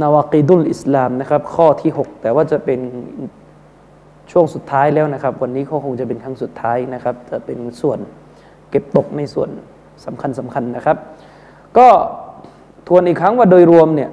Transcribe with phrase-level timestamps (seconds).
[0.00, 2.80] นาวากีดุลอิสลามนะครับ ข้อที่ 6 แต่ว่าจะเป็น
[4.30, 7.98] ช่วงสุดท้ายแล้วนะครับ วันนี้ก็คงจะเป็นครั้งสุดท้ายนะครับ จะเป็นส่วน
[8.70, 9.50] เก็บตกในส่วน
[10.04, 10.96] สำคัญสำคัญนะครับ
[11.78, 11.88] ก็
[12.86, 14.10] ทวนอีกครั้งว่าโดยรวมเนี่ย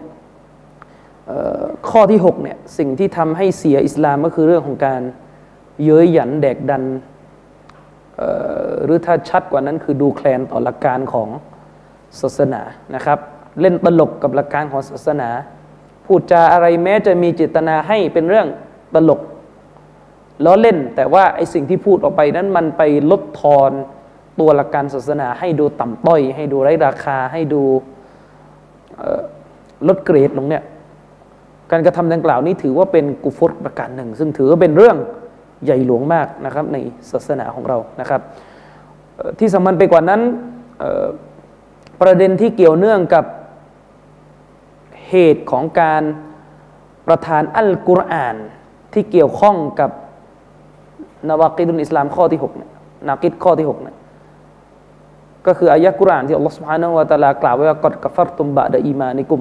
[1.89, 5.01] ข้อที่6เนี่ยสิ่งที่ทำให้เสียอิสลามก็คือเรื่องของการ
[5.83, 6.83] เย้ยหยันแดกดัน
[8.83, 11.29] หรือถ้าชัดกว่านั้นคือดูแคลนต่อหลักการของ
[12.21, 12.61] ศาสนา
[12.95, 13.19] นะครับ
[13.61, 15.29] เล่นตลกกับหลักการของศาสนา
[16.07, 18.47] พูดจาอะไรแม้จะมีเจตนาให้เป็นเรื่อง
[18.93, 19.21] ตลก
[20.45, 23.71] ล้อเล่น แต่ว่าไอสิ่งที่พูดออกไปนั้นมันไปลดทอน
[24.39, 27.61] ตัวหลักการศาสนา ให้ดูต่ำต้อย ให้ดูไร้ราคา ให้ดู
[29.87, 30.63] ลดเกรดลงเนี่ย
[31.71, 34.97] การกระทำดังกล่าวนี้ถือว่าเป็นกุฟรประการหนึ่ง ซึ่งถือว่าเป็นเรื่อง
[35.63, 36.77] ใหญ่หลวงมากนะครับใน
[37.11, 38.21] ศาสนาของเรานะครับ
[39.39, 40.21] ที่สำคัญไปกว่านั้น
[42.01, 43.25] ประเด็นที่เกี่ยวเนื่องกับ
[45.08, 46.02] เหตุของการ
[47.06, 48.36] ประทานอัลกุรอาน
[48.92, 49.90] ที่เกี่ยวข้องกับ
[51.28, 52.70] นาวากิดุลอิสลามข้อที่6เนี่ย
[53.08, 53.96] นากิดข้อที่6เนี่ย
[55.46, 59.40] ก็คืออายะกุรอานที่อัลลอฮฺ سبحانه และ تعالى กล่าวไว้ว่ากอดกัฟรตุมบะดะอีมานิกุม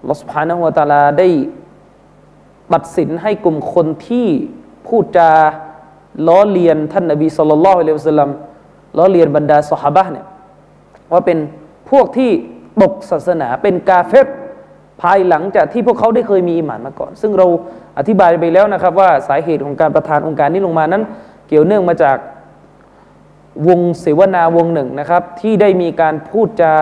[0.00, 1.28] อัลลอฮฺ سبحانه และ تعالى ได้
[2.72, 4.26] ตัดสินให้กลุ่มคนที่
[4.86, 5.30] พูดจา
[6.28, 8.30] ล้อเลียนท่านนบีสุลต่านละอัลลอฮฺสัลลัม
[8.98, 10.26] ล้อเลียนบรรดาสหบะเนี่ย
[11.12, 11.38] ว่าเป็น
[11.90, 12.30] พวกที่
[12.81, 14.27] ตกศาสนาเป็นกาเฟร
[15.01, 17.47] ภายหลังจากที่พวกเขาได้เคยมีอิหมานมาก่อน ซึ่งเรา
[17.97, 21.03] อธิบายไปแล้วนะครับ ว่าสาเหตุของการประทานองค์การนี้ลงมานั้น
[21.47, 22.17] เกี่ยวเนื่องมาจาก
[23.67, 26.73] วงเสวนาวงหนึ่งนะครับ ที่ได้มีการพูดจา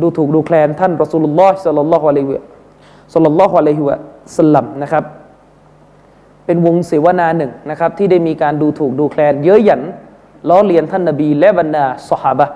[0.00, 2.42] ดูถูกดูแคลนท่านรอสูลุลลอฮ์สัลลัลลอฮุอะลัยฮิวะ
[3.14, 3.96] สัลลัลลอฮุอะลัยฮิวะ
[4.38, 5.04] สลัมนะครับ
[6.46, 9.82] เป็นวงเสวนาหนึ่งนะครับ ที่ได้มีการดูถูกดูแคลน เย้ยหยัน
[10.48, 12.46] ล้อเลียนท่านนบี และบรรดาสหาบะ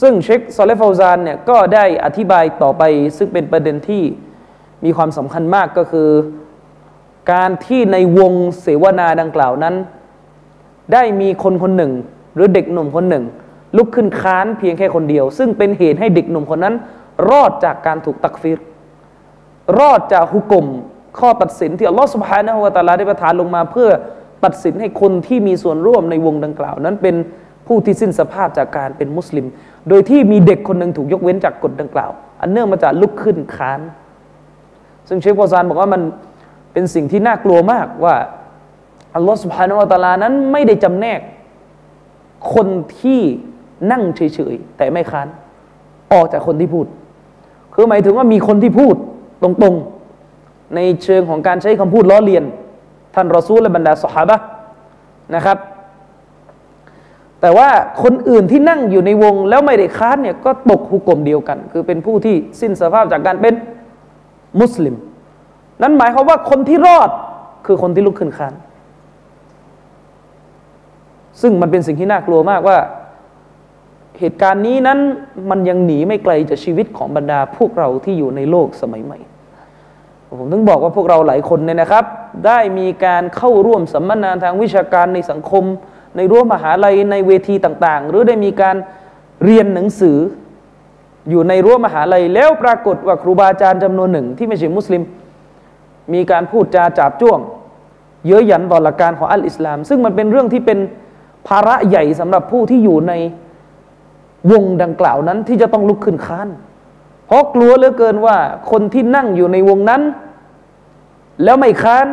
[0.00, 2.82] ซึ่งเชคซอลเลฟาวซานเนี่ยก็ได้อธิบายต่อไป
[3.18, 4.02] ซึ่งเป็นประเด็นที่
[4.84, 6.08] มีความสำคัญมากก็คือ
[7.32, 9.74] การที่ในวงเสวนาดังกล่าวนั้น
[10.92, 11.92] ได้มีคนคนหนึ่ง
[12.34, 13.24] หรือเด็กหนุ่มคนหนึ่ง
[13.76, 16.74] ลุกขึ้นค้านเพียงแค่คนเดียว ซึ่งเป็นเหตุให้เด็กหนุ่มคนนั้น
[17.30, 18.58] รอดจากการถูกตักฟิร
[19.78, 20.66] รอดจากหุกกลม
[21.18, 23.88] ข้อตัดสินที่อัลลอฮฺสุบฮานะฮูวะตะอาลาได้ประทานลงมา เพื่อ
[24.44, 27.16] ตัดสินให้คนที่มีส่วนร่วมในวงดังกล่าว นั้นเป็น
[27.66, 29.46] ผู้ที่สิ้นสภาพจากการเป็นมุสลิม
[29.88, 32.10] โดยที่มีเด็กคนหนึ่งถูกยกเว้นจากกฎดังกล่าว
[32.40, 33.80] อันเนื่องมาจากลุกขึ้นค้าน
[35.08, 36.02] ซึ่งเชฟโอซานบอกว่ามัน
[36.72, 38.14] เป็นสิ่งที่น่ากลัวมากว่า
[39.14, 41.20] อัลลอฮฺสุบฮานะฮูวะตาลานั้นไม่ได้จำแนก
[42.54, 42.68] คน
[43.00, 43.20] ที่
[43.92, 44.20] นั่งเฉ
[44.52, 45.28] ยๆ แต่ไม่ค้าน
[46.12, 46.86] ออกจากคนที่พูด
[47.74, 48.94] คือหมายถึงว่ามีคนที่พูด
[49.42, 52.44] ตรงๆ ในเชิงของการใช้คำพูดล้อเลียน
[53.14, 54.36] ท่านรอซูลและบรรดาสหาบะ
[55.34, 55.58] นะครับ
[57.44, 57.68] แต่ว่า
[58.02, 63.54] คนอื่นที่นั่งอยู่ในวงแล้วไม่ได้ค้านเนี่ยก็ตกหุกกลมเดียวกัน คือเป็นผู้ที่สิ้นสภาพจากการเป็น
[64.60, 64.94] มุสลิม
[65.82, 67.10] นั้นหมายความว่าคนที่รอด
[67.66, 68.54] คือคนที่ลุกขึ้นค้าน
[71.40, 72.78] ซึ่งมันเป็นสิ่งที่น่ากลัวมากว่า
[74.20, 74.98] เหตุการณ์นี้นั้น
[75.50, 79.18] มันยังหนีไม่ไกลจากชีวิตของบรรดาพวกเราที่อยู่ในโลกสมัยใหม่
[80.38, 82.04] ผมถึงบอกว่าพวกเราหลายคนเนี่ยนะครับ
[82.46, 85.64] ได้มีการเข้าร่วมสัมมนาทางวิชาการในสังคม
[86.16, 88.76] ในรั้วมหาลัยในเวทีต่าง ๆ หรือได้มีการ
[89.44, 90.18] เรียนหนังสือ
[91.30, 95.02] อยู่ในรั้วมหาลัยแล้วปรากฏว่าครูบาอาจารย์จำนวนหนึ่ง ที่ไม่ใช่มุสลิม
[96.14, 97.40] มีการพูดจาจับจ้วง
[98.26, 100.78] เย้ยหยันต่อหลักการของอัลอิสลาม ซึ่งมันเป็นเรื่องที่เป็น
[101.48, 103.12] ภาระใหญ่สำหรับผู้ที่อยู่ใน
[104.52, 106.48] วงดังกล่าวนั้นที่จะต้องลุกขึ้นค้าน
[107.26, 108.36] เพราะกลัวเหลือเกินว่า
[108.70, 110.02] คนที่นั่งอยู่ในวงนั้น
[111.44, 112.06] แล้วไม่ค้าน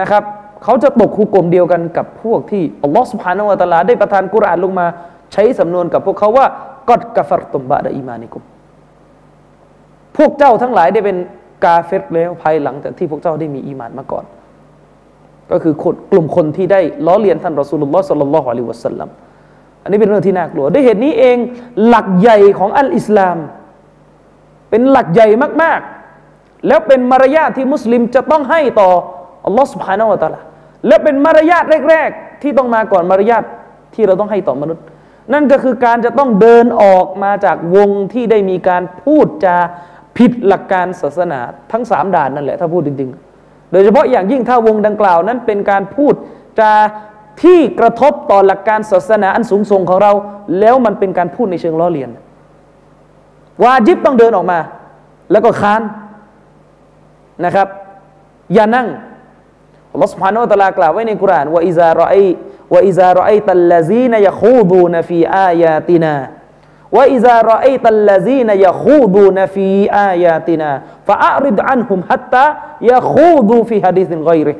[0.00, 0.22] นะครับ
[0.64, 4.86] เขาจะตกคุกกลมเดียวกันกับพวกที่อัลลอฮฺสุบฮานาวะตะลาได้ประทานกุรอานลงมา
[5.32, 6.46] ใช้สำนวนกับพวกเขาว่า
[6.88, 8.42] กอดกาฟรตุมบะดะอีมานิกุม
[10.16, 11.16] พวกเจ้าทั้งหลายได้เป็น
[11.64, 14.24] กาเฟรแล้วภายหลังจากที่พวกเจ้าได้มีอีมานมาก่อน
[15.50, 15.74] ก็คือ
[16.12, 19.08] กลุ่มคนที่ได้ล้อเลียนท่านรอสูลุลลอฮ์สัลลัลลอฮุอะลัยฮิวะสัลลัม
[19.82, 21.36] อันนี้เป็นเรื่องที่น่ากลัว ด้วยเหตุนี้เอง
[21.86, 23.36] หลักใหญ่ของอัลอิสลาม
[24.70, 25.28] เป็นหลักใหญ่
[25.62, 25.80] มาก
[26.24, 28.90] ๆ แล้วเป็นมารยาทที่มุสลิมจะต้องให้ต่อ
[29.46, 30.40] อัลลอฮ์สุบฮานาวะตะลา
[30.86, 33.44] และเป็นมารยาทแรก ๆ ที่ต้องมาก่อนมารยาท
[33.94, 34.84] ที่เราต้องให้ต่อมนุษย์
[35.32, 39.56] นั่นก็คือการจะต้องเดินออกมาจากวงที่ได้มีการพูดจา
[40.16, 41.40] ผิดหลักการศาสนา
[41.72, 43.10] ทั้งสามด่านนั่นแหละถ้าพูดจริง
[43.40, 46.14] ๆ โดยเฉพาะอย่างยิ่งถ้าวงดังกล่าวนั้นเป็นการพูด
[46.60, 46.72] จา
[47.42, 50.12] ที่กระทบต่อหลักการศาสนาอันสูงส่งของเรา
[50.60, 52.10] แล้วมันเป็นการพูดในเชิงล้อเลียน
[53.64, 54.58] วาจิบต้องเดินออกมา
[55.30, 55.82] แล้วก็ค้าน
[57.44, 57.68] นะครับ
[58.54, 58.86] อย่านั่ง
[59.91, 62.13] อัลลอฮฺ سبحانه และ تعالى กล่าวไว้ในกุรานว่าอิซารอไอ
[62.73, 66.15] ว่าอิซารอไอตัลลซีนยะคูดูนฟีอายาตินา
[66.95, 70.71] ว่าอิซารอไอตัลลซีนยะคูดูนฟีอายาตินา
[71.07, 72.45] ฟะอัริดอันฮุมฮัตตา
[72.91, 74.53] ยะคูดูฟีฮะดีษกอยริ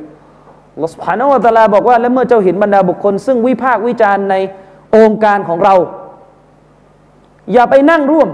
[0.74, 4.36] อัลลอฮฺ سبحانه และ تعالى บอกว่าและเมื่อเจ้าเห็นบรรดาบุคคล ซึ่งวิพากษ์วิจารณ์ใน
[4.98, 5.76] องค์การของเรา
[7.54, 8.30] อย่าไปนั่งร่วม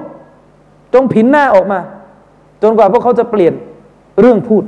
[0.93, 1.79] จงผินหน้าออกมา
[2.63, 3.53] จนกว่าพวกเขาจะเปลี่ยน
[4.19, 4.63] เรื่องพูด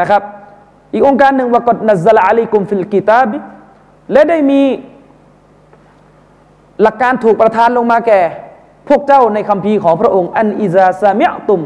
[0.00, 0.22] นะครับ
[0.92, 3.38] อีกองค์การหนึ่งว่ากดนัซลาลีกุมฟิลกิตาบิ
[4.12, 4.62] และได้มี
[6.82, 8.20] หลักการถูกประทานลงมาแก่
[8.88, 11.60] พวกเจ้าในคำพีของพระองค์ อันอิซาซามิอตุม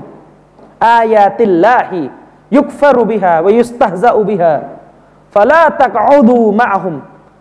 [0.86, 2.00] อายาติลลาฮิ
[2.56, 4.54] ยุกฟรุบิฮาวยุสตฮซาอุบิฮา
[5.34, 6.94] ฟลาตักอูดูมะฮุม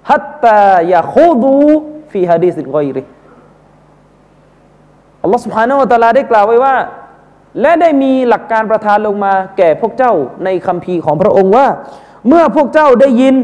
[0.10, 1.54] ฮัตตายะคูดู
[2.12, 3.04] ฟีฮะดีสิกอยริ
[5.24, 6.75] อัลลอฮ์ سبحانه และ تعالى ได้กล่าวไว้ว่า
[7.61, 10.12] และได้มีหลักการประทานลงมาแก่พวกเจ้า
[10.44, 11.67] ในคำพีของพระองค์ว่า
[12.29, 13.35] เมื่อพวกเจ้าได้ยิน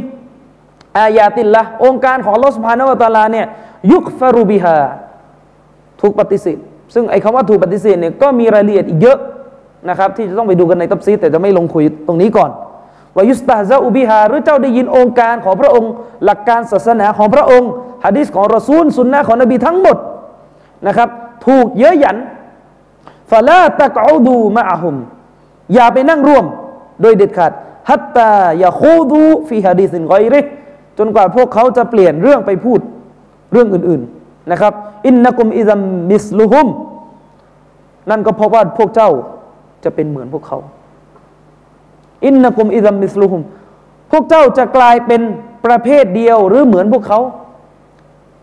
[0.98, 3.46] อายาติลละองค์การของลอสพานวตาลาเนี่ย
[3.92, 4.78] ยุคฟารูบิฮา
[6.00, 6.58] ถูกปฏิเสธ
[6.94, 9.18] ซึ่งไอ้คำว่าถูกปฏิเสธเนี่ยก็มีรายละเอียดอีกเยอะ
[9.88, 12.50] นะครับ ที่จะต้องไปดูกันในตับซีแต่จะไม่ลงคุยตรงนี้ก่อน
[13.16, 15.90] วายุสตาซาอุบิฮาหรือเจ้าได้ยินองค์การของพระองค์
[16.24, 17.70] หลักการศาสนาของพระองค์
[18.04, 19.96] ฮะดิษของรอซูลสุนนะของนบีทั้งหมด
[20.86, 21.08] นะครับ
[21.46, 22.16] ถูกเยอะหยัน
[23.32, 24.96] ฟาลาตะกอดูมะอะฮุม
[25.74, 26.44] อย่าไปนั่งร่วม
[27.02, 27.52] โดยเด็ดขาด
[27.88, 30.40] حتى يخوضوا في حديث غيره
[30.98, 32.80] จนกว่าพวกเขาจะเปลี่ยนเรื่องไปพูด
[33.52, 34.72] เรื่องอื่นๆนะครับ
[35.06, 36.68] إنكم إذا مثلهم
[38.10, 39.10] นั่นก็เพราะว่าพวกเจ้า
[39.84, 40.58] จะเป็นเหมือนพวกเขา
[42.26, 43.42] إنكم إذا مثلهم
[44.12, 45.22] พวกเจ้าจะกลายเป็น
[45.66, 47.20] ประเภทเดียวหรือเหมือนพวกเขา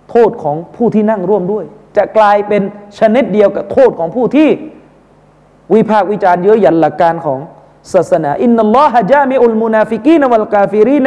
[0.10, 1.66] โทษของผู้ที่นั่งร่วมด้วย
[1.98, 2.62] จะกลายเป็น
[3.00, 4.50] ชนิดเดียวกับโทษของผู้ที่
[5.75, 7.39] วิพากษ์วิจารณ์เยอะหยันหลักการของ
[7.93, 11.07] ศาสนาอินนัลลอฮะจามิอุลมุนาฟิกีนวัลกาฟิรีน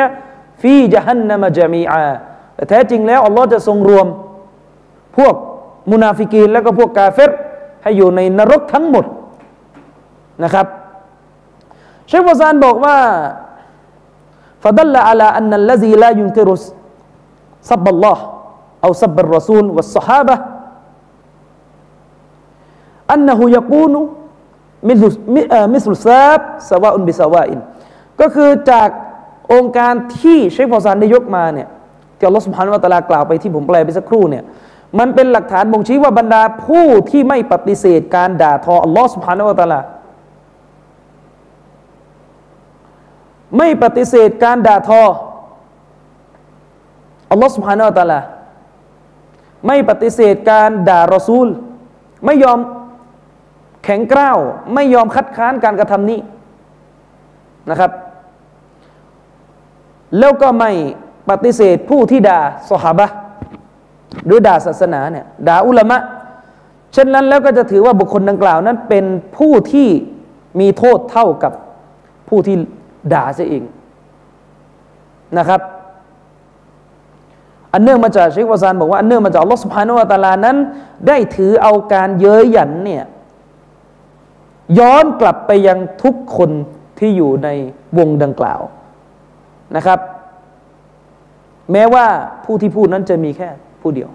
[0.61, 2.03] ฟีจฮันนมะจามีอา
[2.55, 4.07] แต่แท้จริงแล้วอัลลอฮ์จะทรงรวม
[5.17, 5.35] พวก
[5.91, 7.31] มุนาฟิกีนแล้วก็พวกกาเฟร
[7.83, 9.05] ให้อยู่ในนรกทั้งหมด
[10.43, 10.67] นะครับ
[12.07, 12.97] เชคฟซานบอกว่า
[14.63, 16.47] فدل على أن الذي لا ينكر
[17.61, 18.17] سب الله
[18.85, 20.35] أو سب الرسول والصحابة
[23.13, 23.93] أنه يكون
[24.88, 27.60] مثل مثل الساب سواء بسواء
[28.20, 28.88] ก็คือจาก
[29.52, 31.68] องค์การที่เชคฟอซานได้ยกมาเนี่ย
[32.16, 34.44] ที่อัลลอฮฺสุบฮานวะตะลากล่าวไปที่ผมแปลไปสักครู่เนี่ย
[34.98, 39.80] มันเป็นหลักฐานบ่งชี้ว่าบรรดาผู้ที่ไม่ปฏิเสธการด่าทออัลลอฮฺสุบฮานวะตะลา
[43.58, 45.04] ไม่ปฏิเสธการด่าทอ
[47.30, 48.20] อัลลอฮฺสุบฮานวะตะลา
[49.66, 51.48] ไม่ปฏิเสธการด่ารอซูล
[52.24, 52.58] ไม่ยอม
[53.84, 54.38] แข็งกร้าว
[54.74, 56.20] ไม่ยอมคัดค้านการกระทำนี้
[57.70, 57.90] นะครับ
[60.18, 60.70] แล้วก็ไม่
[61.28, 62.40] ปฏิเสธผู้ที่ด่า
[62.70, 63.06] สหบะ
[64.26, 65.98] หรือด่าศาสนาเนี่ยด่าอุลามะ
[66.92, 69.04] เช่นนั้นแล้วก็จะถือว่าบุคคลดังกล่าวนั้นเป็น
[69.36, 69.88] ผู้ที่
[70.60, 71.52] มีโทษเท่ากับ
[72.28, 72.56] ผู้ที่
[73.14, 73.64] ด่าเสียเอง
[75.38, 75.60] นะครับ
[77.72, 80.56] อันเนื่องมาจากเชควาซานบอกว่าอันเนื่องมาจากลอสุบฮานุวตาลานั้น
[81.08, 83.04] ได้ถือเอาการเย้ยหยันเนี่ย
[84.78, 86.50] ย้อนกลับไปยังทุกคน
[86.98, 87.48] ที่อยู่ใน
[87.98, 88.60] วงดังกล่าว
[89.76, 89.98] นะครับ
[91.72, 92.06] แม้ว่า
[92.44, 93.48] ผู้ที่พูดนั้นจะมีแค่
[93.80, 94.10] ผู้เดียว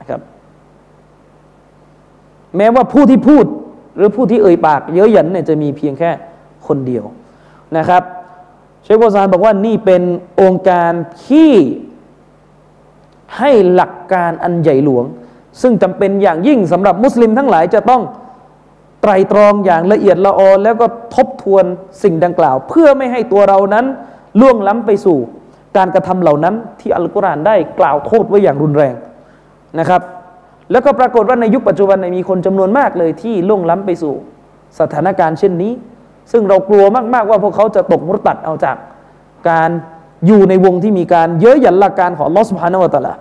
[0.00, 0.20] นะครับ
[2.56, 3.44] แม้ว่าผู้ที่พูด
[3.96, 6.10] หรือผู้ที่เอ่ยปาก เยอะหยันเนี่ยจะมีเพียงแค่
[6.66, 7.04] คนเดียว
[7.78, 8.02] นะครับ
[8.82, 10.02] เชคโบซานบอกว่านี่เป็น
[10.42, 10.92] องค์การ
[11.26, 11.52] ที่
[13.38, 15.04] ให้หลักการอันใหญ่หลวง
[15.60, 18.02] ซึ่งจำเป็นอย่างยิ่งสำหรับมุสลิมทั้งหลายจะต้อง
[19.02, 21.64] ไตรตรองอย่างละเอียดละออแล้วก็ทบทวน
[22.02, 23.86] สิ่งดังกล่าว เพื่อไม่ให้ตัวเรานั้น
[24.40, 25.18] ล่วงล้ำไปสู่
[25.76, 28.94] การกระทำเหล่านั้นที่อัลกุรอานได้กล่าวโทษไว้อย่างรุนแรง
[29.78, 30.02] นะครับ
[30.70, 34.14] แล้วก็ปรากฏว่าในยุคปัจจุบันมีคนจำนวนมากเลยที่ล่วงล้ำไปสู่
[34.80, 35.72] สถานการณ์เช่นนี้
[36.32, 38.76] ซึ่งเรากลัวมากๆว่าพวกเขาจะตกมุตัดเอาจาก
[39.50, 39.70] การ
[40.26, 43.14] อยู่ในวงที่มีการเยอะหยันหลักการของลอสพานวตะละ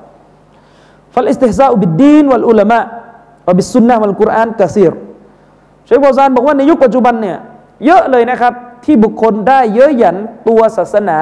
[1.13, 2.79] ฟัลอิสติฮซาอุบิดดีนวัลอุลามะ
[3.47, 4.93] วะบิสซุนนะวัลกุรอานกะซีร
[5.85, 7.37] เชคบอซานบอกว่าในยุคปัจจุบันเนี่ย
[7.85, 8.53] เยอะเลยนะครับ
[8.85, 10.15] ที่บุคคลได้เยอะหยัน
[10.47, 11.17] ตัวศาสนา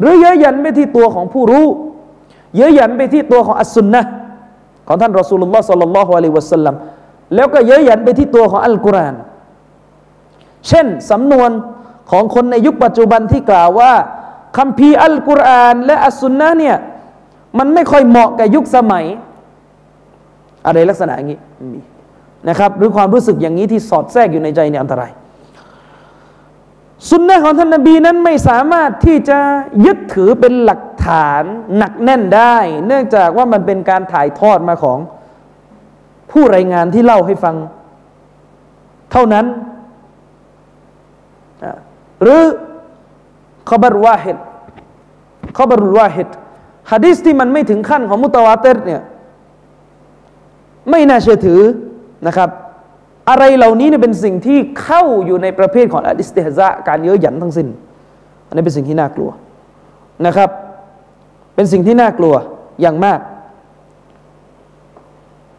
[0.00, 1.66] หรือเยอะหยันไปที่ตัวของผู้รู้
[2.56, 4.02] เยอะหยันไปที่ตัวของอัสซุนนะ
[4.86, 6.74] ของท่านรอสูลุลลอฮ์สัลลัลลอฮุอะลัยวะสัลลัม
[7.34, 9.14] แล้วก็เย้ยหยันไปที่ตัวของอัลกุรอาน
[10.68, 11.50] เช่นสำนวน
[12.10, 13.92] ของคนในยุคปัจจุบันที่กล่าวว่า
[14.56, 16.76] คัมภีร์อัลกุรอานและอัสซุนนะเนี่ย
[17.58, 19.04] มันไม่ค่อยเหมาะกับยุคสมัย
[20.66, 21.38] อะไรลักษณะอย่างนี้
[21.72, 21.80] มี
[22.48, 25.10] นะครับหรือความรู้สึกอย่างนี้ที่สอดแทรกอยู่ในใจเนี่ยอันตราย
[27.08, 29.38] สุนนะของท่านนบีนั้นไม่สามารถที่จะ
[29.84, 31.42] ยึดถือเป็นหลักฐาน
[31.76, 32.56] หนักแน่นได้
[32.86, 34.98] เนื่องจากว่ามันเป็นการถ่ายทอดมาของ
[36.30, 37.56] ผู้รายงานที่เล่าให้ฟัง
[39.12, 39.46] เท่านั้น
[42.22, 42.40] หรือ
[43.68, 44.42] ขบรวาเหตุ
[45.56, 46.32] ขบรุลวาเหตุ
[46.90, 49.02] ฮะดิษที่มันไม่ถึงขั้นของมุตวาเตร์เนี่ย
[50.90, 51.60] ไม่น่าเชื่อถือ
[52.26, 52.48] นะครับ
[53.28, 57.68] อะไรเหล่านี้เนี่ยเป็นสิ่งที่เข้าอยู่ในประเภทของอัดิสติฮะการเยอะหยันทั้งสิ้น
[58.46, 59.30] อันนี้เป็นสิ่งที่น่ากลัว
[60.26, 60.50] นะครับ
[61.54, 62.34] เป็นสิ่งที่น่ากลัว
[62.80, 63.20] อย่างมาก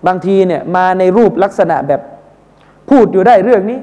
[0.08, 2.02] บางทีเนี่ยมาในรูปลักษณะแบบ
[2.90, 3.80] พูดอยู่ได้เรื่องนี้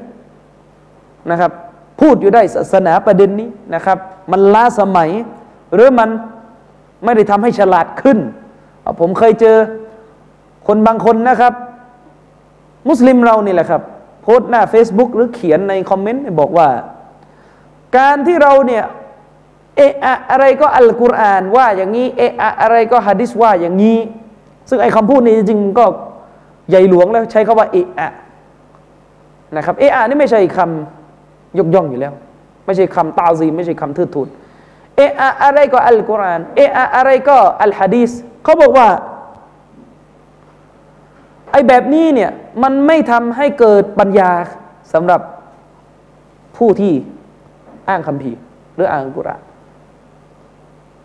[1.30, 1.52] นะครับ
[2.00, 3.98] พูดอยู่ได้ศาสนาประเด็นนี้นะครับ
[4.32, 5.10] มันล้าสมัย
[5.74, 6.08] หรือมัน
[7.04, 8.18] ไม่ได้ทำให้ฉลาดขึ้น
[9.00, 9.56] ผมเคยเจอ
[10.66, 11.52] คนบางคนนะครับ
[12.88, 13.82] มุสลิมเรานี่แหละครับ
[14.22, 16.68] โพสต์หน้า Facebook หรือเขียนในคอมเมนต์บอกว่า
[17.96, 18.84] การที่เราเนี่ย
[19.76, 23.98] เอะอะอะไรก็อัลกุรอานว่าอย่างนี้เอะอะอะไรก็ฮะดิษว่าอย่างนี้
[24.68, 25.84] ซึ่งไอ้คำพูดนี้จริงๆก็
[26.68, 28.10] ใหญ่หลวงแล้วใช้คาว่าเอะอะ
[29.56, 32.12] นะครับเอะอะนี่ไม่ใช่คำยกย่องอยู่แล้ว
[32.66, 34.28] ไม่ใช่คำตาซีไม่ใช่คำทืดทูด
[34.96, 38.10] เอะอะอะไรก็อัลกุรอานเอะอะอะไรก็อัลฮะดีษ
[38.44, 38.88] เขาบอกว่า
[41.58, 42.30] อ้แบบนี้เนี่ย
[42.62, 44.30] มันไม่ทำให้เกิดปัญญา
[44.92, 45.20] สำหรับ
[46.56, 46.92] ผู้ที่
[47.88, 48.32] อ้างคำพี
[48.74, 49.42] หรืออ้างอัลกุรอาน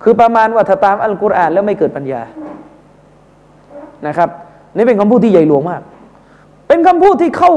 [0.03, 2.21] คือประมาณว่าถ้าตามอัลกุรอานแล้วไม่เกิดปัญญา
[4.07, 4.29] นะครับ
[4.75, 5.81] นี่เป็นคำพูดที่ใหญ่หลวงมาก
[6.67, 7.51] เป็นคำพูดที่เข้า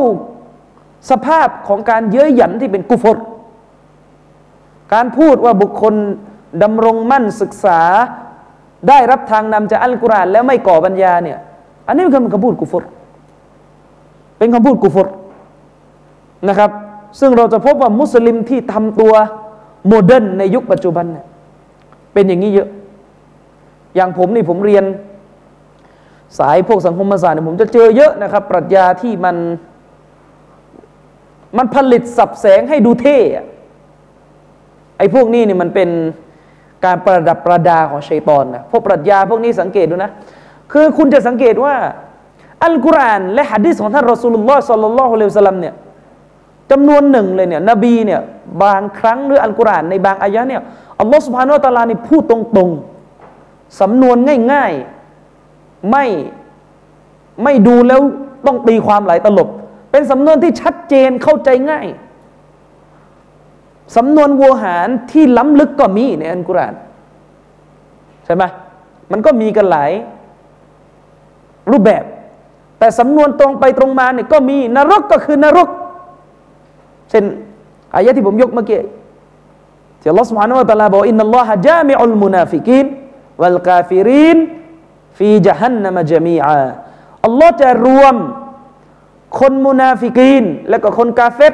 [1.11, 3.19] สภาพของการเย้ยหยันที่เป็นกุฟร
[4.95, 5.95] การพูดว่าบุคคล
[6.62, 7.81] ดำรงมั่นศึกษา
[8.88, 11.38] ได้รับทางนำจากอัลกุรอานแล้วไม่ก่อปัญญาเนี่ย
[11.87, 12.85] อันนี้เป็นคำพูดกุฟร
[14.38, 15.09] เป็นคำพูดกุฟร
[16.49, 16.71] นะครับ
[17.21, 19.14] ซึ่งเราจะพบว่ามุสลิมที่ทำตัว
[19.88, 21.26] modern ในยุคปัจจุบันเนี่ย
[22.12, 22.69] เป็นอย่างนี้เยอะ
[23.95, 24.85] อย่างผมนี่ผมเรียน
[26.38, 29.37] สายพวกสังคมศาสตร์เนี่ยผมจะเจอเยอะนะครับ ปรัชญาที่มัน
[31.57, 33.19] มันผลิตสับแสงให้ดูเท่
[34.99, 35.90] ไอ้พวกนี้เนี่ยมันเป็น
[36.85, 40.11] การประดับประดาของชัยตอนนะพวกปรัชญาพวกนี้สังเกตดูนะ
[40.73, 41.77] คือคุณจะสังเกตว่า
[42.65, 45.75] อัลกุรอานและฮะดีษของท่านรอสูลุลลอฮ์สัลลัลลอฮุอะลัยฮิสลัมเนี่ย
[46.71, 48.21] จำนวนหนึ่งเลยเนี่ยนบีเนี่ย
[48.63, 50.63] บางครั้งหรืออัลกุรอานในบางอายะเนี่ย
[51.01, 54.17] อัลลอฮ์สุบฮานุตะลานี่พูดตรงๆ สำนวน
[54.53, 56.07] ง่ายๆไม่
[57.45, 58.01] ไม่ดูแล้ว
[58.47, 59.49] ต้องตีความหลายตลบ
[59.91, 61.87] เป็นสำนวนที่ชัดเจนเข้าใจง่าย
[63.97, 66.75] สำนวนวัวหารที่ล้ำลึกก็มีในอัลกุรอาน
[68.25, 68.45] ใช่ไหม
[69.13, 69.91] มันก็มีกันหลาย
[71.72, 72.04] รูปแบบ
[72.80, 75.70] แต่สำนวนตรงไปตรงมาเนี่ยก็มีนรกก็คือนรก
[77.10, 77.24] เช่น
[77.96, 78.82] อายะที่ผมยกเมื่อกี้
[80.01, 82.86] ที่อัลลอฮฺ سبحانه และ تعالى บอกอินนัลลอฮะจามิอุลมุนาฟิกิน
[83.42, 84.38] วัลกาฟิริน
[85.18, 86.62] ฟีจฮันนัมจามีอา
[87.25, 88.16] อัลลอฮ์จะรวม
[89.40, 91.54] คนมุนาฟิกีนและก็คนกาเฟต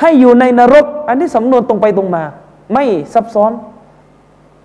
[0.00, 2.24] ให้อยู่ในนรก อันนี้สำนวนตรงไปตรงมา
[2.72, 3.52] ไม่ซับซ้อน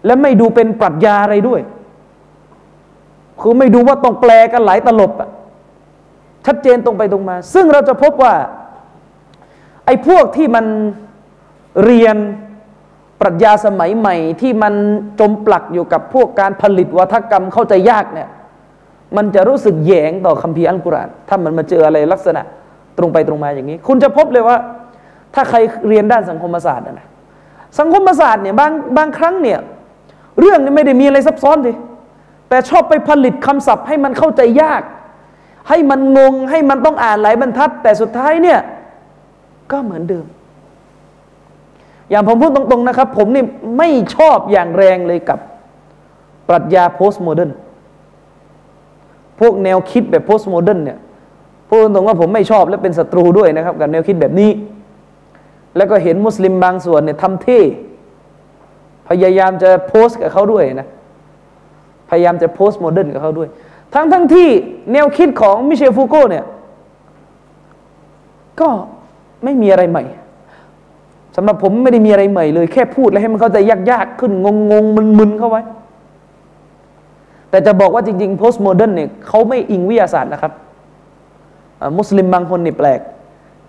[0.05, 1.61] และไม่ดูเป็นปรัชญาอะไรด้วย
[3.40, 5.30] คือไม่ดูว่าต้องแปลกันหลายตลบอะ
[6.46, 8.34] ชัดเจนตรงไปตรงมา ซึ่งเราจะพบว่า
[9.86, 10.66] ไอ้พวกที่มัน
[11.84, 12.16] เรียน
[13.20, 14.74] ปรัชญาสมัยใหม่ ที่มัน
[15.20, 18.28] จมปลักอยู่กับพวกการผลิตวัฒกรรมเข้าใจยากเนี่ย
[19.16, 22.42] มันจะรู้สึกแยงต่อคัมภีร์อัลกุรอานถ้ามันมาเจออะไรลักษณะ
[22.98, 24.56] ตรงไปตรงมาอย่างนี้ คุณจะพบเลยว่า
[25.34, 25.58] ถ้าใคร
[25.88, 27.06] เรียนด้านสังคมศาสตร์นะ
[27.78, 29.58] สังคมศาสตร์เนี่ยบางบางครั้งเนี่ย
[30.40, 31.72] เรื่องนี้ไม่ได้มีอะไรซับซ้อนดิ
[32.52, 34.82] แต่ชอบไปผลิตคำศัพท์ให้มันเข้าใจยาก
[35.68, 38.58] ให้มันงงให้มันต้องอ่านหลายบรรทัด แต่สุดท้ายเนี่ย
[39.70, 40.26] ก็เหมือนเดิม
[42.10, 43.44] อย่างผมพูดตรงๆนะครับ ผมนี่
[43.78, 45.38] ไม่ชอบอย่างแรงเลยกับ
[46.48, 47.52] ปรัชญา postmodern
[49.40, 50.98] พวกแนวคิดแบบ postmodern เนี่ย
[51.68, 54.50] พูดตรงๆว่าผมไม่ชอบและเป็นศัตรูด้วยนะครับ กับแนวคิดแบบนี้
[55.76, 57.60] แล้วก็เห็นมุสลิมบางส่วนเนี่ยทำเท่
[59.08, 60.88] พยายามจะโพสต์กับเขาด้วยนะ
[62.12, 63.48] พยายามจะ postmodern กับเขาด้วย
[63.94, 64.48] ทั้งทั้งที่
[64.92, 66.44] แนวคิดของมิเชลฟูโกเนี่ย
[68.60, 68.68] ก็
[69.44, 70.04] ไม่มีอะไรใหม่
[71.36, 73.58] สำหรับผมไม่ได้มีอะไรใหม่เลย แค่พูดแล้วให้มันเข้าใจ
[73.90, 74.84] ยากๆขึ้นงงง
[75.18, 75.62] มึนๆเข้าไว้
[77.50, 80.52] แต่จะบอกว่าจริงๆ postmodern เนี่ยเขาไม่อิงวิทยาศาสตร์นะครับ
[81.98, 83.00] มุสลิมบางคนนี่แปลก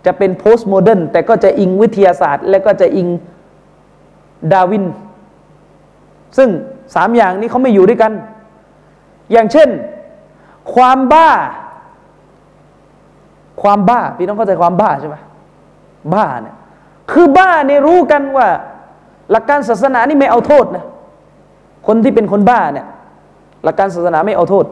[0.06, 3.08] จะเป็น postmodern แต่ก็จะอิงวิทยาศาสตร์ และก็จะอิง
[4.54, 4.86] ดาวิน
[6.38, 6.50] ซึ่ง
[6.96, 8.12] สามอย่างนี้เขาไม่อยู่ด้วยกัน
[9.32, 9.70] อย่างเช่น
[10.74, 11.30] ความบ้า
[13.62, 15.18] ความบ้าพี่น้องเข้าใจความบ้าใช่ไหม
[16.14, 16.56] บ้าเนี่ย
[17.12, 18.48] คือบ้าเนี่ยรู้กันว่า
[19.32, 20.86] หลักการศาสนานี่ไม่เอาโทษนะ
[21.88, 22.88] คนที่เป็นคนบ้าเนี่ย
[23.64, 24.66] หลักการศาสนาไม่เอาโทษ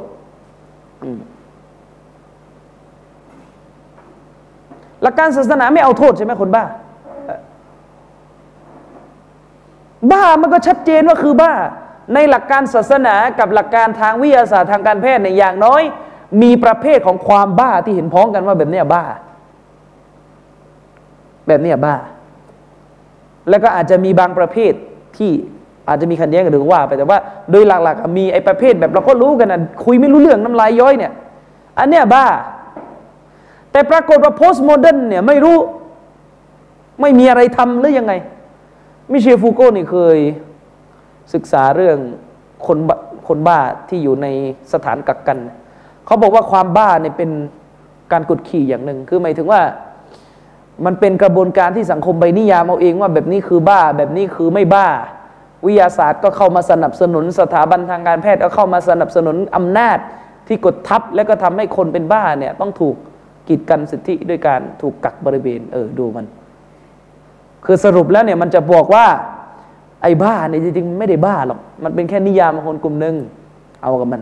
[5.04, 6.64] หลักการศาสนาไม่เอาโทษใช่ไหมคนบ้า
[10.12, 11.54] บ้ามันก็ชัดเจนว่าคือบ้า
[12.14, 15.82] ในหลักการศาสนากับหลักการทางวิทยาศาสตร์ทางการแพทย์ในอย่างน้อย
[16.42, 19.04] มีประเภทของความบ้าที่เห็นพ้องกันว่าแบบนี้บ้า
[21.48, 21.96] แบบนี้บ้า
[23.50, 24.74] แล้วก็อาจจะมีบางประเภท
[25.18, 25.32] ที่
[25.88, 27.20] อาจจะมีขัดแย้งกันหรือว่าไปแต่ว่า
[27.52, 31.12] โดยหลักๆมีไอ้ประเภทแบบเราก็รู้กันนะคุยไม่รู้เรื่องน้ำลายย้อยเนี่ย
[31.80, 32.26] อันเนี้ยบ้า
[33.72, 35.58] แต่ปรากฏว่า postmodern เนี่ยไม่รู้
[37.02, 38.14] ไม่มีอะไรทำหรือยังไง
[39.12, 40.20] มิเชลฟูโก้นี่เคย
[41.34, 41.98] ศึกษาเรื่อง
[42.68, 42.78] คน
[43.28, 43.60] คนบ้า
[43.90, 44.28] ที่อยู่ใน
[44.74, 45.38] สถานกักกัน
[46.06, 47.30] เขาบอกว่าความบ้าเนี่ยเป็น
[48.12, 49.62] การกดขี่อย่างหนึ่ง คือหมายถึงว่า
[50.86, 54.88] มันเป็นกระบวนการที่สังคมไปนิยามเอาเองว่าแบบนี้คือบ้า แบบนี้คือไม่บ้า
[55.66, 59.98] วิทยาศาสตร์ก็เข้ามาสนับสนุน สถาบันทางการแพทย์ก็เข้ามาสนับสนุนอำนาจ
[60.48, 62.96] ที่กดทับ และก็ทำให้คนเป็นบ้าเนี่ยต้องถูก
[63.48, 66.26] กีดกันสิทธิด้วยการถูกกักบริเวณเออดูมัน
[67.66, 69.06] คือสรุปแล้วเนี่ยมันจะบอกว่า
[70.02, 73.16] ไอ้บ้าเนี่ยจริงๆไม่ได้บ้าหรอก มันเป็นแค่นิยามของคนกลุ่มหนึ่ง
[73.82, 74.22] เอากับมัน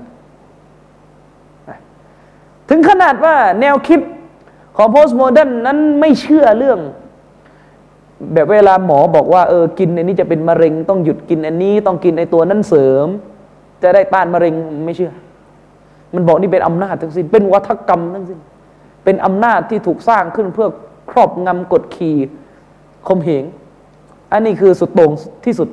[2.69, 4.00] ถึงขนาดว่าแนวคิด
[4.77, 6.79] ของ postmodern นั้นไม่เชื่อเรื่อง
[8.33, 13.07] แบบเวลาหมอบอกว่าเออกินอันนี้จะเป็นมะเร็ง ต้องหยุดกินอันนี้ ต้องกินในตัวนั้นเสริม
[13.83, 14.53] จะได้ต้านมะเร็ง
[14.86, 15.12] ไม่เชื่อ
[16.13, 18.39] มันบอกนี่เป็นอำนาจทั้งสิ้น เป็นวาทกรรมทั้งสิ้น
[19.03, 20.67] เป็นอำนาจที่ถูกสร้างขึ้นเพื่อ
[21.09, 22.17] ครอบงำกดขี่
[23.07, 23.43] ข่มเหง
[24.31, 25.12] อันนี้คือสุดโต่ง
[25.45, 25.69] ที่สุด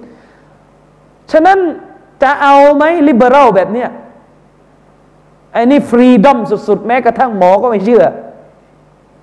[1.32, 1.58] ฉะนั้น
[2.22, 3.88] จะเอาไหม liberal แบบเนี้ย
[5.52, 8.04] ไอ้นี่ freedom สุดๆ แม้กระทั่งหมอก็ไม่เชื่อ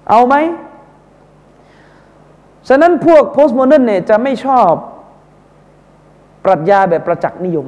[0.10, 0.36] เอาไหม
[2.68, 4.72] ฉะนั้นพวก postmodern เนี่ยจะไม่ชอบ
[6.46, 7.68] ปรัชญาแบบประจักษ์นิยม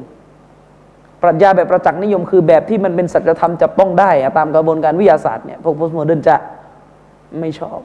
[1.21, 6.36] ปรัชญาแบบประจักษ์นิยม คือแบบที่มันเป็นสัจธรรมจับต้องได้ ตามกระบวนการวิทยาศาสตร์เนี่ยพวก postmodern จะ
[7.39, 7.80] ไม่ชอบ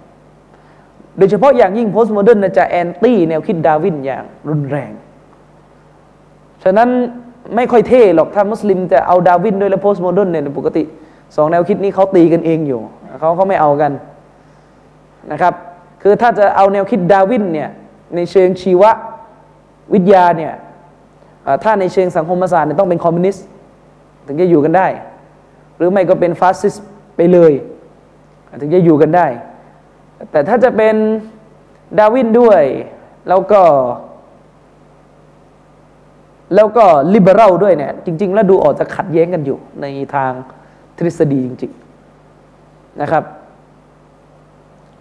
[1.21, 4.93] โดยเฉพาะอย่างยิ่ง postmodern จะ anti แนวคิดดาวินอย่างรุนแรง
[6.65, 6.89] ฉะนั้น
[7.57, 10.83] ไม่ค่อยเท่หรอกถ้ามุสลิมจะเอาดาวินด้วยและ postmodern เนี่ยปกติ
[11.37, 12.81] สองแนวคิดนี้เขาตีกันเองอยู่
[13.21, 13.93] เขาเขาไม่เอากัน
[15.33, 15.55] นะครับ
[16.03, 17.69] คือถ้าจะเอาแนวคิดดาวินเนี่ย
[18.15, 18.83] ในเชิงชีว
[19.93, 20.53] วิทยาเนี่ย
[21.65, 23.47] ถ้าในเชิงสังคมศาสตร์เนี่ยต้องเป็นคอมมิวนิสต์
[24.27, 24.87] ถึงจะอยู่กันได้
[25.77, 26.85] หรือไม่ก็เป็นฟาสซิสต์
[27.17, 27.53] ไปเลย
[28.61, 29.27] ถึงจะอยู่กันได้
[30.31, 30.95] แต่ถ้าจะเป็น
[31.99, 32.63] ดาวินด้วย
[33.29, 33.63] แล้วก็
[36.55, 40.33] แล้วก็ liberal ด้วยเนี่ย จริง ๆ แล้วดูออกจะขัดแย้งกันอยู่ ในทาง
[40.97, 41.73] ทฤษฎีจริง
[42.37, 43.25] ๆ นะครับ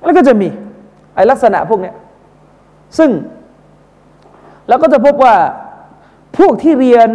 [0.04, 0.48] แล้วก็จะมี
[1.16, 1.94] ไอลักษณะพวกนี้
[2.98, 3.10] ซึ่ง
[4.68, 5.36] เราก็จะพบว่า
[6.38, 7.10] พวกที่เรียน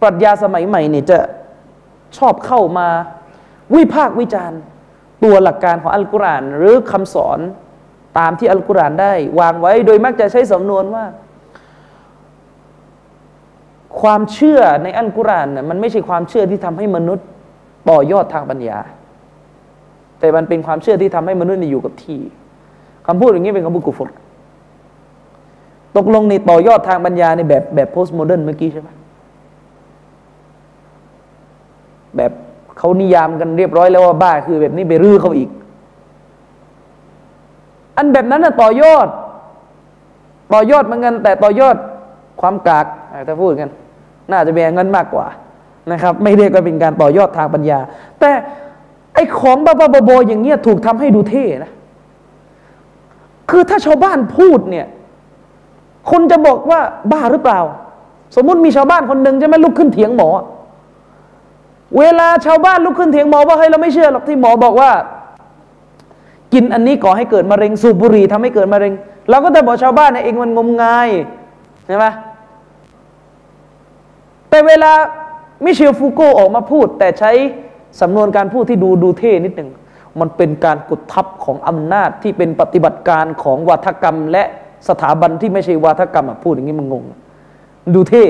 [0.00, 1.18] ปรัชญาสมัยใหม่เนี่ยจะ
[2.18, 2.88] ชอบเข้ามา
[3.74, 4.60] วิพากษ์วิจารณ์
[5.24, 7.38] ตัวหลักการของอัลกุรอานหรือคำสอน
[8.18, 11.04] ตามที่อัลกุรอานได้ วางไว้โดยมักจะใช้สำนวนว่า
[14.00, 17.26] ความเชื่อในอัลกุรอานน่ยมันไม่ใช่ความเชื่อที่ทำให้มนุษย์
[17.90, 18.78] ต่อยอดทางปัญญา
[20.20, 22.20] แต่มันเป็นความเชื่อที่ทำให้มนุษย์อยู่กับที่
[23.06, 24.10] คำพูดอย่างนี้เป็นคำพูดกุฟร
[25.96, 28.88] ตกลงในต่อยอดทางปัญญาในแบบแบบโพสต์โมเดิร์นเมื่อกี้ใช่ไหม
[32.16, 32.32] แบบ
[32.82, 35.50] เขานิยามกันเรียบร้อยแล้วว่าบ้าคือแบบนี้ไปรื้อเขาอีก
[37.96, 39.08] อันแบบนั้นน่ะต่อยอด
[40.52, 41.76] ต่อยอดมือนกันแต่ต่อยอด
[42.40, 42.86] ความกาก
[43.28, 43.70] ถ้าพูดกัน
[44.30, 45.26] น่าจะเป็นเงินมากกว่า
[45.92, 47.78] นะครับ ไม่ได้ก็เป็นการต่อยอดทางปัญญา
[48.20, 48.30] แต่
[49.14, 51.72] ไอ้ของบ้าๆบอๆอย่างเงี้ยถูกทำให้ดูเท่นะ
[53.50, 54.86] คือถ้าชาวบ้านพูดเนี่ย
[56.10, 56.80] คนจะบอกว่า
[57.12, 57.60] บ้าหรือเปล่า
[58.36, 60.28] สมมุติมีชาวบ้านคนหนึ่งจะไม่ลุกขึ้นเถียงหมอ
[61.98, 64.90] เวลาชาวบ้านลุกขึ้นเถียงหมอว่าเฮ้ยเราไม่เชื่อหรอกที่หมอบอกว่า
[66.52, 68.92] กินอันนี้ก่อให้เกิดมะเร็งสูบบุหรี่ทำให้เกิดมะเร็ง
[69.30, 71.08] เราก็จะบอกชาวบ้านเองมันงมงาย
[71.86, 72.04] ใช่ไหม
[74.48, 74.92] แต่เวลา
[75.64, 77.32] มิเชลฟูโกออกมาพูด แต่ใช้
[78.00, 79.70] สำนวนการพูดที่ดูดูเท่นิดหนึ่ง
[80.20, 84.44] มันเป็นการกดทับของอำนาจที่เป็นปฏิบัติการของวัฒกรรม และ
[84.88, 87.02] สถาบันที่ไม่ใช่วัฒกรรมพูดอย่างนี้มันงง
[87.94, 88.24] ดูเท่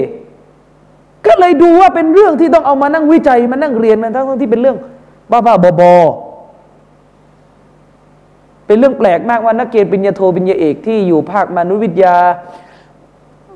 [1.27, 4.77] ก็เลยดูว่าเป็นเรื่องที่ต้องเอามานั่งวิจัยมานั่งเรียนมันทั้งที่เป็นเรื่อง
[5.31, 5.93] บ้าบ้าบอบอ
[8.67, 12.17] เป็นเรื่องแปลกมากว่านักเรียนปริญญาโทปริญญาเอกที่อยู่ภาคมนุษยวิทยา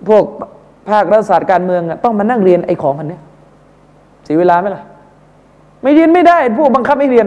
[0.09, 0.25] พวก
[0.91, 3.19] ภาครัฐศาสตร์การเมืองต้องมานั่งเรียนไอ้ของพันนี้
[4.25, 4.83] เสียเวลาไหมล่ะ
[5.83, 7.27] ไม่เรียนไม่ได้พวกบังคับให้เรียน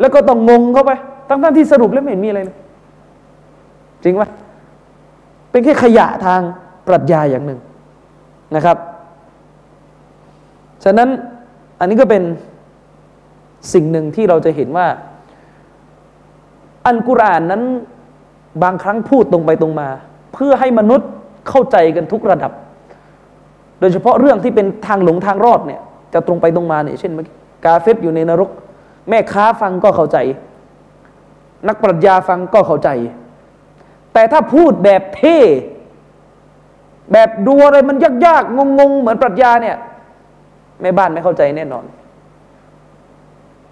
[0.00, 0.92] แล้วก็ต้องงงเข้าไป
[1.28, 2.56] ทั้งๆที่สรุปแล้วไม่เห็นมีอะไรเลย
[4.02, 4.22] จริงไหม
[5.50, 6.40] เป็นแค่ขยะทาง
[6.86, 7.58] ปรัชญาอย่างหนึ่ง
[8.56, 8.76] นะครับ
[10.84, 11.08] ฉะนั้น
[11.80, 12.22] อันนี้ก็เป็น
[13.72, 14.86] สิ่งหนึ่งที่เราจะเห็นว่า
[16.86, 17.62] อันกุรอานนั้น
[18.62, 19.88] บางครั้งพูดตรงไปตรงมา
[20.34, 21.08] เพื่อให้มนุษย์
[21.48, 22.52] เข้าใจกันทุกระดับ
[23.80, 25.80] โดยเฉพาะเรื่องที่เป็นทางหลงทางรอดเนี่ย
[26.12, 27.26] จะตรงไปตรงมาเนี่ยเช่นเมื่อ
[27.64, 28.50] กาเฟตอยู่ในนรก
[29.08, 30.18] แม่ค้าฟังก็เข้าใจ
[31.68, 32.88] นักปรัชญาฟังก็เข้าใจ
[34.12, 35.38] แต่ถ้าพูดแบบเท่
[37.12, 39.76] แบบดูอะไรมันยากๆงงๆ เหมือนปรัชญาเนี่ย
[40.82, 41.84] แม่บ้านไม่เข้าใจแน่นอน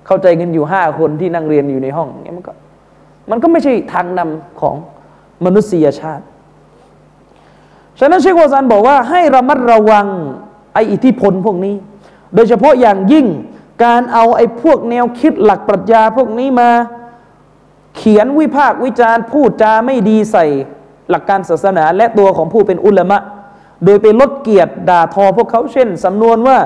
[0.07, 2.53] เข้าใจกันอยู่ห้าคนที่นั่งเรียนอยู่ในห้องเนี่ยมันก็
[3.31, 4.75] มันก็ไม่ใช่ทางนำของ
[5.45, 6.25] มนุษยชาติ
[7.99, 10.07] ฉะนั้นเชควาซันบอกว่าให้ระมัดระวัง
[10.75, 11.75] ไออิทธิพลพวกนี้
[12.35, 13.27] โดยเฉพาะอย่างยิ่ง
[13.85, 16.71] การเอาไอ้พวกแนวคิดหลักปรัชญาพวกนี้มา
[17.97, 20.47] เขียนวิพากษ์วิจารณ์พูดจาไม่ดีใส่
[21.11, 23.19] หลักการศาสนาและตัวของผู้เป็นอุลามะ
[23.85, 26.59] โดยไปลดเกียรติด่าทอพวกเขาเช่นสำนวนว่า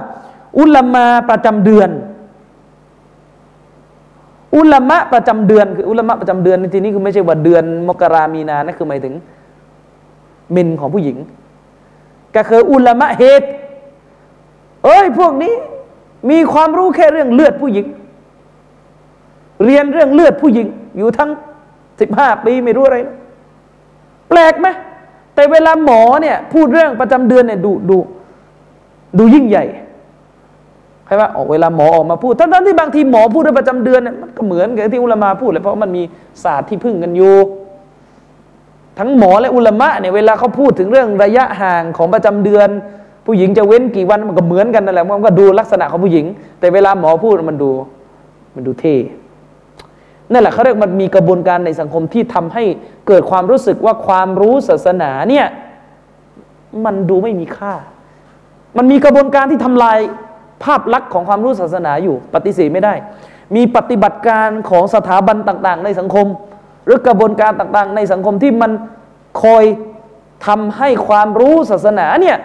[0.58, 1.90] อุลามาประจำเดือน
[4.56, 9.14] อุลามะประจำเดือนคืออุลามะประจำเดือนในที่นี้คือไม่ใช่ว่าเดือน มกรามีนานะคือหมายถึง
[10.52, 11.16] เมนของผู้หญิง
[12.36, 13.46] ก็คืออุลามะเหตุ
[14.84, 15.54] เอ้ยพวกนี้
[16.30, 17.86] มีความรู้แค่เรื่องเลือดผู้หญิง
[19.64, 21.30] เรียนเรื่องเลือดผู้หญิง อยู่ทั้ง
[22.00, 22.98] สิบห้าปีไม่รู้อะไร
[24.28, 24.68] แปลกไหม
[25.34, 27.96] แต่เวลาหมอเนี่ยพูดเรื่องประจำเดือนเนี่ยดูดู
[29.18, 29.64] ดูยิ่งใหญ่
[31.10, 36.02] ช่ไหมออกเวลาหมอออกมาพูดทั้งๆที่บางทีหมอพูดเรื่องประจำเดือนนี่มันก็เหมือนกับที่อุลามาพูดเลยเพราะมันมี
[36.44, 37.34] ศาสตร์ที่พึ่งกันอยู่
[38.98, 42.68] ทั้งหมอและอุลามะเนี่ยเวลาเขาพูดถึงเรื่องระยะห่างของประจำเดือน
[43.26, 46.24] ผู้หญิงจะเว้นกี่วันมันก็เหมือนกันนั่นแหละมันก็ดูลักษณะของผู้หญิง
[46.60, 47.70] แต่เวลาหมอพูดมันดู
[48.54, 48.96] มันดูเท่
[50.32, 52.64] นั่นแหละเขาเรียกมันมีกระบวนการในสังคมที่ทำให้
[53.06, 55.46] เกิดความรู้สึกว่าความรู้ศาสนาเนี่ย
[56.84, 57.74] มันดูไม่มีค่า
[58.76, 59.98] มันมีกระบวนการที่ทำลาย
[60.64, 62.94] ภาพลักษณ์ของความรู้ศาสนาอยู่ปฏิเสธไม่ได้
[63.56, 66.26] มีปฏิบัติการของสถาบันต่าง ๆ ในสังคม
[66.86, 68.70] หรือกระบวนการต่าง ๆ ในสังคมที่มัน
[69.42, 69.64] คอย
[70.46, 72.36] ทำให้ความรู้ศาสนาเนี่ย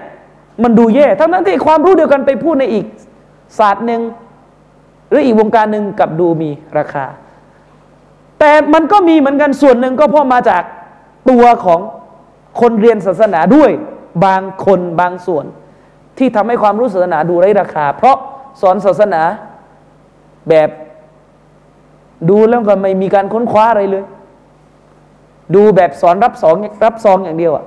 [0.63, 2.85] มันดูแย่ทั้งนั้นที่ความรู้เดียวกันไปพูดในอีก
[3.59, 4.01] ศาสตร์หนึ่ง
[5.09, 7.05] หรืออีกวงการหนึ่งกับดูมีราคา
[8.39, 10.63] แต่มันก็มีเหมือนกันส่วนหนึ่งก็เพราะมาจาก
[11.29, 11.79] ตัวของ
[12.61, 13.71] คนเรียนศาสนาด้วย
[14.25, 15.45] บางคนบางส่วน
[16.17, 18.17] ที่ทำให้ความรู้ศาสนาดูไร้ราคา เพราะ
[18.61, 19.21] สอนศาสนา
[20.49, 20.69] แบบ
[22.29, 24.05] ดูแล้วก็ไม่มีการค้นคว้าอะไรเลย
[25.55, 27.65] ดูแบบสอนรับสองรับซองอย่างเดียวอะ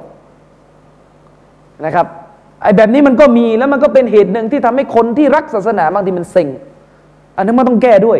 [1.85, 2.07] นะครับ
[2.63, 6.49] ไอ้แบบนี้มันก็มีแล้วมันก็เป็นเหตุหนึ่งที่ทำให้คนที่รักศาสนาบางทีมันเซ็ง
[7.37, 8.19] อันนี้มันต้องแก้ด้วย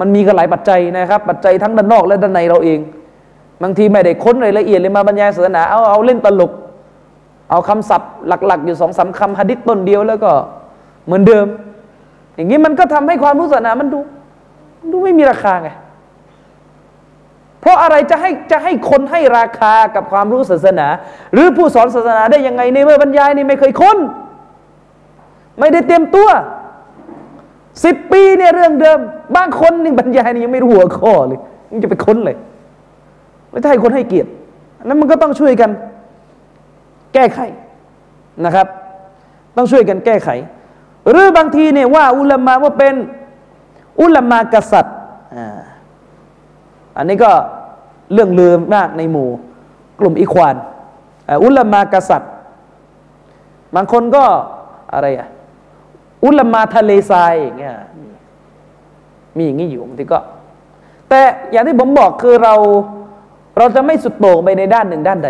[0.00, 2.78] มันมีกันหลายปัจจัยนะครับ ปัจจัยทั้งด้านนอกและด้านในเราเอง
[3.62, 6.52] บางทีไม่ได้ค้นรายละเอียดเลยมาบรรยายศาสนาเอาเอาเล่นตลก
[7.50, 10.30] เอาคำศัพท์หลัก ๆ อยู่สองสาคำฮะดิษต้นเดียวแล้วก็
[11.06, 11.46] เหมือนเดิม
[12.34, 14.00] อย่างนี้มันก็ทำให้ความรู้ศาสนามันดู
[14.92, 15.70] ดูไม่มีราคาไง
[17.60, 20.86] เพราะอะไรจะให้จะให้คนให้ราคากับความรู้ศาสนา
[21.32, 23.98] หรือผู้สอนศาสนาได้ยังไงในเมื่อบรรยายนี่ไม่เคยค้น
[25.58, 26.28] ไม่ได้เตรียมตัว
[27.84, 28.98] สิบปีเนี่ยเรื่องเดิม
[29.36, 32.36] บางคนนี่บรรยายนี่ยังไม่รู้หัวข้อเลยมันจะไปค้นเลย
[33.50, 34.28] ไม่ใช่คนให้เกียรติ
[34.84, 35.70] นั้นมันก็ต้องช่วยกัน
[37.14, 37.40] แก้ไข
[38.44, 38.66] นะครับ
[39.56, 40.28] ต้องช่วยกันแก้ไข
[41.10, 42.94] หรือบางทีเนี่ยว่าอุลามาว่าเป็น
[44.00, 44.96] อุลามากษัตริย์
[46.96, 47.32] อันนี้ก็
[48.12, 49.28] เรื่องลืมมากในหมู่
[50.00, 50.56] กลุ่มอิควาน
[51.44, 52.32] อุลามากษัตริย์
[53.74, 54.24] บางคนก็
[54.92, 55.28] อะไรอะ
[56.24, 57.76] อุลามาทะเลทรายอย่างเงี้ย
[59.36, 60.20] มีอย่างนี้อยู่บางทีก็
[61.08, 62.54] แต่อย่างที่ผมบอกคือเรา
[63.58, 65.28] เราจะไม่สุดโต่งไปในด้านหนึ่งด้านใด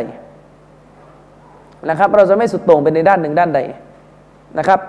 [1.91, 3.61] นะครับ เราจะไม่สุดโต่งไปในด้านหนึ่งด้านใด
[4.59, 4.81] นะครับ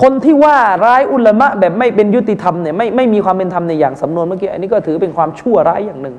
[0.00, 6.16] คนที่ว่าร้ายอุลามะแบบไม่เป็นยุติธรรมเนี่ยไม่ไม่มีความเป็นธรรมในอย่างสำนวนเมื่อกี้อันนี้ก็ถือเป็นความชั่วร้ายอย่างหนึ่ง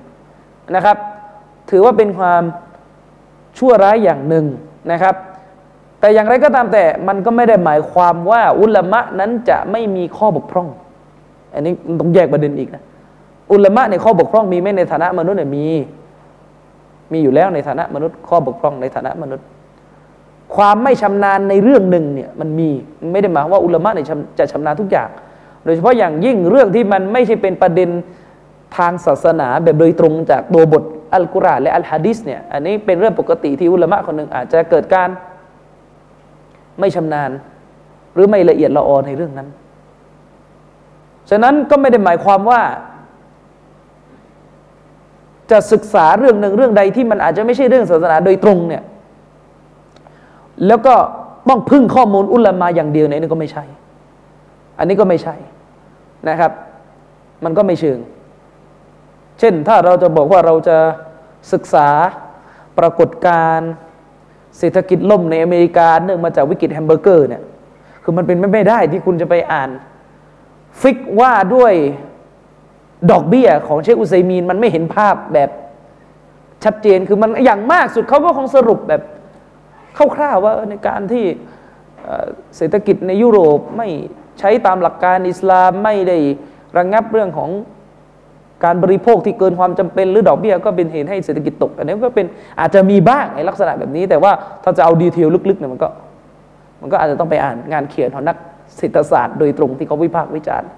[0.76, 0.98] นะครับ
[1.70, 2.44] ถือว่าเป็นความ
[3.58, 4.46] ชั่วร้ายอย่างหนึ่ง
[4.92, 5.16] นะครับ
[6.00, 10.68] แต่อย่างไรก็ตามแต่มันก็ไม่ได้หมายความว่าอุลามะนั้นจะไม่มีข้อบกพร่อง
[11.54, 12.84] อันนี้ต้องแยกประเด็นอีกนะ
[13.52, 15.66] อุลามะในข้อบกพร่องมีไหมในฐานะมนุษย์เนี่ยมี
[17.12, 19.46] มีอยู่แล้วในฐานะมนุษย์ ข้อบกพร่องในฐานะมนุษย์
[20.56, 22.70] ความไม่ชำนาญในเรื่องหนึ่งเนี่ยมันมี
[23.12, 24.08] ไม่ได้หมายว่าอุลามะเนี่ย
[24.40, 25.10] จะชำนาญทุกอย่าง
[25.66, 27.90] โดยเฉพาะอย่างยิ่งเรื่องที่มันไม่ใช่เป็นประเด็น
[28.78, 35.10] ทางศาสนาแบบโดยตรงจากตัวบทอัลกุรอานและอัลฮะดิษเนี่ยอันนี้เป็นเรื่องปกติที่อุลามะคนหนึ่งอาจจะเกิดการ
[36.80, 37.32] ไม่ชำนาญ
[38.14, 39.48] หรือไม่ละเอียดละออในเรื่องนั้น
[41.30, 42.62] ฉะนั้นก็ไม่ได้หมายความว่า
[45.52, 48.84] จะศึกษาเรื่องหนึ่งเรื่องใดที่มันอาจจะไม่ใช่เรื่องศาสนาโดยตรงเนี่ย
[50.68, 50.96] แล้วก็
[51.50, 53.64] ต้องพึ่งข้อมูลอุลามาอย่างเดียวเนี่ยนี่ก็ไม่ใช่
[54.80, 55.36] อันนี้ก็ไม่ใช่
[56.30, 56.52] นะครับ
[57.44, 58.00] มันก็ไม่เชิง
[59.40, 60.78] เช่นถ้าเราจะบอกว่าเราจะ
[61.54, 61.88] ศึกษา
[62.78, 63.72] ปรากฏการณ์
[64.58, 67.42] เศรษฐกิจล่มในอเมริกาเนื่องมาจากวิกฤตแฮมเบอร์เกอร์เนี่ย
[68.04, 69.70] คือมันเป็นไม่ได้ที่คุณจะไปอ่าน
[70.82, 71.74] ฟิกว่าด้วย
[73.12, 75.50] ดอกเบี้ยของเชคอุซัยมีนมันไม่เห็นภาพแบบ
[76.64, 79.02] ชัดเจนคือมันอย่างมากสุดเขาก็คงสรุปแบบ
[80.16, 81.26] คร่าวๆว่าในการที่
[82.58, 83.88] เศรษฐกิจในยุโรปไม่
[84.40, 86.18] ใช้ตามหลักการอิสลามไม่ได้
[86.78, 87.50] ระงงับเรื่องของ
[88.66, 92.26] การบริโภคที่เกินความจำเป็นหรือดอกเบี้ยก็เป็นเหตุให้เศรษฐกิจตก อันนี้ก็เป็น
[92.60, 94.32] อาจจะมีบ้างในลักษณะแบบนี้ แต่ว่า
[94.64, 95.90] ถ้าจะเอาดีเทลลึกๆเนี่ยมันก็
[96.82, 98.38] มันก็อาจจะต้องไปอ่านงานเขียนของนัก
[98.78, 100.70] เศรษฐศาสตร์โดยตรงที่เขาวิพากษ์วิจารณ์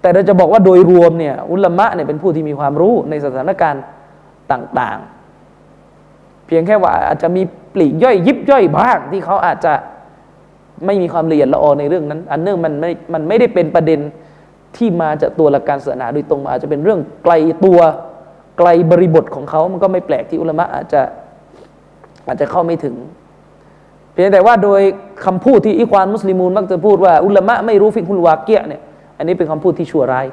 [0.00, 3.82] แต่เราจะบอกว่าโดยรวมเนี่ยอุลามะเนี่ยเป็นผู้ที่มีความรู้ในสถานการณ์
[4.52, 7.42] ต่างๆ เพียงแค่ว่าอาจจะมี
[7.74, 9.72] ปลีกย่อยยิบย่อยบ้างที่เขาอาจจะ
[10.86, 14.00] ไม่มีความละเอียดละออในเรื่องนั้น อันเนื่องมันไม่มันไม่ได้เป็นประเด็น
[14.76, 17.34] ที่มาจากตัวหลักการศาสนาโดยตรงอาจจะเป็นเรื่องไกล
[17.64, 17.78] ตัว
[18.58, 21.02] ไกลบริบทของเขา มันก็ไม่แปลกที่อุลามะอาจจะ
[22.26, 22.94] อาจจะเข้าไม่ถึง
[24.12, 24.80] เพียงแต่ว่าโดย
[25.24, 28.82] คำพูดที่อิควานมุสลิมูนมักจะพูดว่าอุลามะไม่รู้ฟิกุลวาเกียเนี่ย
[29.18, 30.26] อันนี้เป็นคำพูดที่ชั่วร้าย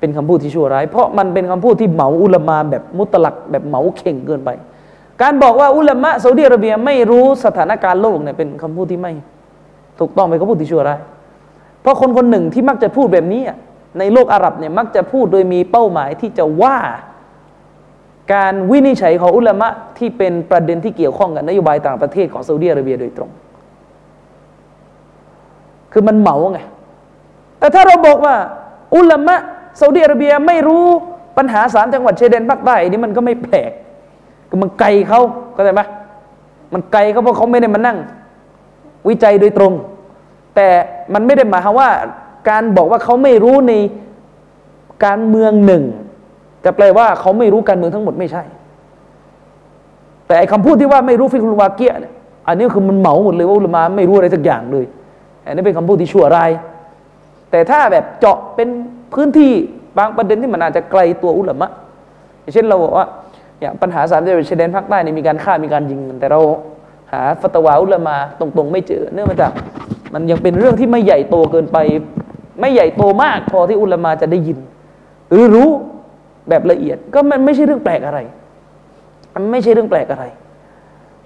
[0.00, 4.50] เป็นคำพูดที่ชั่วร้าย เพราะมันเป็นคำพูดที่เหมาอุลามะแบบมุตลักแบบเหมาเข่งเกินไป
[5.22, 9.12] การบอกว่าอุลมะซาอุดิอาระเบียไม่รู้สถานการณ์โลกเนี่ยเป็นคำพูดที่ไม่
[10.00, 11.00] ถูกต้องเป็นคำพูดที่ชั่วร้าย
[11.80, 13.42] เพราะคนคนหนึ่งที่มักจะพูดแบบนี้
[13.98, 16.78] ในโลกอาหรับเนี่ยมักจะพูดโดยมีเป้าหมายที่จะว่า
[18.34, 23.30] การวินิจฉัยของอุลามะที่เป็นประเด็นที่เกี่ยวข้องกับนโยบายต่างประเทศของซาอุดิอาระเบียโดยตรง
[25.92, 26.60] คือมันเหมาไง
[27.58, 28.34] แต่ถ้าเราบอกว่า
[28.96, 29.36] อุลามะ
[29.80, 30.84] ซาอุดิอาระเบียไม่รู้
[31.38, 33.70] ปัญหาสามจังหวัดชายแดนภาคใต้นี่มันก็ไม่แปลก
[34.48, 35.20] คือมันไกลเขา
[35.54, 35.82] เข้าใจไหม
[36.74, 37.98] มันไกลเขาเพราะเขาไม่ได้มานั่ง
[39.08, 39.72] วิจัยโดยตรง
[40.54, 40.68] แต่
[41.14, 41.88] มันไม่ได้หมายความว่า
[42.48, 43.72] การบอกว่าเขาไม่รู้ใน
[45.04, 45.82] การเมืองหนึ่ง
[46.64, 48.42] จะแปลว่าเขาไม่รู้การเมืองทั้งหมดไม่ใช่
[50.26, 52.14] แต่ไอ้คำพูดที่ว่าไม่รู้ฟิกุลวาเกียเนี่ย
[52.48, 54.84] อันนี้คือมันเหมาหมดเลยว่าอุลมาไม่รู้อะไรสักอย่างเลย
[55.44, 56.50] อันนี้เป็นคำพูดที่ชั่วร้าย
[57.56, 58.68] แต่ถ้าแบบเจาะเป็น
[59.14, 59.52] พื้นที่
[59.98, 61.68] บางประเด็นที่มันอาจจะไกลตัวอุลามะ
[62.40, 63.06] อย่างเช่นเราบอกว่า
[63.60, 66.40] อย่างปัญหาสามจังหวัดชายแดนภาคใต้นี่มีการฆ่ามีการยิงแต่เรา
[67.12, 69.52] หาฟัตวาอุลามาตรงๆ ไม่เจอ เนื่องมาจาก
[70.14, 71.76] มันยังเป็นเรื่องที่ไม่ใหญ่โตเกินไป
[72.60, 74.58] ไม่ใหญ่โตมากพอที่อุลามาจะได้ยิน
[75.32, 75.68] หรือรู้
[76.48, 78.18] แบบละเอียดก็มันไม่ใช่เรื่องแปลกอะไร
[79.34, 80.24] มันไม่ใช่เรื่องแปลกอะไร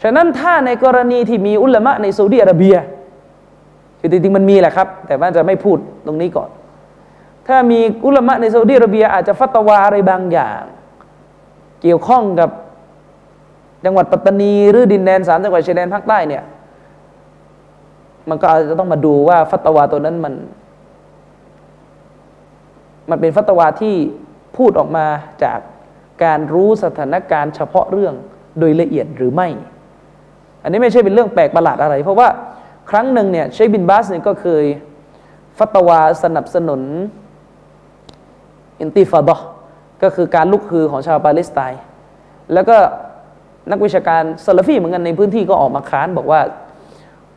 [0.03, 2.77] ฉะนั้นถ้าในกรณีที่มีอุลามะในซาอุดิอาระเบีย
[4.01, 6.51] คือจริงๆมันมีแหละครับ แต่ว่าจะไม่พูดตรงนี้ก่อน
[7.49, 10.63] ถ้ามีอุลามะในซาอุดิอาระเบีย อาจจะฟัตวาอะไรบางอย่าง
[11.83, 12.51] เกี่ยวข้องกับ
[13.85, 16.43] จังหวัดปัตตานี หรือดินแดนสามจังหวัดชายแดนภาคใต้เนี่ย
[18.29, 20.35] มันก็อาจจะต้องมาดูว่าฟัตวาตัวนั้นมัน
[23.11, 23.95] มันเป็นฟัตวาที่
[24.57, 25.07] พูดออกมา
[25.45, 25.59] จาก
[26.25, 28.15] การรู้สถานการณ์เฉพาะเรื่อง
[28.59, 29.49] โดยละเอียดหรือไม่
[30.63, 32.29] อันนี้ไม่ใช่เป็นเรื่องแปลกประหลาดอะไร เพราะว่า
[32.91, 34.65] ครั้งหนึ่งเนี่ยเชคบินบาสเนี่ยก็เคย
[35.59, 36.83] ฟัตวาสนับสนุน
[38.81, 39.41] อินติฟาดะ
[40.03, 41.81] ก็คือการลุกฮือของชาวปาเลสไตน์
[42.53, 42.77] แล้วก็
[43.71, 46.41] นักวิชาการซาลฟีเหมือนกันในพื้นที่ก็ออกมาค้านบอกว่า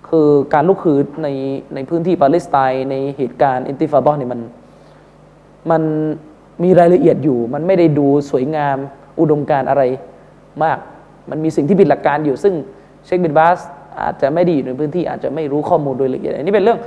[0.09, 1.27] คือการลุกฮือใน
[1.75, 4.41] ในพื้นที่ปาเลสไตน์ในเหตุการณ์อินติฟาดะนี่ยมัน
[5.71, 5.83] มัน
[6.63, 8.77] มีรายละเอียดอยู่ มันไม่ได้ดูสวยงาม
[9.19, 9.83] อุดมการอะไร
[10.63, 10.77] มาก
[11.29, 12.53] มันมีสิ่งที่ผิดหลักการอยู่ซึ่ง
[13.05, 13.59] เชคบินบาส
[14.01, 16.79] อาจจะไม่ดีอยู่ในพื้นที่อาจจะไม่รู้ข้อมูลโดยละเอียดอันนี้เป็นเรื่อง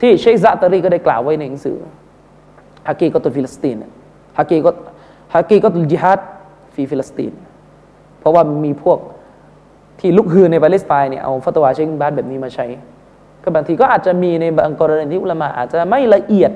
[0.00, 1.76] ที่เชคซาตารีก็ได้กล่าวไว้ในหนังสือ
[2.88, 3.76] ฮากีก็ตุฟิลสตีน
[4.38, 6.20] حقيقة حقيقة الجهاد
[6.74, 7.32] في فلسطين
[8.20, 8.98] เพราะว่ามีพวก
[10.00, 12.66] ที่ลุกฮือในปาเลสไตน์เนี่ยเอาฟัตวาเชคบินบาสแบบนี้มาใช้
[13.42, 16.50] ก็บางทีก็อาจจะมีในบางกรณีที่อุลามะอาจจะไม่ละเอียด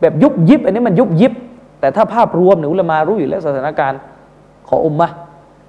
[0.00, 1.32] แบบยุบยิบ อันนี้มันยุบยิบ
[1.80, 4.00] แต่ถ้าภาพรวมเนี่ยอุลามารู้อยู่แล้วสถานการณ์
[4.68, 5.08] ของอุมมะ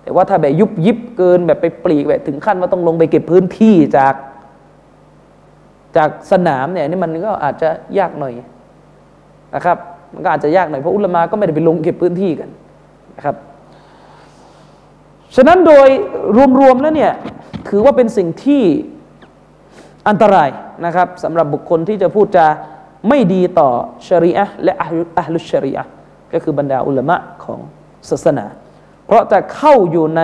[0.05, 4.15] แต่ว่าถ้าแบบยุบยิบเกินแบบไปปลีกแบบถึงขั้นว่าต้องลงไปเก็บพื้นที่จาก
[5.97, 8.33] จากสนามเนี่ยนี่มันก็อาจจะยากหน่อย
[9.55, 9.77] นะครับ
[10.13, 12.49] มันก็อาจจะยากหน่อยเพราะอุลามาก็ไม่ได้ไปลงเก็บพื้นที่กัน
[13.15, 13.35] นะครับ
[15.35, 15.87] ฉะนั้นโดย
[16.59, 17.11] รวมๆแล้วเนี่ย
[17.69, 18.63] ถือว่าเป็นสิ่งที่
[20.07, 20.49] อันตราย
[20.85, 22.47] นะครับสำหรับบุคคลที่จะพูดจา
[23.09, 23.69] ไม่ดีต่อ
[24.07, 25.83] ชริอะและอัลลุชริอะ
[26.33, 27.59] ก็คือบรรดาอุลามะของ
[28.09, 28.45] ศาสนา
[29.05, 30.23] เพราะจะเข้าอยู่ใน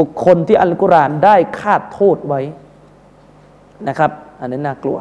[0.00, 2.40] บุคคลที่อัลกุรอานได้คาดโทษไว้
[3.88, 4.98] นะครับ อันนี้น่ากลัว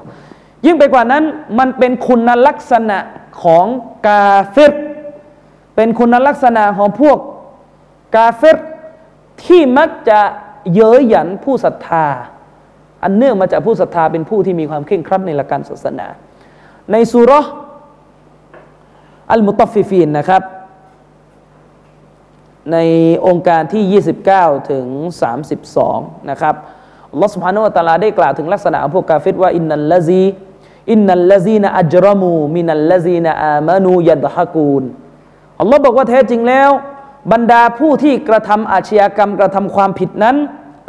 [0.65, 1.23] ยิ่งไปกว่านั้น
[1.59, 2.97] มันเป็นคุณลักษณะ
[3.43, 3.65] ของ
[4.07, 4.73] กาเฟร
[5.75, 7.17] เป็นคุณลักษณะของพวก
[8.15, 8.57] กาเฟร
[9.45, 10.19] ที่มักจะ
[10.73, 12.05] เย้ยหยันผู้ศรัทธา
[13.03, 16.07] อันเนื่องมาจากผู้ศรัทธาเป็นผู้ที่มีความเคร่งครัดในหลักการศาสนา
[16.91, 17.31] ในสุร
[19.31, 20.41] อัลมุตฟิฟีนนะครับ
[22.71, 22.77] ใน
[23.27, 24.85] องค์การที่ 29 ถึง
[25.59, 26.55] 32 นะครับ
[27.11, 30.23] อัลลอฮฺสุบฮานุวะตาลาได้กล่าวถึงลักษณะของพวกกาเฟตว่าอินนัลลซี
[30.91, 34.83] อินนัลลซีนอัจรมูมินัลลซีนอามานูยัดฮะกูน
[35.59, 36.69] อัลลอฮ์บอกว่าแท้จริงแล้ว
[37.31, 40.35] บรรดาผู้ที่กระทำอาชญากรรมกระทำความผิดนั้น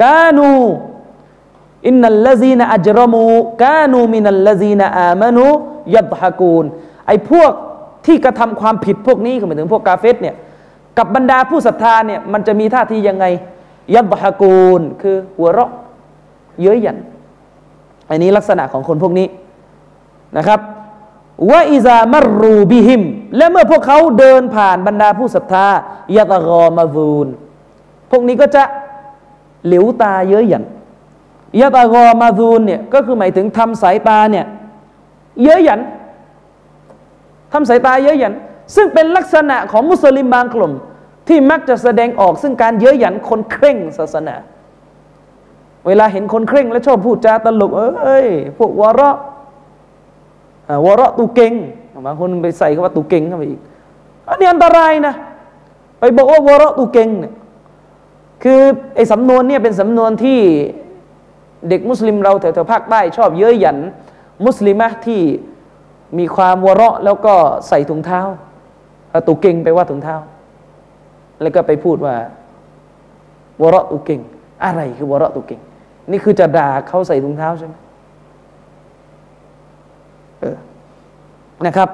[0.05, 6.64] كانوا إن الذين أجرموا كانوا من الذين آمنوا يضحكون
[7.07, 7.53] ไอ้พวก
[8.07, 10.35] ที่กระทำความผิดพวกนี้คือหมายถึงพวกกาเฟรเนี่ย
[10.98, 13.24] กับบรรดาผู้ศรัทธาเนี่ยมันจะมีท่าทียังไง
[13.94, 15.70] ยัดฮะกูนคือหัวเราะ
[16.61, 16.98] เย้ยหยัน
[18.09, 19.26] อันนี้ลักษณะของคนพวกนี้
[20.37, 20.61] นะครับ
[21.50, 23.02] ว่าอิซามรูบิหิม
[23.37, 25.66] และเมื่อพวกเขาเดินผ่านบรรดาผู้ศรัทธา
[26.16, 27.26] ยะตะกอมาซูน
[28.11, 28.62] พวกนี้ก็จะ
[29.66, 30.64] เหลียวตาเย้ยหยัน
[31.61, 34.46] ยะตะกอมาซูนเนี่ยก็คือหมายถึงทำสายตาเนี่ย
[35.42, 35.80] เย้ยหยัน
[37.52, 38.35] ทำสายตาเย้ยหยัน
[38.74, 40.72] ซึ่งเป็นลักษณะของมุสลิมบางกลุ่ม
[41.29, 44.37] ที่มักจะแสดงออกซึ่งการเย้ยหยันคนเคร่งศาสนา
[45.87, 47.70] เวลาเห็นคนเคร่ง แล้วชอบพูดจาตลก
[48.05, 49.11] เอ้ยพวกวาระ
[50.87, 51.53] วาระตูเก่ง
[52.07, 53.61] บางคนไปใส่คำว่าตูเก่งเข้าไปอีก
[54.29, 55.14] อันนี้อันตรายนะ
[55.98, 57.35] ไปบอกว่าวาระตูเก่งเนี่ย
[58.42, 58.61] คือ
[58.94, 60.40] ไอ้สำนวนเนี่ยเป็นสำนวนที่
[61.68, 63.79] เด็กมุสลิมเราแถวๆภาคใต้ชอบเย้ยหยัน
[64.46, 65.22] มุสลิมะที่
[66.18, 67.35] มีความวเระแล้วก็
[67.68, 68.20] ใส่ถุงเท้า
[69.27, 70.16] ตูเก่งไปว่าถุงเท้า
[71.42, 72.14] แล้วก็ไปพูดว่า
[73.62, 74.20] วระตูเก่ง
[74.64, 75.61] อะไรคือวระตูเก่ง
[76.11, 77.74] นี่คือจะด่าเขาใส่ถุงเท้าใช่ไหม
[80.40, 80.57] เออ
[81.66, 81.88] นะครับ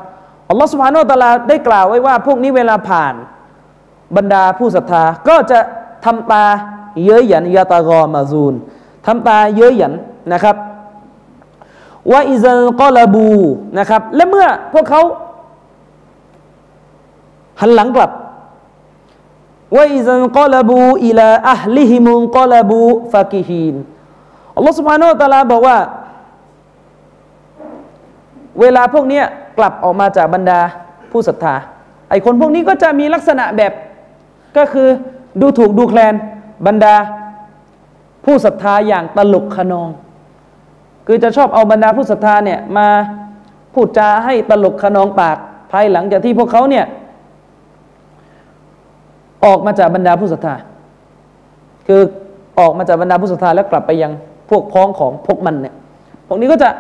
[0.49, 3.15] อัลลอฮฺสุบฮานาอัลตะลาได้กล่าวไว้ว่า พวกนี้เวลาผ่าน
[4.17, 5.59] บรรดาผู้ศรัทธา ก็จะ
[6.05, 6.45] ทำตา
[7.05, 8.55] เย้ยหยันยาตากอมาซูน
[9.07, 9.93] ทำตาเย้ยหยัน
[10.33, 10.57] นะครับ
[12.11, 13.31] ว่าอิซัลกอลาบู
[13.79, 15.03] นะครับ และเมื่อพวกเขา
[17.61, 18.11] หันหลังกลับ
[19.77, 22.81] ว่าอิซัลกอลบูอิลาอัลลิฮิมุนกอลบู
[23.13, 23.75] ฟากิฮีน
[24.57, 25.79] อัลลอฮฺสุบฮานาอัลตะลาบอกว่า
[28.61, 29.23] เวลาพวกนี้
[29.59, 30.61] กลับออกมาจากบรรดา
[31.11, 31.55] ผู้ศรัทธา
[32.11, 33.73] ไอคนพวกนี้ก็จะมีลักษณะแบบ
[34.57, 34.89] ก็คือ
[35.41, 36.15] ดูถูกดูแคลน
[36.67, 36.95] บรรดา
[38.25, 39.89] ผู้ศรัทธาอย่างตลกขนอง
[41.07, 42.89] คือจะชอบเอาบรรดาผู้ศรัทธาเนี่ยมา
[43.75, 45.37] พูดจาให้ตลกขนองปาก
[45.73, 46.85] ภายหลังจากที่พวกเขาเนี่ย
[49.45, 50.55] ออกมาจากบรรดาผู้ศรัทธา
[51.87, 52.01] คือ
[52.59, 54.13] ออกมาจากบรรดาผู้ศรัทธาแล้วกลับไปยัง
[54.51, 55.75] พวกพ้องของพวกมันเนี่ย
[56.27, 56.71] พวกนี้ก็จะ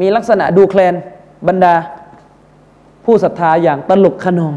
[0.00, 0.94] มีลักษณะดูแคลน
[1.48, 1.74] บรรดา
[3.04, 4.54] ผู้ศรัทธาอย่างตลกขนอง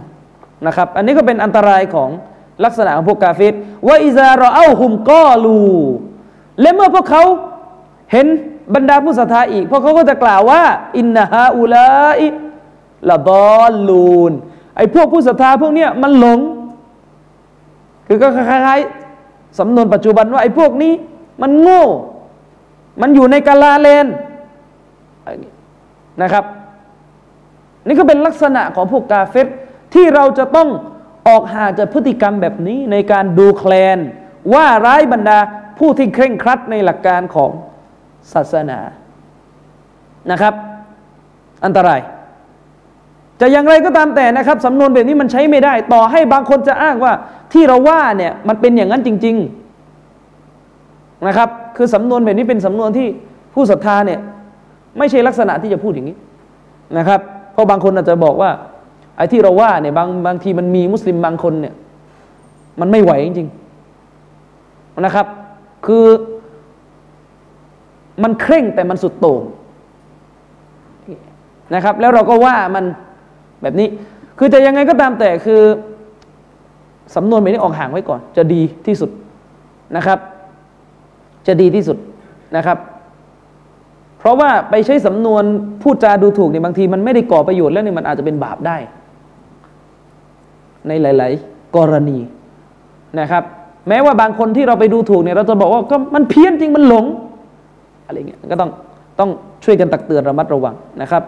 [0.67, 2.09] นะครับ อันนี้ก็เป็นอันตรายของ
[2.65, 3.53] ลักษณะของพวกกาเฟต
[3.87, 5.59] ว่าอิซาเราเอาหุมก็ลู
[6.61, 7.23] และเมื่อพวกเขา
[8.11, 8.27] เห็น
[8.75, 10.61] บรรดาผู้ศรัทธาอีก พวกเขาก็จะกล่าวว่า
[10.97, 12.27] อินนาฮาอุลาอิ
[13.09, 14.31] ละบอลลูน
[14.77, 16.39] ไอ้พวกผู้ศรัทธาพวกเนี้ยมันหลง
[18.07, 20.93] คือก็คล้ายๆสำนวนปัจจุบันว่าไอ้พวกนี้
[21.41, 21.83] มันโง่
[23.01, 24.07] มันอยู่ในกาลาเลน
[26.21, 26.45] นะครับ
[27.87, 29.47] นี่ก็เป็นลักษณะของพวกกาเฟต
[29.93, 30.69] ที่เราจะต้อง
[31.27, 33.97] ออกห่างจากพฤติกรรมแบบนี้ในการดูแคลน
[34.53, 35.39] ว่าร้ายบรรดา
[35.79, 37.51] ผู้ที่เคร่งครัดในหลักการของ
[38.33, 38.79] ศาสนา
[40.31, 40.53] นะครับ
[41.65, 41.99] อันตราย
[43.41, 47.13] จะอย่างไรก็ตามแต่นะครับสำนวนแบบนี้มันใช้ไม่ได้ ต่อให้บางคนจะอ้างว่า
[47.53, 49.35] ที่เราว่าเนี่ยมันเป็นอย่างนั้นจริง
[50.51, 53.07] ๆนะครับ คือสำนวนแบบนี้เป็นสำนวนที่
[53.53, 54.19] ผู้ศรัทธาเนี่ย
[54.97, 56.17] ไม่ใช่ลักษณะที่จะพูดอย่างนี้
[56.97, 57.19] นะครับ
[57.53, 58.49] เพราะบางคนอาจจะบอกว่า
[59.17, 61.73] ไอ้ที่เราว่าเนี่ยบางบางทีมันมีมุสลิมบางคนเนี่ย
[62.79, 65.25] มันไม่ไหวจริงๆนะครับ
[65.85, 66.05] คือ
[68.23, 69.41] มันเคร่งแต่มันสุดโต่ง
[71.75, 72.85] นะครับ แล้วเราก็ว่ามัน
[73.61, 73.87] แบบนี้
[74.39, 75.61] คือจะยังไงก็ตามแต่คือ
[77.15, 79.09] สำนวนแบบนี้ออกห่างไว้ก่อน จะดีที่สุด
[79.97, 80.19] นะครับ
[81.47, 81.97] จะดีที่สุด
[82.57, 82.77] นะครับ
[84.19, 85.43] เพราะว่าไปใช้สำนวน
[85.81, 88.77] พูดจาดูถูกเนี่ยบางทีมันไม่ได้ก่อประโยชน์แล้วเนี่ยมันอาจจะเป็นบาปได้
[90.87, 92.17] ในหลาย ๆ กรณี
[93.19, 93.43] นะครับ
[93.89, 97.05] แม้ว่าบางคนที่เราไปดูถูกเนี่ยเราจะบอกว่าก็มันเพี้ยนจริงมันหลง
[98.05, 98.69] อะไรเงี้ยก็ต้อง
[99.19, 99.29] ต้อง
[99.63, 101.23] ช่วยกันตักเตือนระมัดระวังนะครับ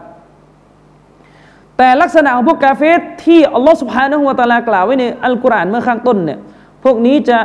[1.83, 6.39] แต่ลักษณะของพวกกาเฟสที่อัลลอฮฺสุบฮานะฮุวาตาลากล่าวไว้ในอัลกุรอานเมื่อข้างต้นเนี่ย
[6.83, 7.39] พวกนี้จะ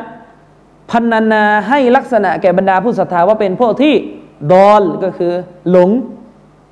[0.91, 3.95] พันนาให้ลักษณะแก่บรรดาผู้ศรัทธาว่าเป็นพวกที่
[4.53, 5.33] ดอลก็คือ
[5.71, 5.91] หลง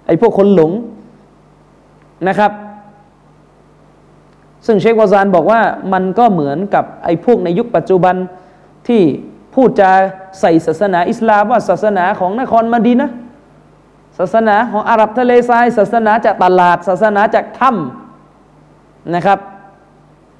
[0.06, 0.70] ไอ้พวกคนหลง
[2.28, 2.52] นะครับ
[4.66, 5.60] ซึ่งเชควาซานบอกว่า
[5.92, 8.14] มันก็เหมือนกับไอ้พวกในยุคปัจจุบัน
[8.88, 9.02] ที่
[9.54, 9.92] พูดจา
[10.40, 13.10] ใส่ศาสนาอิสลามว่าศาสนาของนครมาดีนะ
[14.18, 19.38] ศาสนาของอาหรับทะเลทราย ศาสนาจากตลาด ศาสนาจากถ้ำนะครับ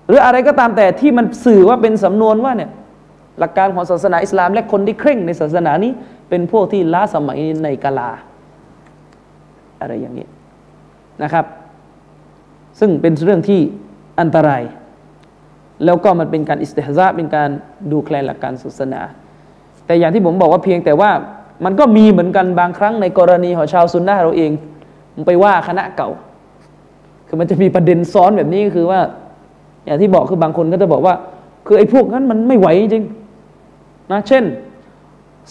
[0.09, 2.71] หรืออะไรก็ตามแต่ที่มันสื่อว่าเป็นสำนวนว่าเนี่ย
[3.39, 5.93] หลักการของศาสนาอิสลามและคนที่เคร่งในศาสนานี้
[6.29, 8.11] เป็นพวกที่ล้าสมัยในกาลา
[9.81, 10.27] อะไรอย่างนี้
[11.23, 11.45] นะครับ
[12.81, 13.61] ซึ่งเป็นเรื่องที่
[14.21, 14.63] อันตราย
[15.85, 17.49] แล้วก็มันเป็นการอิสติฮซาเป็นการ
[17.93, 19.01] ดูแคลนหลักการศาสนา
[19.87, 21.11] แต่อย่างที่ผมบอกว่าเพียงแต่ว่า
[21.65, 24.51] มันก็มีเหมือนกันบางครั้งในกรณีของชาวซุนนะเราเอง
[25.15, 26.11] มันไปว่าคณะเก่า
[27.29, 29.01] คือมันจะมีประเด็นซ้อนแบบนี้คือว่า
[29.87, 31.15] อย่างที่บอกคือบางคนก็จะบอกว่า
[31.67, 33.05] คือไอ้พวกนั้นมันไม่ไหวจริง
[34.13, 34.45] นะเช่น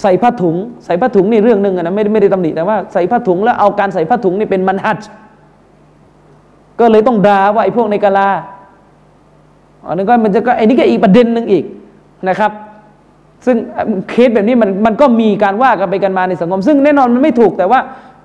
[0.01, 4.97] ใส่ผ้าถุง ใส่ผ้าถุงนี่เรื่องหนึ่งนะไม่ไม่ได้ตำหนิแต่ว่าใส่ผ้าถุงแล้วเอาการใส่ผ้าถุงนี่เป็นมันฮัด
[6.79, 8.29] ก็เลยต้องด่าว่าไอ้พวกในกาลา
[9.87, 11.65] อันนี้ก็มันจะก็ไอ้นี่ก็อีกประเด็นหนึ่งอีก
[12.29, 12.51] นะครับ
[13.45, 13.57] ซึ่ง
[14.09, 17.79] เคสแบบนี้มันมันก็มีการว่ากันไปกันมาในสังคม ซึ่งแน่นอนมันไม่ถูกแต่ว่า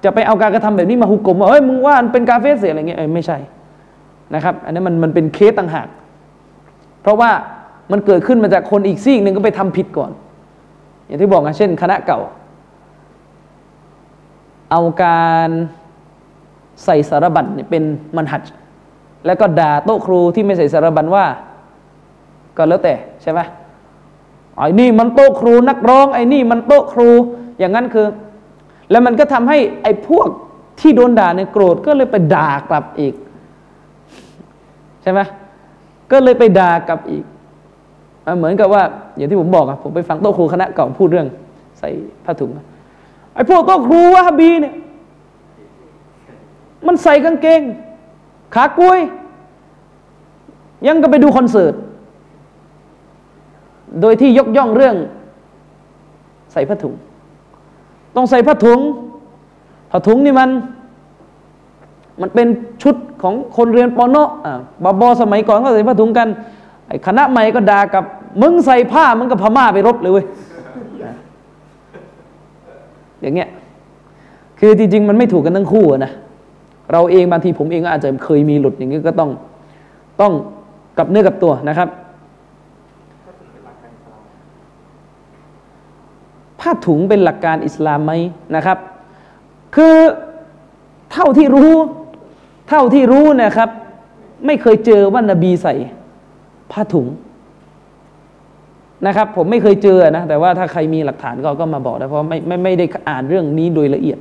[0.05, 3.39] จะไปเอาการกระทำแบบนี้มาหุกกลมว่าเฮ้ยมึงว่ามันเป็นกาเฟสเสียอะไรเงี้ยไม่ใช่
[4.35, 5.89] นะครับ อันนี้มันมันเป็นเคสต่างหาก
[7.03, 7.31] เพราะว่า
[7.93, 10.11] มันเกิดขึ้นมาจากคนอีกซีกหนึ่งก็ไปทำผิดก่อน
[11.07, 12.21] อย่างที่บอกนะเช่น คณะเก่า
[14.71, 15.49] เอาการ
[16.85, 17.83] ใส่สารบัญเนี่ยเป็น
[18.17, 18.43] มันหัด
[19.27, 21.25] แล้วก็ด่าโต๊ะครูที่ไม่ใส่สารบัญว่า
[22.57, 23.41] ก็แล้วแต่ใช่ไหม
[24.61, 27.09] ไอ้นี่มันโต๊ะครูนักร้อง ไอ้นี่มันโต๊ะครู
[27.59, 28.07] อย่างนั้นคือ
[28.91, 30.29] แล้วมันก็ทำให้ไอ้พวก
[30.81, 33.15] ที่โดนด่าเนี่ยโกรธก็เลยไปด่ากลับอีก
[35.03, 35.21] ใช่ไหม
[36.13, 37.25] ก็เลยไปด่ากลับอีก
[38.39, 38.83] เหมือนกับว่า
[39.17, 41.27] อย่างที่ผมบอกอะผมไปฟังโต๊ะครูคณะเก่าพูดเรื่อง
[41.79, 41.89] ใส่
[42.25, 42.51] ผ้าถุง
[43.35, 44.75] ไอ้พวกโต๊ะครูวะฮบีเนี่ย
[46.87, 47.61] มันใส่กางเกง
[48.55, 49.01] ขากล้วย
[50.87, 51.75] ยังก็ไปดูคอนเสิร์ต
[54.01, 54.97] โดยที่ยกย่องเรื่อง
[56.53, 56.95] ใส่ผ้าถุง
[58.17, 58.81] ต้องใส่ผ้าถุง
[59.91, 60.51] ผ้าถุงนี่มัน
[62.21, 62.49] มันเป็น
[62.83, 64.17] ชุดของคนเรียนปอน
[64.47, 66.29] อ่าบอบอสมัยก่อนก็ใส่ผ้าถุงกัน
[66.89, 68.05] ไอ้คณะใหม่ก็ด่ากับ
[68.43, 70.27] มึงใส่ผ้ามึงกับพม่าไปรบเลยเว้ย
[73.21, 73.49] อย่างเงี้ย
[74.59, 76.13] คือจริงๆมันไม่ถูกกันทั้งคู่นะ
[76.93, 79.31] เราเองบางทีผมเองก็อาจจะเคยมีหลุดอย่างนี้ก็ต้อง
[80.21, 80.33] ต้อง
[80.99, 81.89] กับเนื้อกับตัวนะครับ
[86.61, 88.13] ผ้าถุงเป็นหลักการอิสลามไหม
[88.57, 88.79] นะครับ
[89.77, 89.97] คือ
[91.13, 91.75] เท่าที่รู้
[92.69, 93.69] เท่าที่รู้นะครับ
[94.47, 95.75] ไม่เคยเจอว่านบีใส่
[96.73, 97.07] ผ้าถุง
[99.07, 104.19] นะครับ ผมไม่เคยเจอนะแต่ว่าถ้าใครมีหลักฐานก็ก็มาบอกนะเพราะไม่ไม่ไม่ได้อ่านเรื่องนี้โดยละเอียด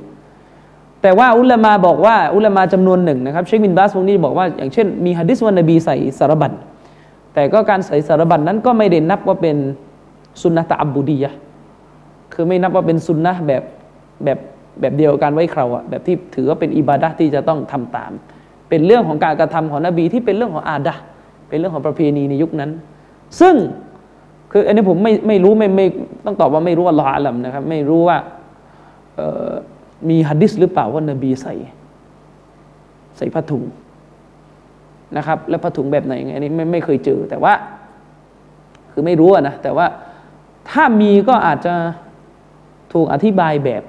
[1.02, 6.52] แต่ว่าอุลามาบอกว่าอุลามาจำนวนหนึ่งนะครับ เชคบินบาสพวกนี้บอกว่าอย่างเช่นมีฮะดิษวันนบีใส่สารบัญ
[7.34, 9.56] แต่ก็การใส่สารบัญนั้นก็ไม่ได้นับว่าเป็น
[10.42, 11.32] สุนนะตะอับบุดียะ
[12.32, 13.62] คือไม่นับว่าเป็นสุนนะแบบ
[14.24, 14.38] แบบ
[14.80, 18.12] แบบเดียวกันไว้คราอะแบบที่ถือว่าเป็นอิบาดะที่จะต้องทำตาม
[18.68, 20.94] เป็นเรื่องของการกระทำของนบีที่เป็นเรื่องของอาดะ
[21.48, 22.70] เป็นเรื่องของประเพณีในยุคนั้น
[23.40, 23.54] ซึ่ง
[24.52, 25.86] คืออันนี้ผมไม่ไม่รู้ไม่ไม่
[26.24, 28.16] ต้องตอบว่าไม่รู้ว่าลออาลัมนะครับ ไม่รู้ว่า
[30.08, 31.54] มีฮัดดิสหรือเปล่าว่านบีใส่
[33.16, 33.64] ใส่ผ้าถุง
[35.16, 37.52] นะครับ แล้วผ้าถุงแบบไหนอันนี้ไม่ไม่เคยเจอ แต่ว่า
[38.92, 39.86] คือไม่รู้นะแต่ว่า
[40.70, 41.74] ถ้ามีก็อาจจะ
[42.92, 43.82] ถูกอธิบายแบบ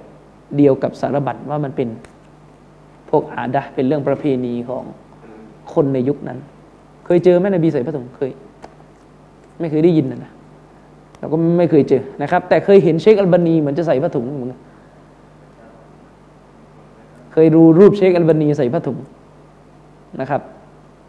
[0.58, 1.90] เดียวกับสารบัญว่ามันเป็น
[3.10, 4.84] พวกอาดะเป็นเรื่องประเพณีของ
[5.74, 6.38] คนในยุคนั้น
[7.06, 8.32] เคยเจอไหมนบีใส่ผ้าถุงเคย
[9.60, 10.32] ไม่เคยได้ยินนะนะ
[11.20, 14.54] เราก็ไม่เคยเจอนะครับ แต่เคยเห็นเชคอัลบานีเหมือนจะใส่ผ้าถุงเหมือน
[17.34, 18.98] เคยดูรูปเชคอัลบานีใส่ผ้าถุง
[20.22, 20.42] นะครับ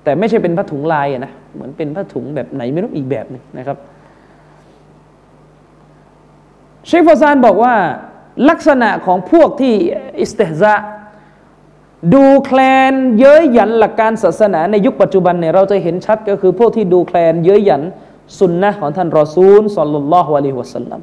[0.04, 3.76] แต่ไม่ใช่เป็นผ้าถุงลายนะเหมือนเป็นผ้าถุงแบบไหนไม่รู้อีกแบบนึงนะครับ
[6.86, 7.74] เชคฟอซานบอกว่า
[8.48, 9.74] ลักษณะของพวกที่
[10.20, 10.74] อิสติฮซา
[12.14, 12.58] ดูแคล
[12.90, 17.82] นเย้ยหยันหลักการศาสนาในยุคปัจจุบันเนี่ยเราจะเห็นชัดก็คือพวกที่ดูแคลนเย้ยหยัน
[18.38, 21.00] สุนนะของท่านรอซูลสอลลัลลอฮุอะลัยฮิวะสัลลัม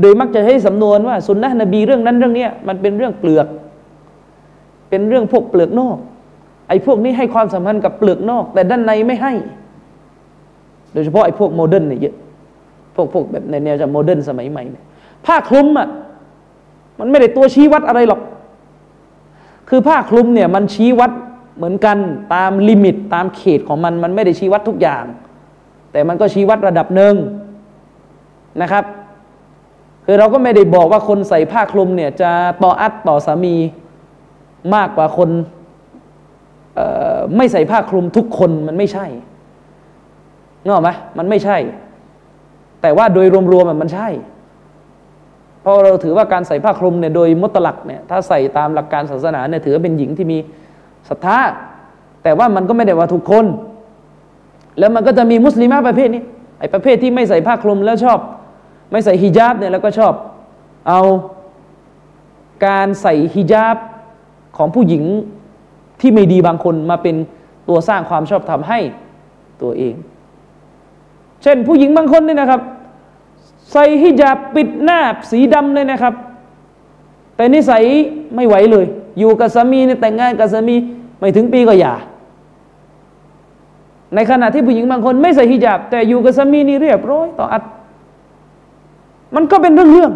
[0.00, 3.46] โดยมักจะให้สำนวนว่าสุนนะนบีเรื่องนั้นเรื่องนี้มันเป็นเรื่องเปลือก
[4.90, 5.96] เป็นเรื่องพวกเปลือกนอก
[6.68, 9.32] ไอ้พวกนี้ให้ความสำคัญกับเปลือกนอก แต่ด้านในไม่ให้
[10.92, 12.14] โดยเฉพาะไอ้พวก modern เนี่ยเยอะ
[12.94, 14.84] พวกพวกแบบในแนวจะ modern สมัยใหม่เนี่ย
[15.26, 15.88] ผ้าคลุมอะ
[16.98, 18.20] มันไม่ได้ตัวชี้วัดอะไรหรอก
[19.68, 21.10] คือผ้าคลุมเนี่ยมันชี้วัด
[21.56, 21.98] เหมือนกัน
[22.34, 25.04] ตาม limit ตามเขตของมันมันไม่ได้ชี้วัดทุกอย่าง
[25.92, 27.14] แต่มันก็ชี้วัดระดับหนึ่ง
[28.62, 28.84] นะครับ
[30.04, 32.30] คือเราก็ไม่ได้บอกว่าคนใส่ผ้าคลุมเนี่ยจะ
[32.62, 33.54] ฏออัตต่อสามี
[34.74, 35.30] มากกว่าคน
[37.36, 39.06] ไม่ใส่ผ้าคลุมทุกคนมันไม่ใช่
[40.64, 41.56] เงาไหมมันไม่ใช่
[42.82, 44.08] แต่ว่าโดยรวมๆมันใช่
[45.62, 50.38] เพราะเราถือว่าการใส่ผ้าคลุมเนี่ยโดยมุตลักเนี่ยถ้าใส่ตามหลักการศาสนาเนี่ยถือเป็นหญิงที่มี
[51.08, 51.38] ศรัทธา
[52.22, 53.46] แต่ว่ามันก็ไม่ได้ว่าทุกคน
[54.78, 56.22] แล้วมันก็จะมีมุสลิมประเภทนี้
[56.58, 58.18] ไอ้ประเภทที่ไม่ใส่ผ้าคลุมแล้วชอบ
[58.90, 60.12] ไม่ใส่ฮิญาบเนี่ยแล้วก็ชอบ
[60.88, 61.00] เอา
[62.66, 63.76] การใส่ฮิญาบ
[64.56, 65.04] ของผู้หญิง
[66.00, 67.16] ที่ไม่ดีบางคนมาเป็น
[67.68, 68.80] ตัวสร้างความชอบธรรมให้
[69.62, 69.94] ตัวเอง
[71.42, 72.60] เช่นผู้หญิงบางคนนี่นะครับ
[73.72, 76.14] ใส่ฮิญาบปิดหน้าสีดำเลยนะครับ
[77.36, 77.82] แต่นิสัย
[78.34, 78.86] ไม่ไหวเลย
[79.18, 80.76] อยู่กับสามีเนี่ยแต่งงานกับสามี
[81.18, 81.94] ไม่ถึงปีก็หย่า
[84.14, 87.62] ในขณะที่ผู้หญิงบางคนไม่ใส่ฮิญาบ แต่อยู่กับสามีนี่เรียบร้อยต่ออัด
[89.34, 90.12] มันก็เป็นเรื่องเรื่อง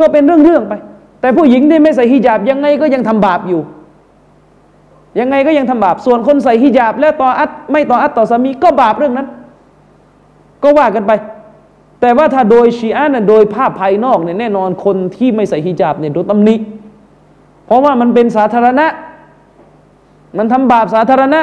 [0.00, 0.74] ก็เป็นเรื่องเรื่องไป
[1.20, 3.60] แต่ผู้หญิงที่ไม่ใส่ฮิญาบยังไงก็ยังทำบาปอยู่
[5.20, 9.26] ยังไงก็ยังทำบาป ส่วนคนใส่ฮิญาบ และต่ออัดไม่ต่ออัดต่อสามีก็บาปเรื่องนั้น
[10.66, 11.12] ก็ว่ากันไป
[12.00, 16.54] แต่ว่าถ้าโดยชีอะนะโดยภาพภายนอกเนี่ยแน่นอนคนที่ไม่ใส่ฮิญาบเนี่ยโดนตำหนิ
[17.66, 18.86] เพราะว่ามันเป็นสาธารณะ
[20.38, 21.40] มันทำบาปสาธารณะ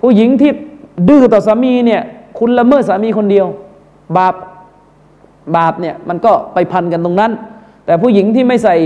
[0.00, 0.52] ผู้หญิงที่
[1.08, 2.02] ดื้อต่อสามีเนี่ย
[2.38, 3.46] คุณละเมิดสามีคนเดียว
[4.16, 4.34] บาป
[5.56, 7.32] บาปเนี่ยมันก็ไปพันกันตรงนั้น
[7.86, 8.76] แต่ผู้หญิงที่ไม่ใส่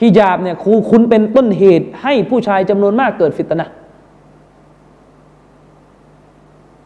[0.00, 3.68] ฮิญาบเนี่ยครูคุณเป็นต้นเหตุให้ผู้ชายจำนวนมากเกิดฟิตนะ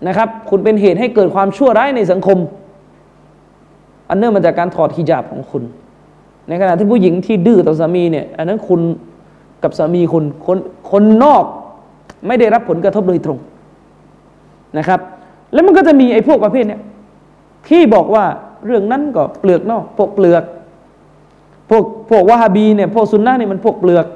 [0.06, 2.38] นะครับ คุณเป็นเหตุให้เกิดความชั่วร้ายในสังคม
[4.08, 5.62] อันเนื่องมาจากการถอดฮิญาบของคุณ
[6.48, 8.80] ในขณะที่ผู้หญิงที่ดื้อต่อสามีเนี่ยอันนั้นคุณ
[9.62, 10.58] กับสามีคุณคน
[10.90, 11.44] คนนอก
[12.26, 13.38] ไม่ได้รับผลกระทบโดยตรง
[14.78, 15.00] นะครับ
[15.52, 16.80] แล้วมันก็จะมีไอ้พวกประเภทเนี่ย
[17.68, 18.24] ที่บอกว่า
[18.66, 20.44] เรื่องนั้นก็เปลือกนอกพวกเปลือก
[21.70, 24.06] พวกพวกวะฮาบีเนี่ยพวกซุนนะนี่ยมันพวกเปลือก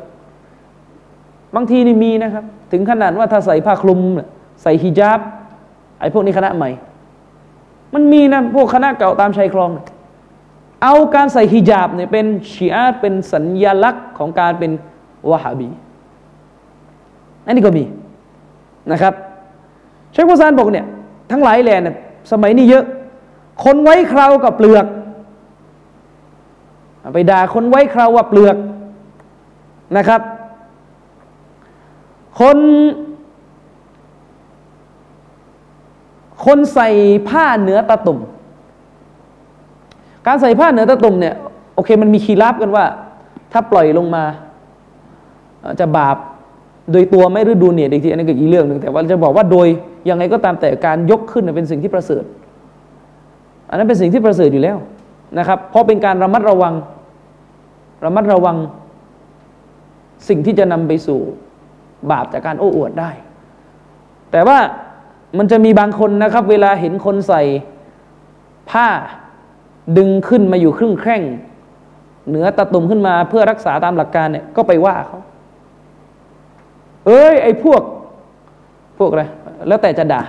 [1.54, 4.00] บางทีนี่มีนะครับ ถึงขนาดว่าถ้าใส่ผ้าคลุม
[4.62, 5.20] ใส่ฮิญาบ
[6.00, 6.70] ไอ้พวกนี้คณะใหม่
[7.94, 9.70] มันมีนะพวกคณะเก่าตามชายคลอง
[10.82, 14.70] เอาการใส่ฮิญาบเนี่ยเป็นชีอะเป็นสัญญลักษณ์ของการเป็น
[15.30, 15.68] วะฮาบี
[17.44, 17.84] อันนี้ก็มี
[18.92, 19.14] นะครับ
[20.12, 20.86] เชคโกซานบอกเนี่ย
[21.30, 21.96] ทั้งหลายแหล่เนี่ย
[22.32, 22.84] สมัยนี้เยอะ
[23.64, 24.86] คนไว้คราวกับเปลือก
[27.12, 28.56] ไปด่าคนไว้คราวว่าเปลือก
[29.96, 30.20] นะครับ
[32.40, 32.56] คน
[36.44, 36.88] คนใส่
[37.28, 38.18] ผ้าเหนือตะตุ่ม
[40.26, 41.34] การใส่ผ้าเหนือตะตุ่มเนี่ย
[41.74, 42.84] โอเคมันมีคีรับกันว่า
[43.52, 44.24] ถ้าปล่อยลงมา
[45.80, 46.16] จะบาป
[46.92, 49.68] โดยตัวไม่ฤดูเนี่ยอีกทีอันนี้ก็อีกเรื่องหนึ่งแต่ว่าจะบอกว่าโดย
[50.08, 52.24] ยังไงก็ตามแต่การยกขึ้นเป็นสิ่งที่ประเสริฐ
[53.68, 54.76] อันนั้นเป็นสิ่งที่ประเสริฐอยู่แล้ว
[55.38, 56.74] นะครับ เพราะเป็นการระมัดระวัง
[58.04, 58.56] ระมัดระวัง
[60.28, 61.20] สิ่งที่จะนำไปสู่
[62.10, 63.10] บาปจากการโอ้อวดได้
[64.32, 64.58] แต่ว่า
[65.38, 67.42] มันจะมีบางคนนะครับ เวลาเห็นคนใส่
[68.70, 68.88] ผ้า
[69.96, 71.22] ดึงขึ้นมาอยู่ครึ่งแข้ง
[72.28, 75.18] เหนือตะตุ่มขึ้นมาเพื่อรักษาตามหลักการเนี่ยก็ไปว่าเขา
[77.06, 77.82] เอ้ยไอ้พวก
[78.98, 79.24] พวกอะไร
[79.68, 80.22] แล้วแต่จะด่า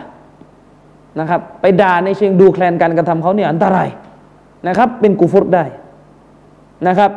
[1.20, 3.90] นะครับ ไปด่าในเชิงดูแคลนการกระทำเขาเนี่ยอันตราย
[4.68, 5.64] นะครับ เป็นกูฟุตได้
[6.88, 7.12] นะครับ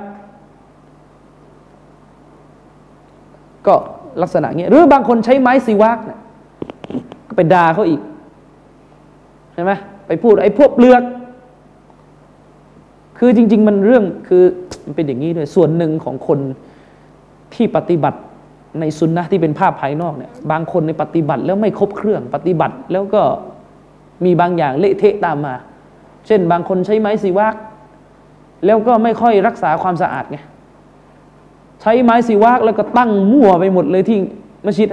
[3.66, 3.74] ก็
[4.22, 6.20] ลักษณะเงี้ยหรือบางคนใช้ไม้สีวักเนี่ย
[7.36, 8.00] ไปด่าเขาอีก
[9.54, 9.72] ใช่ไหม
[10.06, 11.02] ไปพูดไอ้พวกเปลือก
[13.18, 14.44] คือจริง ๆ มันเรื่องคือ
[14.84, 16.38] มันเป็นอย่างนี้ด้วยส่วนหนึ่งของคน
[17.54, 18.18] ที่ปฏิบัติ
[18.80, 23.22] ในซุนนะที่เป็นภาพภายนอกเนี่ยบางคนในปฏิบัติแล้วไม่ครบเครื่องปฏิบัติแล้วก็
[24.24, 25.54] มีบางอย่างเละเทะตามมา
[26.26, 27.54] เช่นบางคนใช้ไม้สีวัก
[28.66, 30.38] แล้วก็ไม่ค่อยรักษาความสะอาดไง
[31.82, 34.18] ใช้ไม้สีวากแล้วก็ตั้งมั่วไปหมดเลยที่
[34.64, 34.88] มัสยิด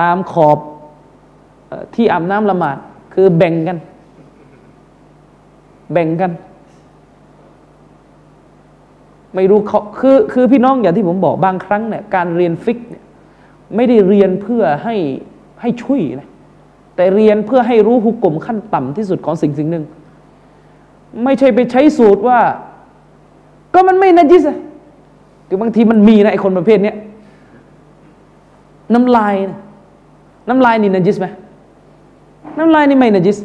[0.00, 0.58] ตามขอบ
[1.94, 2.76] ที่อาบน้ำละหมาด
[3.14, 3.78] คือแบ่งกัน
[5.92, 6.32] แบ่งกัน
[9.34, 13.04] ไม่รู้เขาคือคือพี่น้องอย่างที่ผมบอกบางครั้งเนี่ยการเรียนฟิกเนี่ย
[13.76, 14.96] ไม่ได้เรียนเพื่อให้
[15.60, 16.28] ให้ช่วยนะ
[16.96, 19.84] แต่เรียนเพื่อให้รู้หุกกลมขั้นต่ำที่สุดของสิ่งสิ่งหนึ่ง
[21.24, 22.38] ไม่ใช่ไปใช้สูตรว่า
[23.74, 24.46] ก็มันไม่นัจิส
[25.48, 26.96] คือบางทีมันมีนะไอคนประเภทเนี้ย
[28.94, 29.56] น้ำลายน้
[30.48, 31.26] น้ำลายนี่นัจิสไหม
[32.58, 33.38] น้ำลายนี่ไม่นัจิส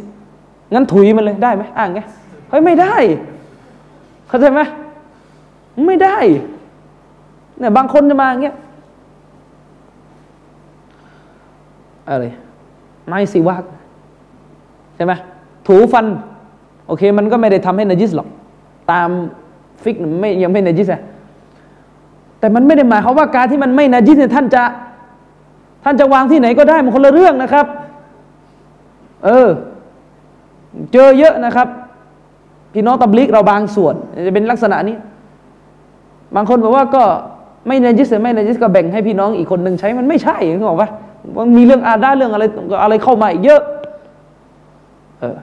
[0.74, 2.00] งั้นถุยมันเลยได้ไหมอ่างไง
[2.50, 2.96] เฮ้ยไม่ได้
[4.28, 4.62] เข้าใจไหม
[5.88, 6.18] ไม่ได้
[7.60, 8.56] เนี่ยบางคนจะมาอย่างเงี้ย
[12.10, 12.26] อะไร
[13.08, 13.64] ไม้สีวัก
[14.96, 15.14] ใช่ไหม
[15.68, 16.06] ถูฟัน
[16.88, 18.28] โอเค มันก็ไม่ได้ทำให้นจิสหรอก
[18.92, 19.10] ตาม
[19.84, 21.02] ฟิกไม่ยังไม่นจิสอะ
[22.40, 24.64] แต่มันไม่ได้หมายความว่าการที่มันไม่นจิสเนี่ยท่านจะ
[25.88, 27.66] ท่านจะวางที่ไหนก็ได้มันคนละเรื่องนะครับ
[29.26, 29.48] เออ
[30.94, 31.68] เจอเยอะนะครับ
[32.74, 33.96] พี่น้องตับลิกเราบางส่วน
[34.28, 34.96] จะเป็นลักษณะนี้
[36.36, 37.04] บางคนบอกว่าก็
[37.68, 40.90] ไม่นจิสไม่นจิสก็แบ่งให้พี่น้องอีกคนหนึ่งใช้มันไม่ใช่เขาบอกว่า
[41.38, 42.44] มันมีเรื่องอาดาเรื่องอะไร
[42.84, 43.62] อะไรเข้ามาอีกเยอะ
[45.20, 45.38] เออ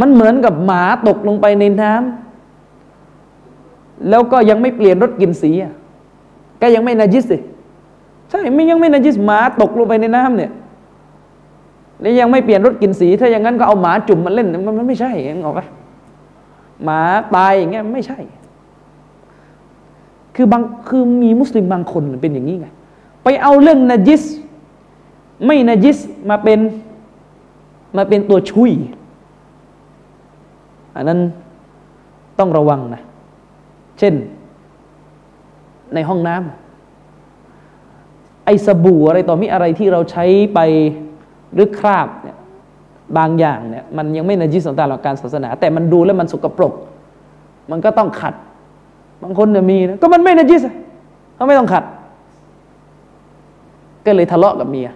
[0.00, 5.72] มันเหมือนกับหมาตกลงไปในน้ำแล้วก็ยังไม่เปลี่ยนรสกลิ่นสีอะ
[6.62, 7.38] ก็ยังไม่นาจิสสิ
[8.30, 10.50] ใช่ไม่ยังไม่นาจิสหมาตกลงไปในน้ำเนี่ย
[12.00, 15.66] แล้วยังไม่เปลี่ยนรสกลิ่นสี ถ้าอย่างนั้นก็เอาหมาจุ่มมาเล่นมันไม่ใช่ยังออกปะ
[16.84, 17.00] หมา
[17.34, 18.18] ตายอย่างเงี้ยไม่ใช่
[20.36, 22.68] คือบางคือมีมุสลิมบางคนเป็นอย่างนี้ไง
[23.24, 24.22] ไปเอาเรื่องนาจิส
[25.46, 25.98] ไม่นจิส
[26.30, 26.60] มาเป็น
[27.96, 28.72] มาเป็นตัวชุย
[30.96, 31.20] อันนั้น
[32.38, 33.02] ต้องระวังนะ
[33.98, 34.14] เช่น
[35.94, 36.59] ในห้องน้ำ
[38.50, 40.24] อสบู่อะไรต่อมีอะไรที่เราใช้
[40.54, 40.58] ไป
[41.54, 42.36] หรือคราบเนี่ย
[43.18, 46.72] บางอย่างเนี่ยมันยังไม่นจิสตาหลักการศาสนา แต่มันดูแล้วมันสกปรก
[47.70, 48.34] มันก็ต้องขัด
[49.22, 50.62] บางคนเนี่ยมีนะก็มันไม่นจิส
[51.34, 51.84] เขาไม่ต้องขัด
[54.06, 54.88] ก็เลยทะเลาะกับเมีย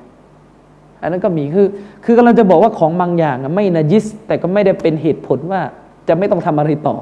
[1.00, 1.66] อันนั้นก็มีคือ
[2.04, 5.60] คือกำลังจะบอกว่าของบางอย่างไม่นาจิส แต่ก็ไม่ได้เป็นเหตุผลว่า
[6.08, 6.96] จะไม่ต้องทำอะไรต่อ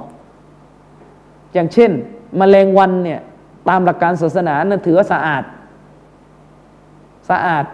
[1.54, 1.90] อย่างเช่น
[2.40, 3.20] มแมลงวันเนี่ย
[3.68, 5.42] ตามหลักการศาสนานั้นถือว่าสะอาด
[7.30, 7.64] สะอาด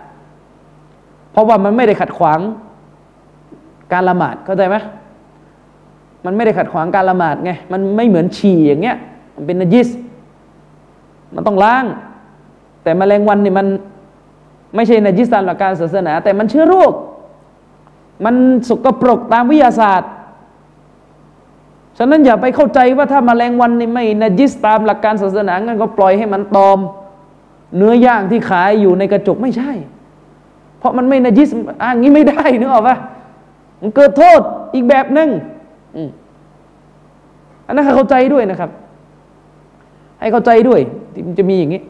[1.33, 2.41] เพราะว่ามันไม่ได้ขัดขวาง
[3.93, 4.77] การละหมาดเข้าใจไหม
[6.25, 8.97] มันไม่ได้ขัดขวางการละหมาดไงมันไม่เหมือนฉี่อย่างเงี้ย
[9.35, 9.89] มันเป็นนจิส
[11.35, 11.85] มันต้องล้าง
[12.83, 13.67] แต่มแมลงวันนี่มัน
[14.75, 16.93] ไม่ใช่นจิสตามหลักการศาสนา แต่มันเชื้อโรค
[18.25, 18.35] มัน
[18.69, 20.11] สกปรกตามวิทยาศาสตร์
[21.99, 26.79] ฉะนั้นอย่าไปเข้าใจว่าถ้ามาแมลงวันนี่ไม่นจิสตามหลักการศาสนางั้นก็ปล่อยให้มันตอม
[27.77, 29.73] เนื้อย่างที่ขายอยู่ในกระจกไม่ใช่
[30.79, 31.49] เพราะมันไม่นจิส
[31.83, 32.97] อ่างี้ไม่ได้นึกออกปะ
[33.81, 34.41] มันเกิดโทษ
[34.75, 35.29] อีกแบบหนึ่ง
[37.67, 38.71] อันนั้นให้เข้าใจด้วยนะครับ
[40.21, 40.81] ให้เข้าใจด้วย
[41.27, 41.83] มันจะมีอย่างนี้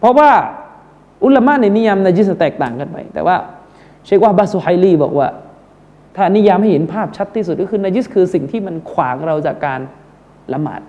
[0.00, 0.30] เพราะว่า
[1.24, 3.36] อุลามะในนิยามนจิสแตกต่างกันไป แต่ว่า
[4.04, 5.28] เชคว่าบาสุไฮลีบอกว่า
[6.16, 9.80] ถ้านิยามให้เห็นภาพชัดที่สุดก็คือนจิสคือสิ่งที่มันขวางเราจากการ
[10.52, 10.80] ละหมาด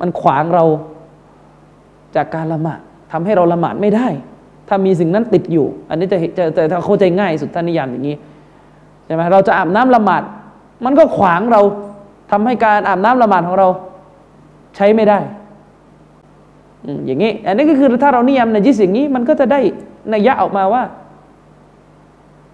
[0.00, 0.64] มันขวางเรา
[2.16, 2.80] จากการละหมาด
[3.12, 4.08] ทำให้เราละหมาดไม่ได้
[4.68, 8.16] ถ้ามีสิ่งนั้นติดอยู่ อันนี้จะจะจะเข้าใจง่ายสุดท่านิยามอย่างนี้
[9.06, 10.22] ใช่ไหมเราจะอาบน้ำละหมาด
[10.84, 11.60] มันก็ขวางเรา
[12.30, 13.68] ทำให้การอาบน้ำละหมาดของเรา
[14.76, 15.18] ใช้ไม่ได้
[17.06, 19.60] อย่างนี้ อันนี้ก็คือถ้าเรานิยามในจิสอย่างนี้ มันก็จะได้
[20.12, 20.82] นัยยะออกมาว่า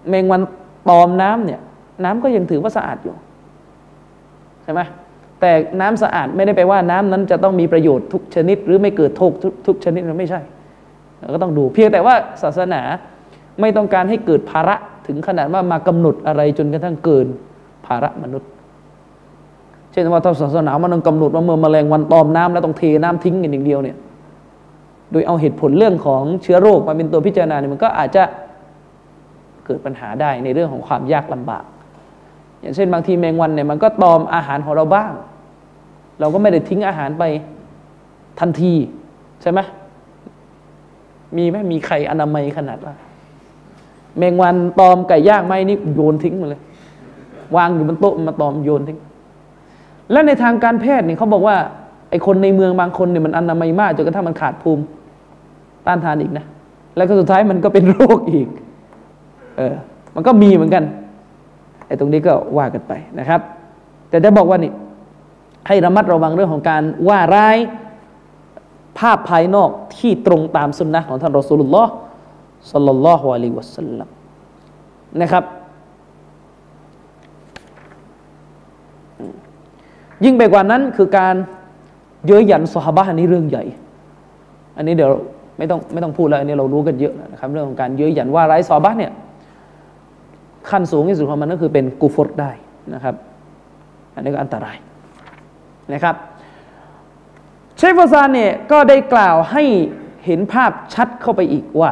[0.09, 0.41] แมงวัน
[0.89, 1.59] ตอมน้ำเนี่ย
[2.03, 3.15] น้ำก็ยังถือว่าสะอาดอยู่
[4.63, 4.81] ใช่ไหม
[5.41, 10.41] แต่น้ำสะอาดไม่ได้แปลว่าน้ำนั้นจะต้องมีประโยชน์ทุกชนิด หรือไม่เกิดโทษทุกทุกชนิดมันไม่ใช่
[11.19, 12.81] เราก็ต้องดูเพียงแต่ว่าศาสนา
[13.61, 14.75] ไม่ต้องการให้เกิดภาระ
[15.07, 17.27] ถึงขนาดว่ามากำหนดอะไรจนกระทั่งเกิน
[17.85, 18.49] ภาระมนุษย์
[19.91, 23.97] เช่นว่าถ้าศาสนามันต้องกำหนดว่าเมื่อมแมลงวันตอมน้ำแล้วต้องเทน้ำทิ้งกันอย่างเดียวเนี่ย
[25.11, 28.23] โดยเอาเหตุผลเรื่องของเชื้อโรคมาเป็นตัวพิจารณาเนี่ยมันก็อาจจะ
[29.65, 31.63] เกิดปัญหาได้ในเรื่องของความยากลำบาก
[32.65, 35.11] อย่างเช่นบางทีแมงวันเนี่ยมันก็ตอมอาหารของเราบ้าง
[36.19, 37.23] เราก็ไม่ได้ทิ้งอาหารไป
[38.39, 38.73] ทันที
[39.41, 39.59] ใช่ไหม
[41.37, 42.93] มีไหมมีไข่อนามัยขนาดว่า
[44.17, 46.61] แมงวันตอมไก่ย่างไหมนี่โยนทิ้งมาเลย
[47.55, 48.97] วางอยู่บนโต๊ะมาตอมโยนทิ้ง
[50.11, 51.55] และในทางการแพทย์เนี่ยเขาบอกว่า
[52.09, 54.83] ไอคนในเมืองบางคนเนี่ยมันอนามัยมากจนกระทั่งมันขาดภูมิ
[55.85, 56.45] ต้านทานอีกนะ
[56.97, 58.47] แล้วก็สุดท้ายมันก็เป็นโรคอีก
[59.57, 59.75] เออ
[60.15, 60.83] มันก็มีเหมือนกัน
[61.87, 63.41] ไอ้ตรงนี้ก็ว่ากันไปนะครับ
[64.09, 64.71] แต่จะบอกว่านี่
[65.67, 67.57] ให้ระมัดระวังเรื่องของการว่าร้าย
[68.97, 71.91] ภาพภายนอกที่ตรงตามสุนนะของท่านรอสูลุลลอฮ์
[72.71, 74.09] สัลลัลลอฮุอะลัยวะสัลลัม
[75.21, 75.43] นะครับ
[80.25, 81.35] ยิ่งไปกว่านั้นคือการ
[82.27, 83.63] เย้ยหยันสฮาบะอันนี้เรื่องใหญ่
[84.77, 85.11] อันนี้เดี๋ยว
[85.57, 89.11] ไม่ต้องไม่ต้องพูดแล้วอันนี้เรารู้กันเยอะนะครับ เรื่องของการเย้ยหยันว่าร้ซอบะเนี่ย
[90.71, 92.51] ขั้นสูงที่สุดของมันก็คือเป็นกูฟรได้
[92.93, 93.15] นะครับ
[94.13, 94.77] อันนี้ก็อันตราย
[95.93, 96.15] นะครับ
[97.77, 99.63] เชฟฟซานเนี่ยก็ได้กล่าวให้
[100.25, 101.91] เห็นภาพชัดเข้าไปอีกว่า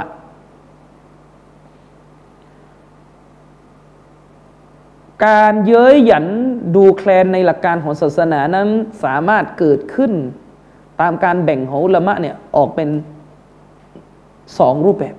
[5.26, 6.26] การเย้ยหยัน
[6.76, 8.68] ดูแคลนในหลักการของศาสนานั้น
[9.04, 10.12] สามารถเกิดขึ้น
[11.02, 12.90] ตามการแบ่งของอุลามะเนี่ยออกเป็น
[14.60, 15.16] สองรูปแบบ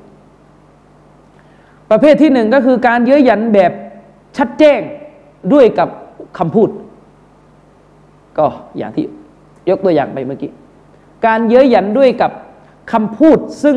[1.91, 3.73] ประเภทที่หนึ่งก็คือการเย้ยหยันแบบ
[4.37, 4.81] ชัดแจ้ง
[5.53, 5.89] ด้วยกับ
[6.39, 6.69] คำพูด
[8.39, 8.47] ก็
[8.79, 9.05] อย่างที่
[9.71, 10.53] ยกตัวอย่างไปเมื่อกี้
[11.27, 12.31] การเย้ยหยันด้วยกับ
[12.93, 13.77] คำพูดซึ่ง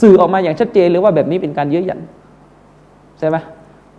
[0.00, 2.00] สื่อออกมาอย่างชัดเจนเลยว่าแบบนี้เป็นการเย้ยหยัน
[3.18, 3.36] ใช่ไหม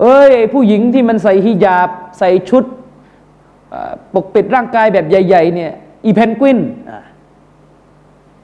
[0.01, 2.63] เอ้ยผู้หญิงที่มันใส่ฮิญาบ ใส่ชุด
[4.13, 5.71] ปกปิดร่างกายแบบใหญ่ ๆ เนี่ย
[6.05, 6.59] อีเพนกวิน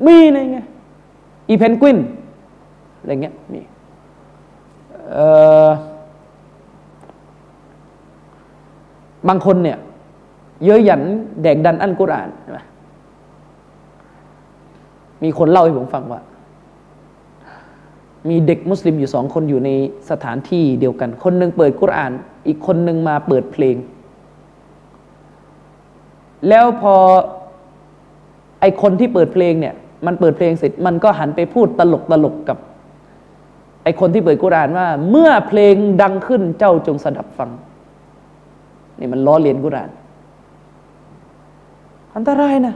[0.05, 0.67] มีอะไรเงี้ย
[1.49, 1.97] อีเพนกวิน
[2.99, 3.61] อะไรเงี้ยมี
[9.27, 9.77] บางคนเนี่ย
[10.63, 11.01] เย้ยหยัน
[11.41, 12.59] แดกดันอันกุรานใช่ไหม
[15.23, 16.21] มีคนเล่าให้ผมฟังว่า
[18.29, 19.69] มีเด็กมุสลิมอยู่สองคนอยู่ใน
[20.09, 22.11] สถานที่เดียวกัน คนหนึ่งเปิดกุราน
[22.47, 23.75] อีกคนหนึ่งมาเปิดเพลง
[26.49, 26.95] แล้วพอ
[28.61, 29.73] ไอคนที่เปิดเพลงเนี่ย
[30.05, 32.57] มันเปิดเพลงเสร็จ มันก็หันไปพูดตลกตลกกับ
[33.83, 37.49] ไอคนที่เปิดกุรานว่า เมื่อเพลงดังขึ้นเจ้าจงสดับฟัง
[38.99, 39.89] นี่มันล้อเลียนกุราน
[42.15, 42.75] อันตรายนะ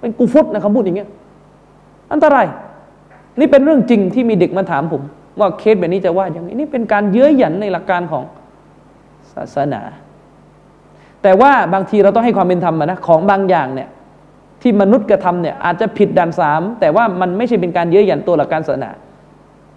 [0.00, 1.08] เป็นกูฟุตนะคำพูดอย่างเงี้ย
[2.12, 2.46] อันตราย
[3.38, 5.02] นี่เป็นเรื่องจริงที่มีเด็กมาถามผม
[5.38, 8.24] ว่าเคสแบบนี้จะว่าอย่างนี้นี่เป็นการเย้ยหยันในหลักการของ
[9.32, 9.82] ศาสนา
[11.22, 13.88] แต่ว่าบางทีเราต้องให้ความเป็นธรรมนะของบางอย่างเนี่ย
[14.62, 18.90] ที่มนุษย์กระทำเนี่ยอาจจะผิดด่านสามแต่ว่ามันไม่ใช่เป็นการเย้ยหยันตัวหลักการศาสนา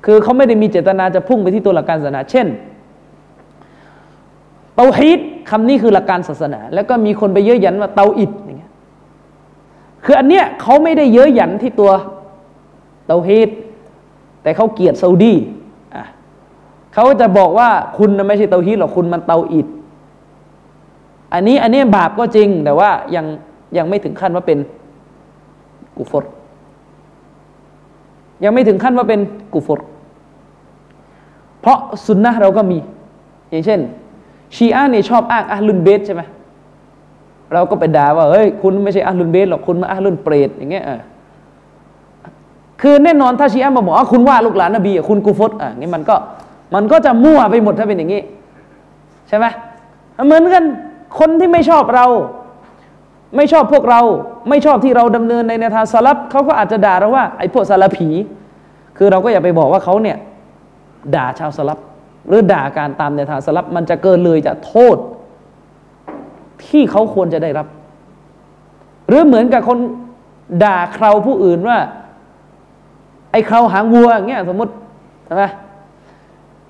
[0.06, 2.47] คือเขาไม่ได้มีเจตนาจะพุ่งไปที่ตัวหลักการศาสนา เช่น
[4.76, 8.72] เตาฮีดคำนี้คือหลักการศาสนา แล้วก็มีคนไปเย้ยหยันว่าเตาอิดอย่างเงี้ย
[10.06, 11.91] คืออันเนี้ยเขาไม่ได้เย้ยหยันที่ตัว
[13.06, 13.49] เตาฮีด
[14.43, 15.34] แต่เขาเกลียดซาอุดี
[15.95, 16.04] อะ
[16.93, 19.68] เขาจะบอกว่าคุณไม่ใช่เตาฮีดหรอกคุณมันเตาอิด
[21.34, 23.26] อันนี้อันนี้บาปก็จริง แต่ว่ายัง
[23.78, 24.60] ยังไม่ถึงขั้นว่าเป็น
[25.97, 26.26] กุฟร
[28.43, 29.20] ยังไม่ถึงขั้นว่าเป็น
[29.54, 29.82] กุฟร
[31.62, 32.78] เพราะสุนนะเราก็มี
[33.49, 33.80] อย่างเช่น
[34.55, 36.22] ชีอะเนี่ยชอบอ้างอัลลุนเบสใช่ไหม
[37.53, 40.86] เราก็ไปด่าว่าเฮ้ยคุณไม่ใช่อัลลุนเบสหรอกคุณมาอัลลุนเปรตอย่างเงี้ย
[42.82, 46.16] คือแน่นอนถ้าชีอะมาบอกว่าคุณว่าลูกหลานนบีคุณกูฟตอะงี้มันก็
[46.76, 48.22] มันก็จะมั่วไปหมดถ้าเป็นอย่างนี้
[49.28, 49.45] ใช่ไหม
[50.26, 50.64] เหมือนกัน
[51.20, 52.05] คนที่ไม่ชอบเรา
[53.36, 54.01] ไม่ชอบพวกเรา
[54.49, 58.09] ไม่ชอบที่เราดำเนินในแนวทางสลับเขาก็อาจจะด่าเราว่าไอ้พวกสลับผี
[58.97, 60.18] คือเราก็อย่าไปบอกว่าเขาเนี่ย
[61.16, 61.80] ด่าชาวสลับ
[62.28, 64.97] หรือด่าการตามแนวทางสลับมันจะเกินเลยจะโทษ
[66.66, 67.68] ที่เขาควรจะได้รับ
[69.08, 69.80] หรือเหมือนกับคน
[70.64, 71.78] ด่าใคราผู้อื่นว่า
[73.32, 74.74] ไอ้เขาหางวัวอย่างเงี้ยสมมติ
[75.26, 75.43] ใช่ไหม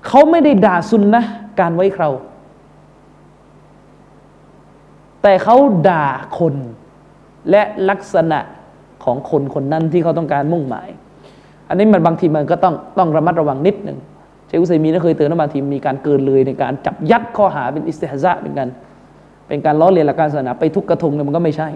[0.06, 1.22] เขาไม่ได้ด่าซุนนะ
[1.60, 2.10] การไว้เขา
[5.22, 5.56] แต่เขา
[5.88, 6.06] ด่า
[6.38, 6.54] คน
[7.50, 8.38] และลักษณะ
[9.04, 10.88] ของคนคนนั้นที่เขาต้องการมุ่งหมาย
[11.68, 13.98] อันนี้มันบางทีมันก็ต้องต้องระมัดระวังนิดหนึ่ง
[14.56, 18.68] ชคุซัยมีนเคยเตือนว่าบางทีมีการเกินเลยในการจับยัดข้อหาเป็นอิสติฮซะเป็นการ
[19.48, 21.68] เป็นการล้อเลียนหลักการศาสนาไปทุกกระทงเนี่ยมันก็ไม่ใช่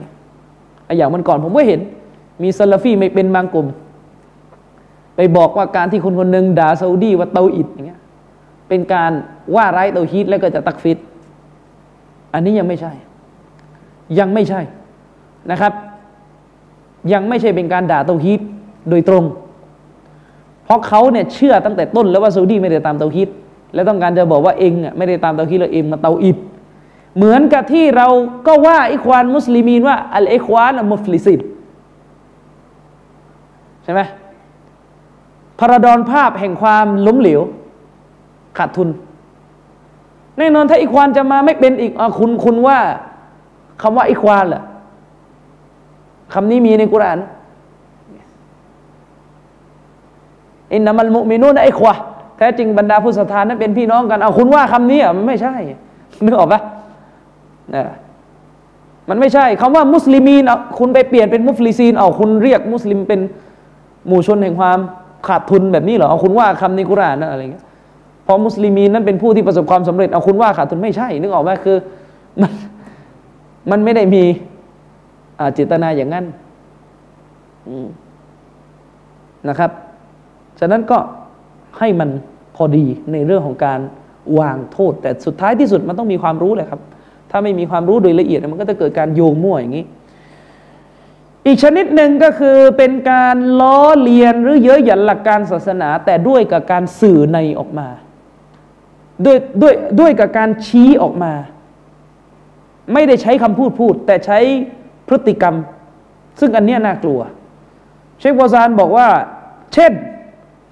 [0.97, 1.81] อย่างมันก่อนผมก็เห็น
[2.43, 3.67] มีซาลาฟีไม่เป็นบางกลุ่ม
[5.17, 8.01] ไปบอกว่าการที่คนคนหนึ่งด่าซาอุดีว่าเตาอิดอย่างเงี้ย
[8.69, 9.13] เป็นการ
[9.55, 10.99] ว่าร้ายเตาฮีตแล้วก็จะตักฟิต
[12.35, 12.93] อันนี้ยังไม่ใช่
[14.19, 14.61] ยังไม่ใช่
[15.51, 15.73] นะครับ
[17.13, 18.41] ยังไม่ใช่เป็นการด่าเตาฮีต
[18.91, 19.25] โดยตรง
[20.67, 23.29] เพราะเขาเนี่ยเชื่อตั้งแต่ต้นแล้วว่าซาอุดีไม่ได้ตามเตาฮีต
[23.75, 26.37] แล้วต้องการจะบอกว่าเองอะไม่ได้ตามเตาฮีตแล้วเองมาเตาอิด
[27.17, 28.09] เหมือนกับที่เรา
[28.47, 31.41] ก็ว่าอิควานมุสลิมีนว่าอัลอิควานมุฟลิซิน
[33.85, 34.01] ใช่ไหม
[35.59, 37.41] พาราดอนภาพแห่งความล้มเหลว
[38.59, 38.89] ขาดทุน
[40.39, 42.79] แน่นอนถ้าอีควานจะมาไม่เป็นอีกอคุณคุณว่า
[43.83, 44.63] คำว่าอีควานแหละ
[46.35, 47.19] คำนี้มีในกุราน
[50.77, 51.95] อินนามัลมุมินูนไอควา
[52.39, 55.55] แท้จริงบรรดาผู้ศรัทธานั้นเป็นพี่น้องกันเอาคุณว่าคำนี้อะมันไม่ใช่
[56.25, 56.61] นึกออกปะ
[57.75, 57.85] นะ
[59.09, 60.43] มันไม่ใช่คำว่ามุสลิมีน
[60.79, 63.21] คุณไปเปลี่ยนเป็นมุฟลิซีนเอาคุณเรียกมุสลิมเป็น
[64.07, 64.79] หมู่ชนแห่งความ
[65.29, 67.65] ขาดทุนแบบนี้เหรอเอาคุณว่าคำในกุรานนะอะไรเงี้ย
[68.27, 71.77] พอมุสลิมีนนั้นเป็นผู้ที่ประสบความสำเร็จเอาคุณว่าขาดทุนไม่ใช่ นึกออกไหมคือ
[72.41, 72.53] มัน
[73.71, 74.23] มันไม่ได้มี
[75.55, 76.25] เจตนาอย่างนั้น
[79.49, 79.71] นะครับ
[80.61, 80.99] ฉะนั้นก็
[81.79, 82.11] ให้มัน
[82.57, 83.81] พอดีในเรื่องของการ
[84.39, 86.81] วางโทษ แต่สุดท้ายที่สุดมันต้องมีความรู้เลยครับ
[87.31, 89.87] ถ้าไม่มีความรู้โดยละเอียดมันก็จะเกิดการโยงมั่วอย่างนี้
[91.47, 97.89] อีกชนิดหนึ่งก็คือเป็นการล้อเลียนหรือเย้ยหยันหลักการศาสนา แต่ด้วยกับการสื่อในออกมา
[99.25, 101.33] ด้วยด้วยด้วยกับการชี้ออกมา
[102.93, 104.39] ไม่ได้ใช้คำพูดพูด แต่ใช้
[105.09, 105.55] พฤติกรรม
[106.41, 107.21] ซึ่งอันนี้น่ากลัว
[108.21, 109.09] เชควาซานบอกว่า
[109.75, 109.93] เช่น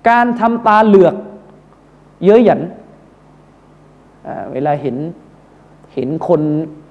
[0.09, 1.15] การทำตาเหลือก
[2.25, 2.61] เย้ยหยัน
[4.53, 4.97] เวลาเห็น
[5.95, 6.43] เห็นคน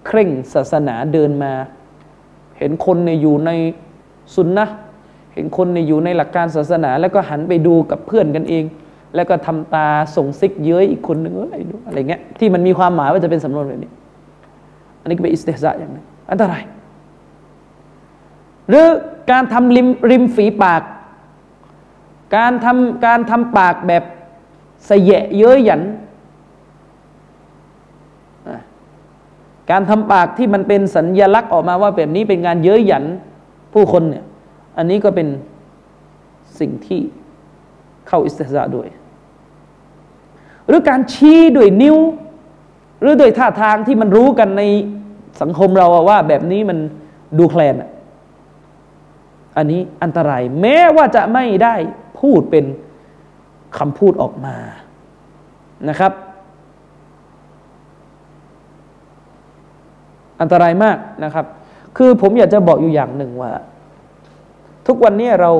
[0.05, 1.53] เคร่งศาสนาเดินมา
[2.59, 3.51] เห็นคนในอยู่ใน
[4.35, 4.65] สุนนะ
[5.33, 8.63] เห็นคนในอยู่ในหลักการศาสนา แล้วก็หันไปดูกับเพื่อนกันเอง
[9.15, 13.91] แล้วก็ทำตาส่งซิกเย้ยอีกคนหนึ่งอะไรดูอะไรเงี้ยที่มันมีความหมายว่าจะเป็นสำนวนแบบนี้
[15.01, 16.63] อันนี้ก็เป็นอิสติฮซะอย่างนึงอันตราย
[18.69, 18.85] หรือ
[19.31, 20.81] การทำริมริมฝีปาก
[22.35, 24.03] การทำการทำปากแบบ
[24.85, 25.81] เสยะเย้ยหยัน
[29.71, 33.03] การทำปากที่มันเป็นสัญญลักษณ์ออกมาว่าแบบนี้เป็นงานเย้ยหยัน
[33.73, 34.23] ผู้คนเนี่ย
[34.77, 35.27] อันนี้ก็เป็น
[36.59, 37.01] สิ่งที่
[38.07, 38.87] เข้าอิสติซาด้วย
[40.67, 41.97] หรือการชี้ด้วยนิ้ว
[43.01, 44.61] หรือโดยท่าทางที่มันรู้กันใน
[45.41, 46.77] สังคมเราว่าแบบนี้มัน
[47.37, 47.75] ดูแคลน
[49.57, 51.75] อันนี้อันตราย แม้ว่าจะไม่ได้
[52.23, 52.65] พูดเป็น
[53.77, 54.55] คำพูดออกมา
[55.89, 56.13] นะครับ
[60.41, 61.45] อันตรายมากนะครับ
[61.97, 63.51] คือผมอยากจะบอกอยู่อย่างหนึ่งว่า
[64.87, 65.51] ทุกวันนี้เรา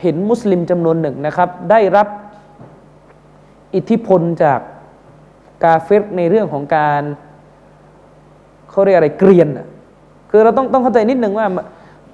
[0.00, 2.08] เห็นมุสลิมจำนวนหนึ่งนะครับ ได้รับ
[3.74, 4.60] อิทธิพลจาก
[5.64, 7.02] กาเฟรในเรื่องของการ
[8.70, 9.48] เขาเรียกอะไรเกรียน
[10.30, 11.46] คือเราต้องต้องเข้าใจนิดหนึ่งว่า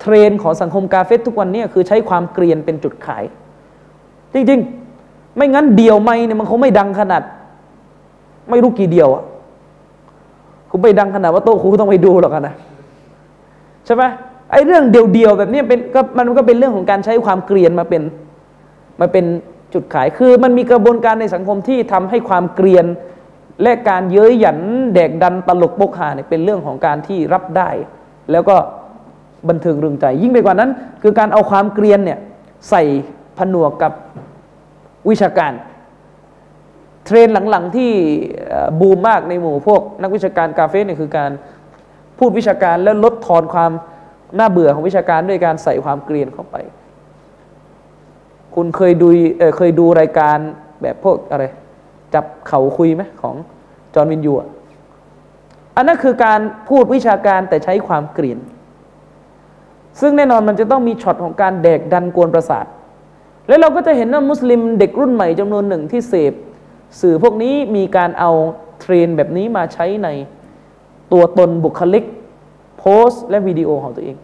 [0.00, 3.24] เทรนของสังคมกาเฟรทุกวันนี้คือใช้ความเกรียนเป็นจุดขาย
[4.32, 7.22] จริงๆ ไม่งั้นเดียวไม่เนี่ยมันคงไม่ดังขนาด
[8.50, 9.24] ไม่รู้กี่เดียวอะ
[10.70, 12.54] กูไปดังขนาดว่าโต๊ะครูต้องไปดูหรอกนะ
[13.86, 14.02] ใช่ไหม
[14.52, 18.02] ไอ้เรื่องเดียวๆแบบนี้เป็นก็มันก็เป็นเรื่องของการใช้ความเกลียนมาเป็น
[19.00, 19.24] มาเป็น
[19.74, 22.86] จุดขายคือมันมีกระบวนการในสังคมที่ทำให้ความเกลียน
[23.62, 24.58] และการเย้ยหยัน
[24.94, 27.70] แดกดันตลกบกหาเนี่ยเป็นเรื่องของการที่รับได้
[28.32, 28.56] แล้วก็
[29.48, 30.70] บันเทิงเรึงใจ ยิ่งไปกว่านั้น
[31.02, 32.18] คือการเอาความเกลียนเนี่ย
[32.70, 32.82] ใส่
[33.38, 33.92] ผนวกกับ
[35.10, 35.52] วิชาการ
[37.04, 37.92] เทรนหลังๆที่
[38.80, 41.30] บูมมากในหมู่พวก นักวิชาการกาเฟ่เนี่ยคือการ
[42.18, 43.72] พูดวิชาการแล้วลดทอนความ
[44.38, 46.56] น่าเบื่อของวิชาการด้วยการใส่ความเกลียนเข้าไป
[48.54, 50.38] คุณเคยดูเคยดูรายการ
[50.82, 51.44] แบบพวกอะไร
[52.14, 53.34] จับเขาคุยไหมของ
[53.94, 54.48] จอห์นวินยูอะ
[55.76, 58.38] อันนั้นคือการพูดวิชาการแต่ใช้ความเกรียน
[60.00, 62.66] ซึ่งแน่นอนมันจะต้องมีช็อตของการแดกดันกวนประสาท
[63.48, 66.32] แล้วเราก็จะเห็นว่ามุสลิมเด็กรุ่นใหม่จำนวนหนึ่งที่เสพ
[67.00, 68.30] สื่อพวกนี้มีการเอา
[68.80, 70.08] เทรนแบบนี้มาใช้ใน
[71.12, 72.04] ตัวตนบุคลิก
[72.78, 74.16] โพสต์ และวิดีโอของตัวเอง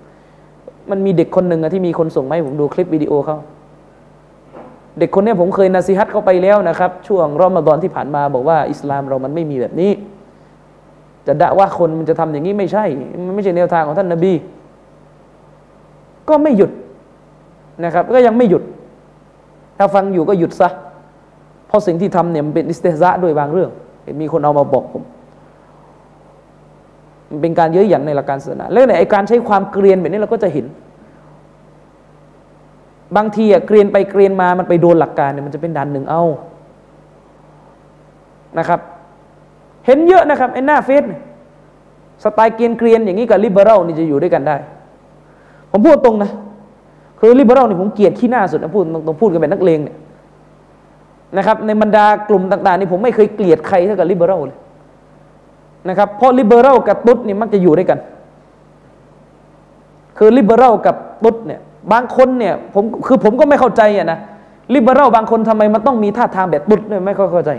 [0.90, 3.38] มันมีเด็กคนหนึ่งที่มีคนส่งมาให้ผมดูคลิปวิดีโอเขา
[4.98, 9.92] เด็กคนนี้ผมเคยนาซีฮัตเขาไปแล้วนะครับ ช่วงรอมฎอนที่ผ่านมาบอกว่าอิสลามเรามันไม่มีแบบนี้
[11.26, 12.84] จะด่าว่าคนมันจะทำอย่างนี้ไม่ใช่
[13.26, 14.32] มันไม่ใช่แนวทางของท่านนาบี
[16.28, 16.70] ก็ไม่หยุด
[17.84, 18.62] นะครับ ก็ยังไม่หยุด
[19.78, 20.68] ถ้าฟังอยู่ก็หยุดซะ
[21.68, 23.70] เพราะสิ่งที่ทำเนี่ยมันเป็นอิสเตซะด้วยบางเรื่อง
[24.20, 25.02] มีคนเอามาบอกผม
[27.30, 30.66] มันเป็นการเย้ยหยันในหลักการศาสนาแล้วในไอการใช้ความเกรียนแบบนี้เราก็จะเห็น
[33.16, 36.22] บางทีอะเกรียนไปเกรียนมามันไปโดนหลักการเนี่ยมันจะเป็นดันหนึ่งเอา
[38.58, 38.80] นะครับ
[39.86, 41.04] เห็นเยอะนะครับไอ้หน้าเฟซ
[42.24, 44.56] สไตล์เกรียนเกรียนอย่างนี้กับลิเบอรัลนี่จะอยู่ด้วยกันได้
[45.76, 46.30] ผมพูดตรงนะ
[47.20, 49.96] คือลิเบอรัลนี่ผมเกลียดขี้หน้าสุดนะพูดตรงพูดกันแบบนักเลงเนี่ย
[51.36, 54.58] นะครับในบรรดากลุ่มต่างๆนี่ผมไม่เคยเกลียดใครเท่ากับลิเบอรัลเลย
[55.88, 57.98] นะครับเพราะลิเบอรัลกับตุ๊ดนี่มักจะอยู่ด้วยกัน
[60.18, 61.60] คือลิเบอรัลกับตุ๊ดเนี่ย
[61.92, 64.18] บางคนเนี่ยผมคือผมก็ไม่เข้าใจอะนะ
[64.74, 67.50] ลิเบอรัลบางคนทำไมมันต้องมีท่าทางแบบตุ๊ดเนี่ยไม่ค่อยเข้าใจ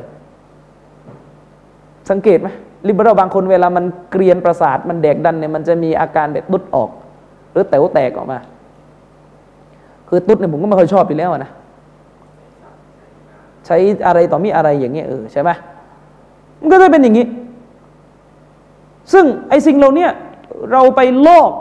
[2.10, 2.48] สังเกตไหม
[2.88, 6.90] ลิเบอรัลบางคนเวลามันเกรียนประสาทมันแดกดันเนี่ยมันจะมีอาการแบบตุ๊ดออก
[7.56, 8.38] หรือแต๋วแตกออกมา
[10.08, 11.52] คือตุ๊ดเนี่ยผมก็ไม่ค่อยชอบอยู่แล้วนะ
[13.66, 13.78] ใช้
[14.08, 15.50] อะไรต่อมีอะไรอย่างเงี้ยเออใช่ไหม
[16.60, 17.26] มันก็จะเป็นอย่างนี้
[19.14, 20.12] ซึ่งไอ้สิ่งเราเนี่ย
[20.72, 21.52] เราไปลอก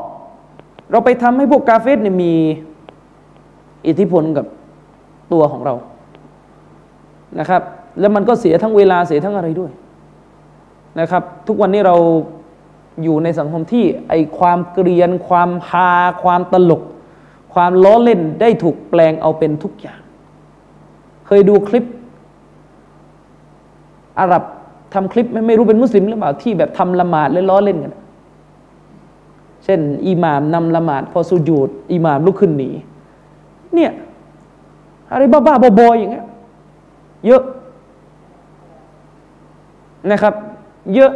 [0.90, 2.32] เราไปทำให้พวกกาเฟสเนี่ยมี
[3.86, 4.46] อิทธิพลกับ
[5.32, 5.74] ตัวของเรา
[7.38, 7.62] นะครับ
[8.00, 9.70] แล้วมันก็เสียทั้งเวลาเสียทั้งอะไรด้วย
[11.00, 11.96] นะครับ ทุกวันนี้เรา
[13.02, 15.90] อยู่ในสังคมที่ไอความเกลียน ความฮา
[16.22, 16.82] ความตลก
[17.54, 20.00] ความล้อเล่นได้ถูกแปลงเอาเป็นทุกอย่าง
[21.26, 21.84] เคยดูคลิป
[24.20, 24.42] อาหรับ
[24.94, 27.94] ทำคลิปไม่ไม่รู้เป็นมุสลิมหรือเปล่าที่แบบทำละหมาดและล้อเล่นกัน
[29.64, 32.70] เช่นอิหม่ามนำละหมาด พอสุญูดอิหม่ามลุกขึ้นหนี
[33.74, 33.92] เนี่ย
[35.12, 36.26] อะไรบ้าๆบอๆอย่างเงี้ย
[37.26, 37.42] เยอะ
[40.10, 40.34] นะครับ
[40.94, 41.12] เยอะ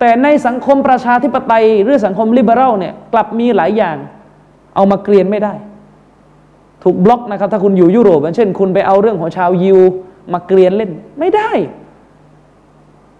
[0.00, 3.96] แต่ในสังคมประชาธิปไตยหรือสังคมลิเบอรัลเนี่ยกลับมีหลายอย่าง
[4.74, 5.52] เอามาเกรียนไม่ได้
[6.84, 9.78] ถูกบล็อกนะครับ ถ้าคุณอยู่ยุโรปเช่น คุณไปเอาเรื่องของชาวยิว
[10.32, 11.50] มาเกรียนเล่นไม่ได้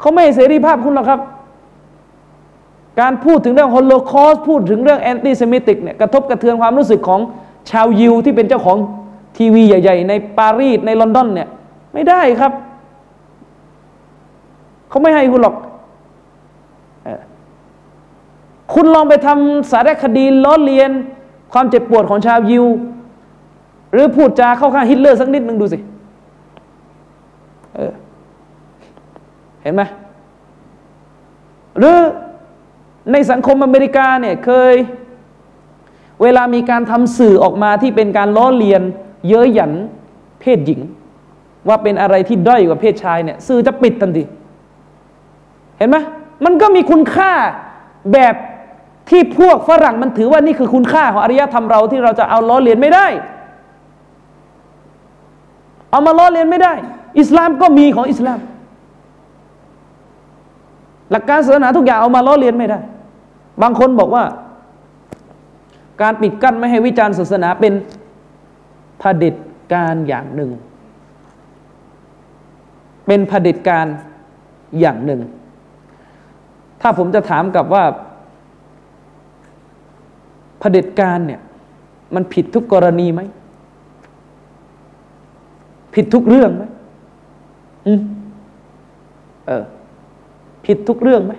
[0.01, 1.20] เขาไม่เสรีภาพคุณหรอกครับ
[3.01, 7.20] การพูดถึงเรื่องโฮโลคอสพูดถึงเรื่อง antisemitic เนี่ยกระทบกระเทือนความรู้สึกของ
[7.70, 8.76] ชาวยิวที่เป็นเจ้าของ
[9.37, 11.49] ทีวีใหญ่ ๆ ในปารีสในลอนดอนเนี่ย
[11.95, 12.53] ไม่ได้ครับ
[14.89, 15.55] เขาไม่ให้คุณหรอก
[18.72, 20.90] คุณลองไปทำสารคดีล้อเลียน
[21.53, 22.66] ความเจ็บปวดของชาวยิว
[23.92, 25.78] หรือพูดจาเข้าข้างฮิตเลอร์สักนิดหนึ่งดูสิ
[27.74, 27.92] เออ
[29.62, 29.82] เห็นไหม
[31.78, 31.96] หรือ
[33.12, 34.74] ในสังคมอเมริกาเนี่ยเคย
[36.22, 38.82] เวลามีการทำสื่อออกมาที่เป็นการล้อเลียน
[39.28, 39.72] เย้ยหยัน
[40.40, 40.80] เพศหญิง
[41.68, 44.24] ว่าเป็นอะไรที่ด้อยกว่าเพศชายเนี่ย สื่อจะปิดทันที
[45.78, 45.96] เห็นไหม
[46.45, 47.32] มันก็มีคุณค่า
[48.12, 48.34] แบบ
[49.11, 53.07] ที่พวกฝรั่งมันถือว่านี่คือคุณค่าของอารยธรรมเราที่เราจะเอาล้อเลียนไม่ได้
[55.91, 56.72] เอามาล้อเลียนไม่ได้
[57.18, 58.38] อิสลามก็มีของอิสลาม
[61.11, 62.78] หลักการศาสนาทุกอย่างเอามาล้อเลียนไม่ได้
[63.62, 64.24] บางคนบอกว่า
[66.03, 67.72] การปิดกั้นไม่ให้วิจารณ์ศาสนาเป็น
[69.03, 69.34] ผด็จ
[69.72, 70.51] การอย่างหนึ่ง
[73.07, 73.86] เป็นผด็จการ
[74.80, 75.20] อย่างหนึ่ง
[76.81, 77.85] ถ้าผมจะถามกับว่า
[80.59, 81.41] เผด็จการเนี่ย
[82.14, 83.20] มันผิดทุกกรณีไหม
[85.95, 86.64] ผิดทุกเรื่องไหม
[87.87, 88.01] อืม
[89.47, 89.64] เออ
[90.66, 91.35] ผิดทุกเรื่องไหม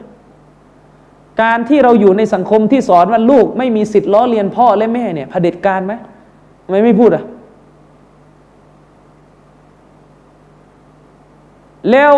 [1.41, 5.93] การที่เราอยู่ในสังคมที่สอนว่าลูก ไม่มีสิทธิ์ล้อเลียนพ่อและแม่เนี่ยเผด็จการไหม
[6.63, 7.23] ทำไมไม่พูดอะ
[11.91, 12.13] แล้ว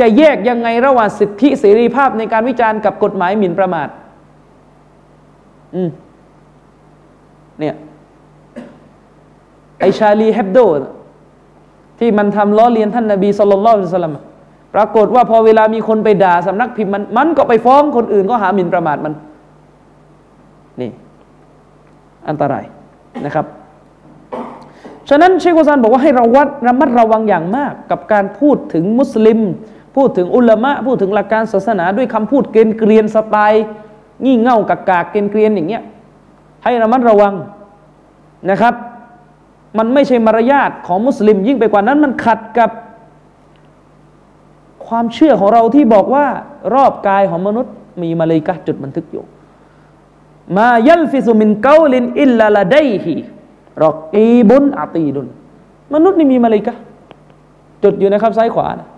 [0.00, 3.88] จะแยกยังไงระหว่างสิทธิเสรีภาพในการวิจารณ์กับกฎหมายหมิ่นประมาท
[5.74, 5.90] อืม
[7.60, 7.74] เนี่ย
[9.78, 10.58] ไอชาลีเฮบโด
[11.98, 14.16] ที่มันทำล้อเลียนท่านนาบีสุลต่านสลัม
[14.74, 19.12] ปรากฏว่าพอเวลามีคนไปด่าสำนักพิมพ์มันมันก็ไปฟ้องคนอื่นก็หาหมิ่นประมาทมัน
[20.80, 20.90] นี่
[22.28, 22.64] อันตราย
[23.24, 23.46] นะครับ
[25.08, 29.40] ฉะนั้นเชคโกซานบอกว่าให้เราวัดระมัดระวังอย่างมาก กับการพูดถึงมุสลิม
[29.96, 33.64] พูดถึงอุลามะพูดถึงหลักการศาสนาด้วยคำพูดเกณฑ์เกรียนสไตล์
[34.24, 35.82] งี่เง่ากากากเกณฑ์เกรียนอย่างเงี้ย
[36.64, 37.34] ให้ระมัดระวัง
[38.50, 38.74] นะครับ
[39.78, 42.70] มันไม่ใช่มารยาทของมุสลิม ยิ่งไปกว่านั้นมันขัดกับ
[44.86, 46.26] ความเชื่อของเราที่บอกว่า
[46.74, 47.72] รอบกายของมนุษย์
[48.02, 49.24] มีมาเลยกะจุดบันทึกอยู่
[50.56, 53.14] มายัลฟิซุมินเกาลินอิลลาลาไดฮี
[53.82, 55.28] รอกอีบุนอาตีดุน
[55.94, 56.74] มนุษย์นี่มีมาเลยกะ
[57.82, 58.88] จุดอยู่นะครับซ้ายขวานะ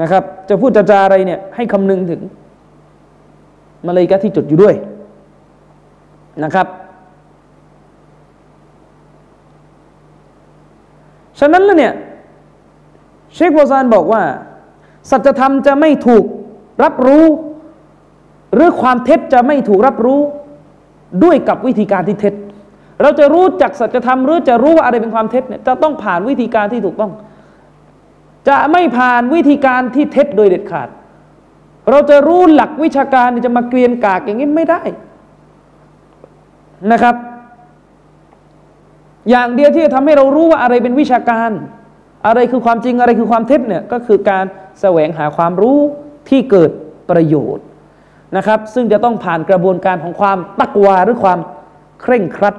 [0.00, 2.20] นะครับ จะพูดจะจาอะไรเนี่ยให้คำนึงถึง
[3.86, 4.74] มาเลยกะที่จุดอยู่ด้วย
[6.44, 6.66] นะครับ
[11.40, 11.92] ฉะนั้นแล้วเนี่ย
[13.34, 14.22] เชคโบซานบอกว่า
[15.10, 16.24] สัจธรรมจะไม่ถูก
[16.84, 17.24] รับรู้
[18.54, 20.20] หรือความเท็จจะไม่ถูกรับรู้
[21.24, 22.34] ด้วยกับวิธีการที่เท็จ
[23.02, 27.12] เราจะรู้จักสัจธรรมหรือจะรู้ว่าอะไรเป็นความเท็จเนี่ยจะต้องผ่านวิธีการที่ถูกต้อง
[28.48, 30.88] จะไม่ผ่านวิธีการที่เท็จโดยเด็ดขาด
[31.90, 34.82] เราจะรู้หลักวิชาการจะมาเกลียนกากอย่างนี้ไม่ได้
[36.92, 37.14] นะครับ
[39.30, 41.50] อย่างเดียวที่จะทำให้เรารู้ว่าอะไรเป็นวิชาการ
[42.26, 44.44] อะไรคือความจริงอะไรคือความเท็จเนี่ยก็คือการ
[44.80, 45.78] แสวงหาความรู้
[46.28, 46.70] ที่เกิด
[47.10, 47.64] ประโยชน์
[48.36, 51.38] นะครับ ซึ่งจะต้องผ่านกระบวนการของความตักวาหรือความ
[52.02, 52.54] เคร่งครัด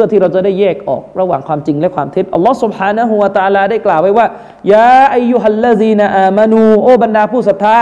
[0.00, 4.26] พื่อที่เราจะได้แยกออกระหว่างความจริงและความเท็จอัลลอฮ์สุบฮานะฮูวาตาลาได้กล่าวไว้ว่า
[4.72, 7.80] ยาอายุฮัลลาซีนาอามานูโอบรรดาผู้ศรัทธา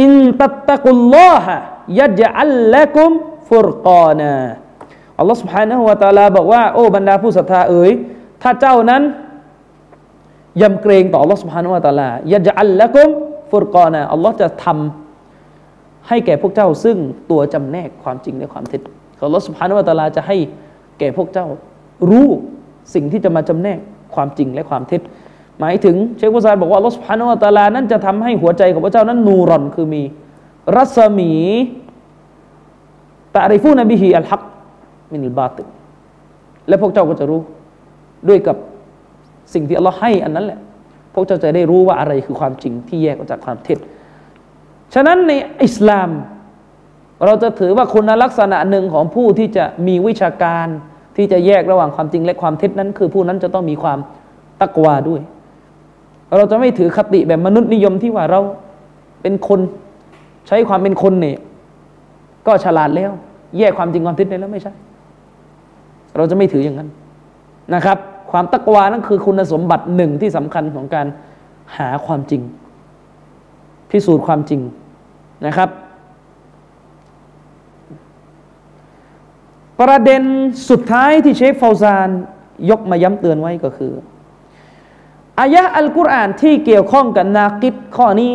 [0.00, 0.10] อิน
[0.40, 1.54] ตัตตะกุลลอฮะ
[1.98, 3.10] ยัดยะอัลละกุม
[3.48, 4.32] ฟุรกานา
[5.18, 7.92] อัลลอฮ์สุบฮานะฮูวาตาลาบอกว่าโอบรรดาผู้ศรัทธาเอ๋ย
[8.42, 9.02] ถ้าเจ้านั้น
[10.62, 13.08] ยำเกรงต่ออัลลอฮ์สุบฮานะฮูวาตาลายัดยะอัลละกุม
[13.50, 16.96] ฟุรกานาอัลลอฮ์จะทำให้แก่พวกเจ้าซึ่ง
[17.30, 18.82] ตัวจำแนกความจริงและความเท็จ
[19.24, 20.36] อัลลอฮ์สุบฮานะฮูวาตาลาจะให้
[20.98, 21.46] แก่พวกเจ้า
[22.10, 22.28] รู้
[22.94, 23.78] สิ่งที่จะมาจำแนก
[24.14, 25.00] ความจริงและความเท็จ
[25.60, 30.02] หมายถึงเชคบุซานบอกว่าลอสพานุอัตาลานั้นจะทำให้หัวใจของพระเจ้านั้นนูรอนคือมี
[30.76, 31.32] รัศมี
[33.34, 34.42] ตาริฟูนบิฮีอัลฮัก
[35.12, 35.64] มินิลบาติ
[36.68, 37.40] และพวกเจ้าก็จะรู้
[38.28, 38.56] ด้วยกับ
[39.54, 40.58] สิ่งที่อัลลอฮ์ให้อันนั้นแหละ
[41.14, 43.78] พวกเจ้าจะได้รู้ว่าอะไรคือความจริงที่แยกออกจากความเท็จ
[44.94, 45.32] ฉะนั้นใน
[45.64, 46.08] อิสลาม
[47.24, 50.66] เราจะถือว่าคุณลักษณะหนึ่งของผู้ที่จะมีวิชาการ
[51.16, 53.98] ที่จะแยกระหว่างความจริงและความเท็จนั้น คือผู้นั้นจะต้องมีความ
[54.60, 55.20] ตักวาด้วย
[56.36, 58.40] เราจะไม่ถือคติแบบมนุษย์นิยมที่ว่าเรา
[59.22, 59.60] เป็นคน
[60.48, 61.38] ใช้ความเป็นคนเนี่ย
[62.46, 63.10] ก็ฉลาดแล้ว
[63.58, 64.72] แยกความจริงความเท็จได้แล้วไม่ใช่
[66.16, 66.88] เราจะไม่ถืออย่างนั้น
[67.74, 67.98] นะครับ
[68.30, 71.06] ความตักวานั่นคือคุณสมบัติหนึ่งที่สำคัญของการ
[71.76, 72.42] หาความจริง
[73.90, 74.60] พิสูจน์ความจริง
[75.46, 75.68] นะครับ
[79.80, 80.22] ประเด็น
[80.70, 82.08] สุดท้ายที่เชฟฟาวซาน
[82.70, 83.92] ยกมาย้ำเตือนไว้ก็คือ
[85.40, 88.32] อายะอัลกุรอานที่เกี่ยวข้องกับนากิดข้อนี้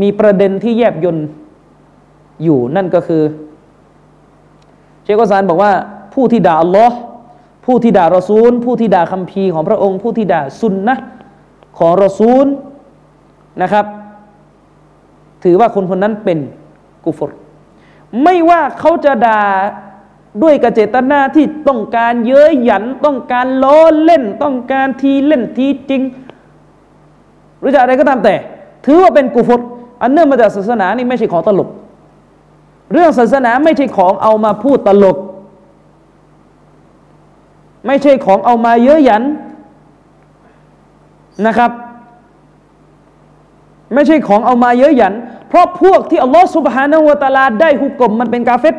[0.00, 1.18] มีประเด็นที่แยบยน
[2.42, 3.22] อยู่นั่นก็คือ
[5.02, 5.72] เชคกซานบอกว่า
[6.14, 6.96] ผู้ที่ด่าอัลลอฮ์
[7.66, 10.96] ผู้ที่ด่ารอซูล ผู้ที่ด่าคัมภีร์ของพระองค์ ผู้ที่ด่าสุนนะ
[11.78, 12.46] ของรอซูล
[13.62, 13.86] นะครับ
[15.44, 16.38] ถือว่าคนคนนั้นเป็น
[17.04, 17.30] กุฟร
[18.22, 19.40] ไม่ว่าเขาจะด่า
[20.42, 26.02] ด้วยกเจตนาที่ต้องการเย้ยหยัน ต้องการล้อเล่น ต้องการทีเล่นทีจริง
[27.60, 28.34] หรือจะอะไรก็ตามแต่
[28.86, 29.60] ถือว่าเป็นกุฟร
[30.00, 31.68] อันเนื่องมาจากศาสนานี่ไม่ใช่ของตลก
[32.92, 35.16] เรื่องศาสนาไม่ใช่ของเอามาพูดตลก
[37.86, 39.22] ไม่ใช่ของเอามาเย้ยหยัน
[41.46, 41.70] นะครับ
[43.94, 45.14] ไม่ใช่ของเอามาเย้ยหยัน
[45.48, 48.74] เพราะพวกที่อัลลอฮฺสุบฮานาหัวตาลาได้หุกกลมมันเป็นกาเฟต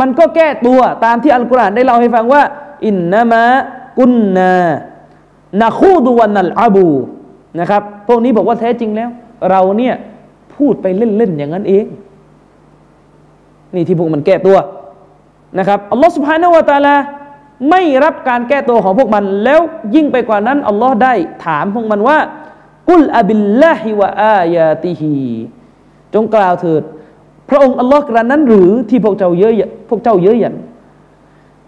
[0.00, 2.42] มันก็แก้ตัวตามที่อัลกุรอานได้เล่าให้ฟังว่า
[2.86, 3.42] อินนามะ
[3.98, 4.52] กุนนา
[5.62, 6.88] นาคูดวันนัลอาบู
[7.60, 9.10] นะครับ พวกนี้บอกว่าแท้จริงแล้ว
[9.50, 9.94] เราเนี่ย
[10.56, 11.84] พูดไปเล่น ๆ อย่างนั้นเอง
[13.74, 14.56] นี่ที่พวกมันแก้ตัว
[15.58, 16.96] นะครับอัลลอฮฺสุบฮานาละตาลา
[17.70, 19.60] ไม่รับการแก้ตัวของพวกมัน แล้ว
[19.94, 22.18] ยิ่งไปกว่านั้นอัลลอฮ์ได้ถามพวกมันว่า
[22.88, 25.16] กุลอบิลลาฮิวะอายาติฮี
[26.14, 26.82] จงกล่าวเถิด
[27.50, 30.54] พระองค์อัลลอฮ์กระนั้นหรือที่พวกเจ้าเยอะพวกเจ้าเยอะยัน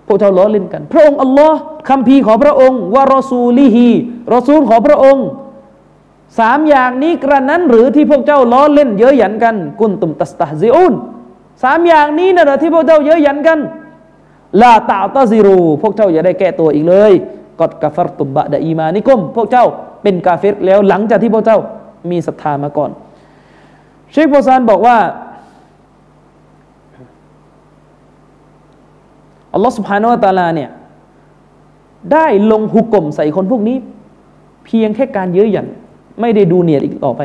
[0.07, 1.59] พวกเจ้าล้อเล่นกัน พระองค์อัลลอฮ์
[1.89, 3.89] คำพีของพระองค์วารอซูลีฮี
[4.35, 5.27] รอซูลของพระองค์
[6.39, 10.95] สามอย่างนี้กระนั้นหรือที่พวกเจ้าล้อเล่นเยอะหยันกัน กุนตุมตัสตาซิอุน
[11.63, 13.59] สามอย่างนี้นะหรอที่พวกเจ้าเยอะหยันกัน
[14.61, 17.13] ลาตาตาซิรู พวกเจ้าอย่าได้แก้ตัวอีกเลย
[17.61, 19.67] กอดกาฟรตุบะดะอีมานิกม พวกเจ้า
[20.03, 21.59] เป็นกาเฟรแล้วหลังจากที่พวกเจ้า
[22.11, 22.91] มีศรัทธามาก่อน
[24.13, 24.97] เชคโบซานบอกว่า
[29.53, 30.71] อัลลอฮฺสุบฮานาวะตาลาเนี่ย
[32.13, 33.77] ได้ลงหุกกลมใส่คนพวกนี้
[34.67, 35.67] เพียงแค่การเย้ยหยัน
[36.21, 37.23] ไม่ได้ดูเนียดอีกต่อไป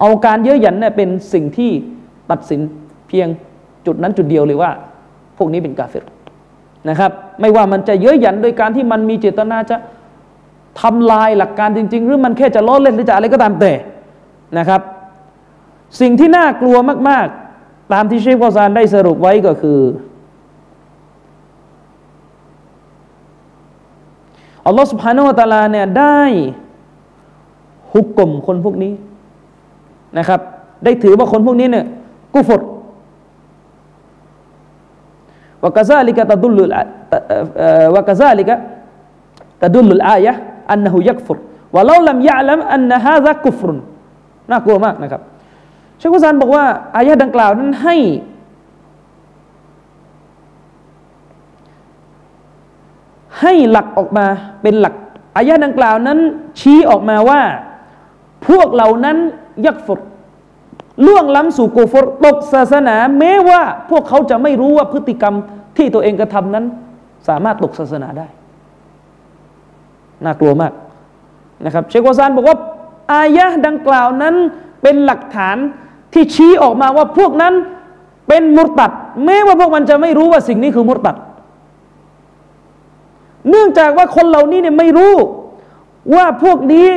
[0.00, 1.70] เอาการเย้ยหยันเนี่ยเป็นสิ่งที่
[2.30, 2.60] ตัดสิน
[3.08, 3.26] เพียง
[3.86, 4.70] จุดนั้นจุดเดียวเลยว่า
[5.38, 6.04] พวกนี้เป็นกาเฟร
[6.88, 9.76] นะครับ ไม่ว่ามันจะเย้ยหยันโดยการที่มันมีเจตนาจะ
[10.80, 13.72] ทำลายหลักการจริง ๆ หรือมันแค่จะล้อเล่นหรือจะอะไรก็ตามแต่
[14.58, 14.80] นะครับ
[16.00, 16.76] สิ่งที่น่ากลัว
[17.08, 17.26] มาก
[17.60, 19.80] ๆ ตามที่เชฟกอซานได้สรุปไว้ก็คือ
[24.66, 26.20] อัลลอฮฺสุบฮานาวะตาลาเนี่ยได้
[27.92, 28.92] ฮุกกลมคนพวกนี้
[30.18, 30.40] นะครับ
[30.84, 31.86] ได้ถือว่าคนพวกนี้เนี่ย
[32.34, 32.62] กุฟร
[35.64, 36.64] วกาซาลิกะตะดุลลุ
[37.94, 38.54] วกาซาลิกะ
[39.62, 40.32] ตะดุลลุลอายะ
[40.70, 41.38] อันนหูยักฟุร
[41.74, 43.78] วะลาลัมยะลัมอันนฮาซะกุฟรุน
[44.50, 45.22] น่ากลัวมากนะครับ
[45.98, 46.64] เชคุซานบอกว่า
[46.96, 47.96] อายะดังกล่าวนั้นให้
[53.40, 54.26] ให้หลักออกมา
[54.62, 54.94] เป็นหลัก
[55.36, 56.18] อายะดังกล่าวนั้น
[56.60, 57.40] ชี้ออกมาว่า
[58.48, 59.16] พวกเหล่านั้น
[59.66, 60.00] ยักฝุด
[61.06, 63.60] ล่วงล้ำสู่กูฟรตกศาสนา แม้ว่า
[63.90, 65.34] พวกเขาจะไม่รู้ว่าพฤติกรรม
[65.76, 66.64] ที่ตัวเองกระทำนั้น
[67.28, 68.26] สามารถตกศาสนาได้
[70.24, 70.72] น่ากลัวมาก
[71.64, 72.56] นะครับเชควาซานบอกว่า
[73.12, 74.34] อายะดังกล่าวนั้น
[74.82, 75.56] เป็นหลักฐาน
[76.12, 77.54] ที่ชี้ออกมาว่าพวกนั้น
[78.28, 78.90] เป็นมุตตัด
[79.24, 81.16] แม้ว่าพวกมันจะไม่รู้ว่าสิ่งนี้คือมุตตัด
[83.50, 85.14] เนื่องจากว่าคนเหล่านี้เนี่ยไม่รู้
[86.14, 86.88] ว่าพวกนี้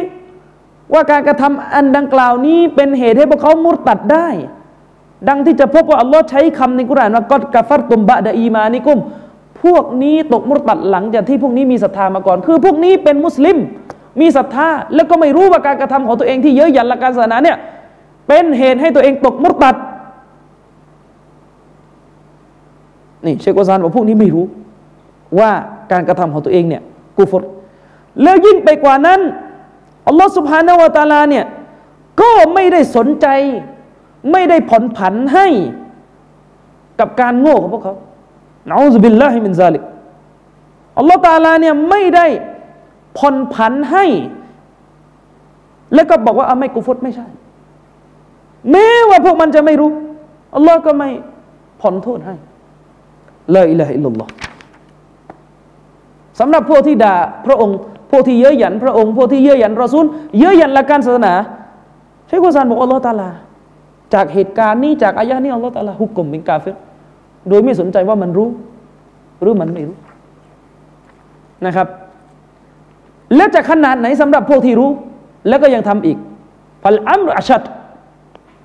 [0.94, 4.28] ว่าการกระทำอันดังกล่าวนี้เป็นเหตุให้พวกเขามุตตัดได้
[5.28, 8.98] ดังที่จะพบว่าอัลลอฮ์ใช้คำในกุรานว่ากอดกาฟัรตุมบะดะอีมานิกุม
[9.64, 13.58] พวกนี้ตกมุตัดหลังจากที่พวกนี้มีศรัทธามาก่อน คือพวกนี้เป็นมุสลิม
[14.22, 17.58] มีศรัทธาแล้วก็ไม่รู้ว่าการกระทำของตัวเองที่เยอะหยันหลักการศาสนาเนี่ย
[18.28, 19.76] เป็นเหตุให้ตัวเองตกมุตัด
[23.26, 24.46] นี่เชควซานบอกพวกนี้ไม่รู้
[25.40, 25.52] ว่า
[25.92, 26.82] การกระทำของตัวเองเนี่ย
[27.18, 27.44] กูฟร
[28.24, 29.20] แล้วยิ่งไปกว่านั้น
[30.08, 31.46] อัลลอฮฺสุบฮานาวะตาลาเนี่ย
[32.22, 33.28] ก็ไม่ได้สนใจ
[34.32, 35.48] ไม่ได้ผ่อนผันให้
[37.00, 37.96] กับการโง่ของพวกเขา
[38.70, 39.84] นาอุบิลลาฮิมินซาลิก
[40.98, 42.28] อัลลอฮฺตาลาเนี่ยไม่ได้
[43.18, 44.06] ผ่อนผันให้
[45.94, 47.28] แล้วก็บอกว่าอาไม่กูฟรไม่ใช่
[48.72, 49.92] แม้ว่าพวกมันจะไม่รู้
[50.56, 51.10] อัลลอฮ์ก็ไม่
[51.82, 52.36] ผ่อนโทษให้
[53.56, 54.32] ละอิละฮ์อิลลัลลอฮ์
[56.40, 57.16] สำหรับพวกที่ด่า
[57.46, 57.78] พระองค์
[58.12, 60.06] พวกที่เย้ยหยันพระองค์พวกที่เย้ยหยันรอซูล
[60.40, 61.34] เย้ยหยันหลักการศาสนา
[62.28, 63.30] ใช้กุศลบอกอัลลอฮฺตาลา
[64.14, 66.70] จากเหตุการณ์นี้จากอายะนี้อัลลอฮฺตะลาฮุกกลมเป็นกาเฟร
[67.50, 68.50] โดยไม่สนใจว่ามันรู้
[69.42, 69.98] หรือมันไม่รู้
[71.66, 71.88] นะครับ
[73.36, 74.90] แล้วจะขนาดไหนสำหรับพวกที่รู้
[75.48, 76.18] แล้วก็ยังทำอีก
[76.84, 77.62] พัลอัมรอชัด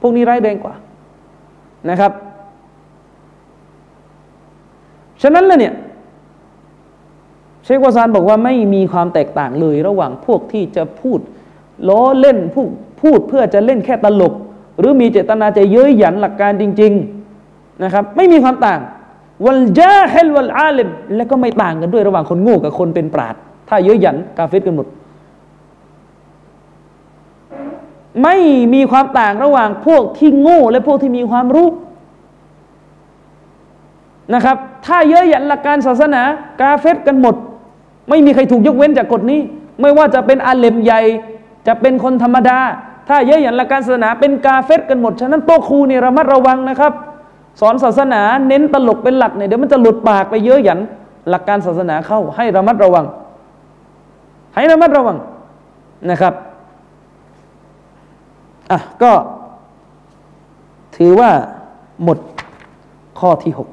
[0.01, 0.74] พวกนี้ร้ายแรงกว่า
[1.90, 2.12] นะครับ
[5.23, 5.74] ฉะนั้นแล้วเนี่ย
[7.65, 11.20] เชควาซานบอกว่าไม่มีความแตกต่างเลยระหว่างพวกที่จะพูด
[11.89, 12.70] ล้อเล่นพูด
[13.02, 14.35] พูดเพื่อจะเล่นแค่ตลก
[14.78, 17.19] หรือมีเจตนาจะเย้ยหยันหลักการจริง ๆ
[17.85, 18.81] นะครับไม่มีความต่าง
[19.44, 23.35] วัลจาฮิลวัลอาลิมและก็ไม่ต่างกันด้วยระหว่างคนโง่กับคนเป็นปราด
[23.69, 24.86] ถ้าเย้ยหยันกาเฟตกันหมด
[28.23, 28.36] ไม่
[28.74, 31.69] มีความต่างระหว่างพวกที่โง่และพวกที่มีความรู้
[34.35, 36.23] นะครับ ถ้าเยอะหยันหลักการศาสนา
[36.61, 37.35] กาเฟตกันหมด
[38.09, 39.40] ไม่มีใครถูกยกเว้นจากกฎนี้
[39.81, 41.01] ไม่ว่าจะเป็นอาเลมใหญ่
[41.66, 42.59] จะเป็นคนธรรมดา
[43.09, 46.93] ถ้าเยอะหยันหลักการศาสนาเป็นกาเฟตกันหมด ฉะนั้นโตครูนี่ระมัดระวังนะครับ
[47.60, 50.78] สอนศาสนาเน้นตลกเป็นหลักเนี่ยเดี๋ยวมันจะหลุดปากไปเยอะหยัน
[51.30, 53.06] หลักการศาสนาเข้าให้ระมัดระวัง
[54.54, 55.16] ให้ระมัดระวัง
[56.10, 56.34] นะครับ
[58.70, 59.12] อะก็
[60.96, 61.30] ถือว่า
[62.04, 62.18] หมด
[63.20, 63.68] ข้อที่หก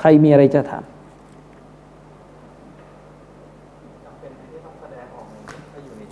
[0.00, 0.84] ใครมีอะไรจะถาม
[4.04, 5.34] จำเป็นที่ต้องแสดงออกใน
[5.72, 6.02] ถ้าอยู่ใน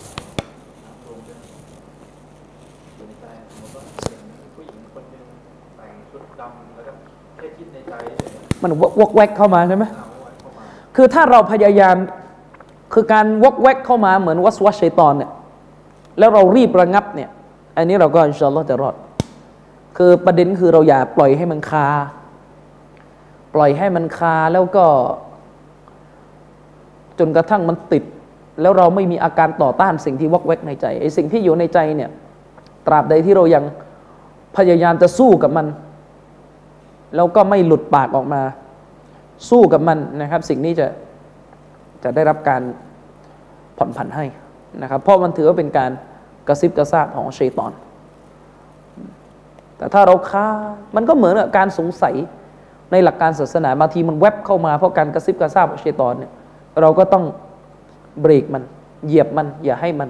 [1.05, 1.39] รวมด้วย
[2.95, 4.21] อยู่ในใจสมมติว่าเห็น
[4.55, 5.23] ผู้หญิงคนหนึ่ง
[5.75, 6.91] แต่งชุดดำแล้วก็
[7.37, 9.85] แค่คิดในใจเฉย มันวกวกแวกเข้ามาใช่ไหม
[10.95, 11.95] คือถ้าเราพยายาม
[12.93, 15.31] คือการวกแวกเข้ามาเหมือนวัสวัสชัยตอนเนี่ย
[16.19, 17.29] แล้วเรารีบระงับเนี่ย
[17.77, 18.95] อันนี้เราก็อินชาอัลลอฮ์จะรอด
[19.97, 21.87] คือประเด็นคือเราอย่าปล่อยให้มันคา
[23.55, 24.85] ปล่อยให้มันคาแล้วก็
[27.19, 28.03] จนกระทั่งมันติด
[28.61, 32.09] แล้วเราไม่มีอาการต่อต้านสิ่งที่วกแวกในใจไอ้สิ่งที่อยู่ในใจเนี่ย
[32.87, 33.63] ตราบใดที่เรายัง
[34.57, 35.65] พยายามจะสู้กับมัน
[37.15, 38.41] แล้วก็ไม่หลุดปากออกมา
[39.49, 40.87] สู้กับมันนะครับ สิ่งนี้จะ
[42.03, 42.61] จะได้รับการ
[43.77, 44.25] ผ่อนผันให้
[44.81, 45.91] นะครับ เพราะมันถือว่าเป็นการ
[46.47, 47.71] กระซิบกระซาบของชัยตอน
[49.77, 50.45] แต่ถ้าเราค้า
[50.95, 52.15] มันก็เหมือนกับการสงสัย
[52.91, 56.31] ในหลักการศาสนาบางทีมันแวบเข้ามาเพราะการกระซิบกระซาบของชัยตอนเนี่ย
[56.81, 57.23] เราก็ต้อง
[58.21, 58.63] เบรกมัน
[59.05, 60.09] เหยียบมัน อย่าให้มัน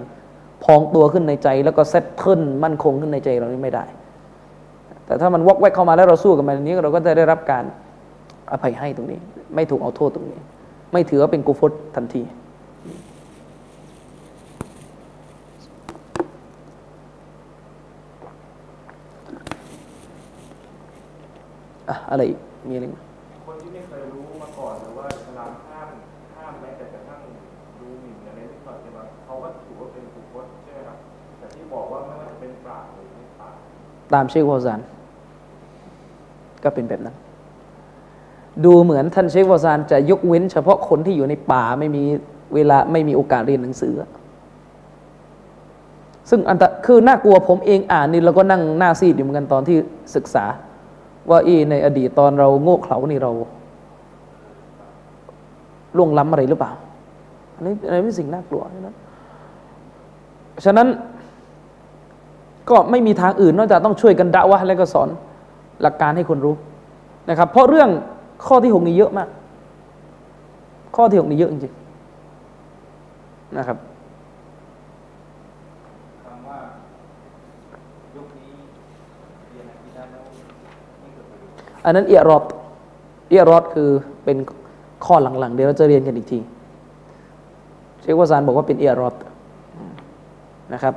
[0.63, 3.85] พองตัวขึ้นในใจ แล้วก็เซตเทิลมั่นคงขึ้นในใจเรานี่ไม่ได้
[5.09, 7.63] แต่ถ้ามันวอกแวกเข้ามาแล้วเราสู้กับมันอันนี้เราก็จะได้รับการ
[8.51, 9.19] อภัยให้ตรงนี้
[9.55, 10.39] ไม่ถูกเอาโทษตรงนี้
[10.93, 11.65] ไม่ถือว่าเป็นกุฟร
[11.95, 12.21] ทันที
[21.89, 22.97] อะอะไรอีกมีอะไรอีกไหม
[23.47, 25.87] คนที่ไม่เคยรู้มาก่อนหรือว่าอิสลามห้าม
[26.35, 27.19] ห้ามแม้แต่กระทั่ง
[27.79, 30.97] ดูหมิ่นอะไรนิดหน่อยใช่ไหมเขาก็ถือว่าเป็นบุคคลใช่ไหมครับ
[31.37, 33.59] แต่ที่บอกว่าไม่ว่าจะเป็นปราชญ์หรือไม่ปราชญ์
[34.13, 34.79] ตามเชควาซาน
[36.63, 37.15] ก็เป็นแบบนั้น
[38.65, 42.03] ดูเหมือนท่านเชควาซานจะยกเว้น เฉพาะคนที่อยู่ในป่าไม่มี
[42.55, 43.93] เวลาไม่มีโอกาสเรียนหนังสือ
[46.29, 49.77] ซึ่งอันตคือน่ากลัวผมเองอ่านนี่เราก็นั่งหน้าซีดอยู่เหมือนกันตอนที่
[50.15, 50.45] ศึกษา
[51.29, 53.31] ว่าอีในอดีตตอนเราโง่เขลานี่เรา
[55.97, 56.71] ล่วงล้ำอะไรหรือเปล่า
[57.55, 58.95] อันนี้อันนี้เป็นสิ่งน่ากลัวนะ
[60.65, 60.87] ฉะนั้น
[62.69, 65.09] ก็ไม่มีทางอื่นนอกจากต้องช่วยกันดะวะและก็สอน
[65.81, 66.55] หลักการให้คนรู้
[67.29, 67.89] นะครับ เพราะเรื่อง
[68.45, 69.29] ข้อที่หกนี่เยอะมาก
[70.95, 73.77] ข้อที่หกนี่เยอะจริงๆนะครับ
[76.23, 76.57] คำว่า
[78.15, 78.51] ยุคนี้
[79.51, 80.21] เรียนอาคีดะห์แล้ว
[81.03, 82.43] นี่คือประโยชน์อันนั้นเอียรอด
[83.29, 83.89] เอียรอดคือ
[84.23, 84.37] เป็น
[85.05, 86.39] ข้อหลังๆ เดี๋ยวเราจะเรียนกันอีกที
[88.01, 89.15] เชควาซานบอกว่าเป็นเอียรอด
[90.73, 90.93] นะครับ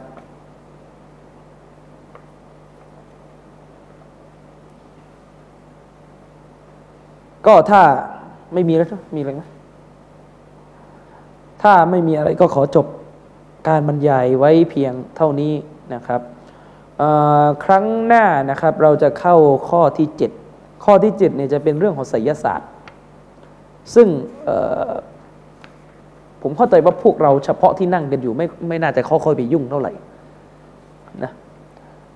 [7.46, 7.82] ก็ถ้า
[8.52, 9.42] ไม่มีแล้วมีอะไรไหม
[11.62, 12.86] ถ้าไม่มีอะไรก็ขอจบ
[13.68, 15.52] การบรรยายไว้เพียงเท่านี้
[15.94, 16.20] นะครับ
[17.64, 19.36] ครั้งหน้านะครับเราจะเข้า
[19.68, 20.08] ข้อที่
[20.46, 22.68] 7 ข้อที่ 7 เนี่ยจะเป็นเรื่องของไสยศาสตร์
[23.94, 24.08] ซึ่ง
[26.42, 29.92] ผมเข้าใจว่าพวกเราเฉพาะที่นั่งกันอยู่ไม่ไม่น่าจะค่อยๆไปยุ่งเท่าไหร่
[31.24, 31.32] นะ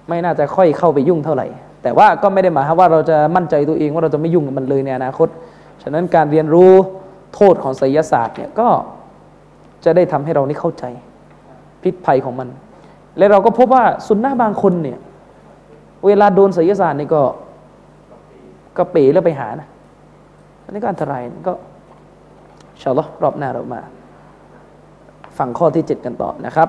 [0.08, 1.46] ไม่น่าจะค่อยเข้าไปยุ่งเท่าไหร่
[1.82, 5.28] แต่ว่าก็ไม่ได้หมายวามว่าเราจะมั่นใจตัวเองว่าเราจะไม่ยุ่งกับมันเลยในอนาคต
[5.82, 6.72] ฉะนั้นการเรียนรู้
[7.34, 8.68] โทษของไสยศาสตร์เนี่ยก็
[9.84, 10.84] จะได้ทำให้เรานี่เข้าใจ
[11.82, 12.48] พิษภัยของมัน
[13.18, 14.98] และเราก็พบว่าสุนนะบางคนเนี่ย
[16.06, 17.22] เวลาโดนไสยศาสตร์นี่ก็
[18.76, 19.68] ก็เป๋แล้วไปหานะ
[20.64, 21.52] อันนี้ก็อันตรายก็
[22.82, 23.80] ชาลอรอบหน้าเรามา
[25.38, 26.68] ฟังข้อที่ 7 กันต่อนะครับ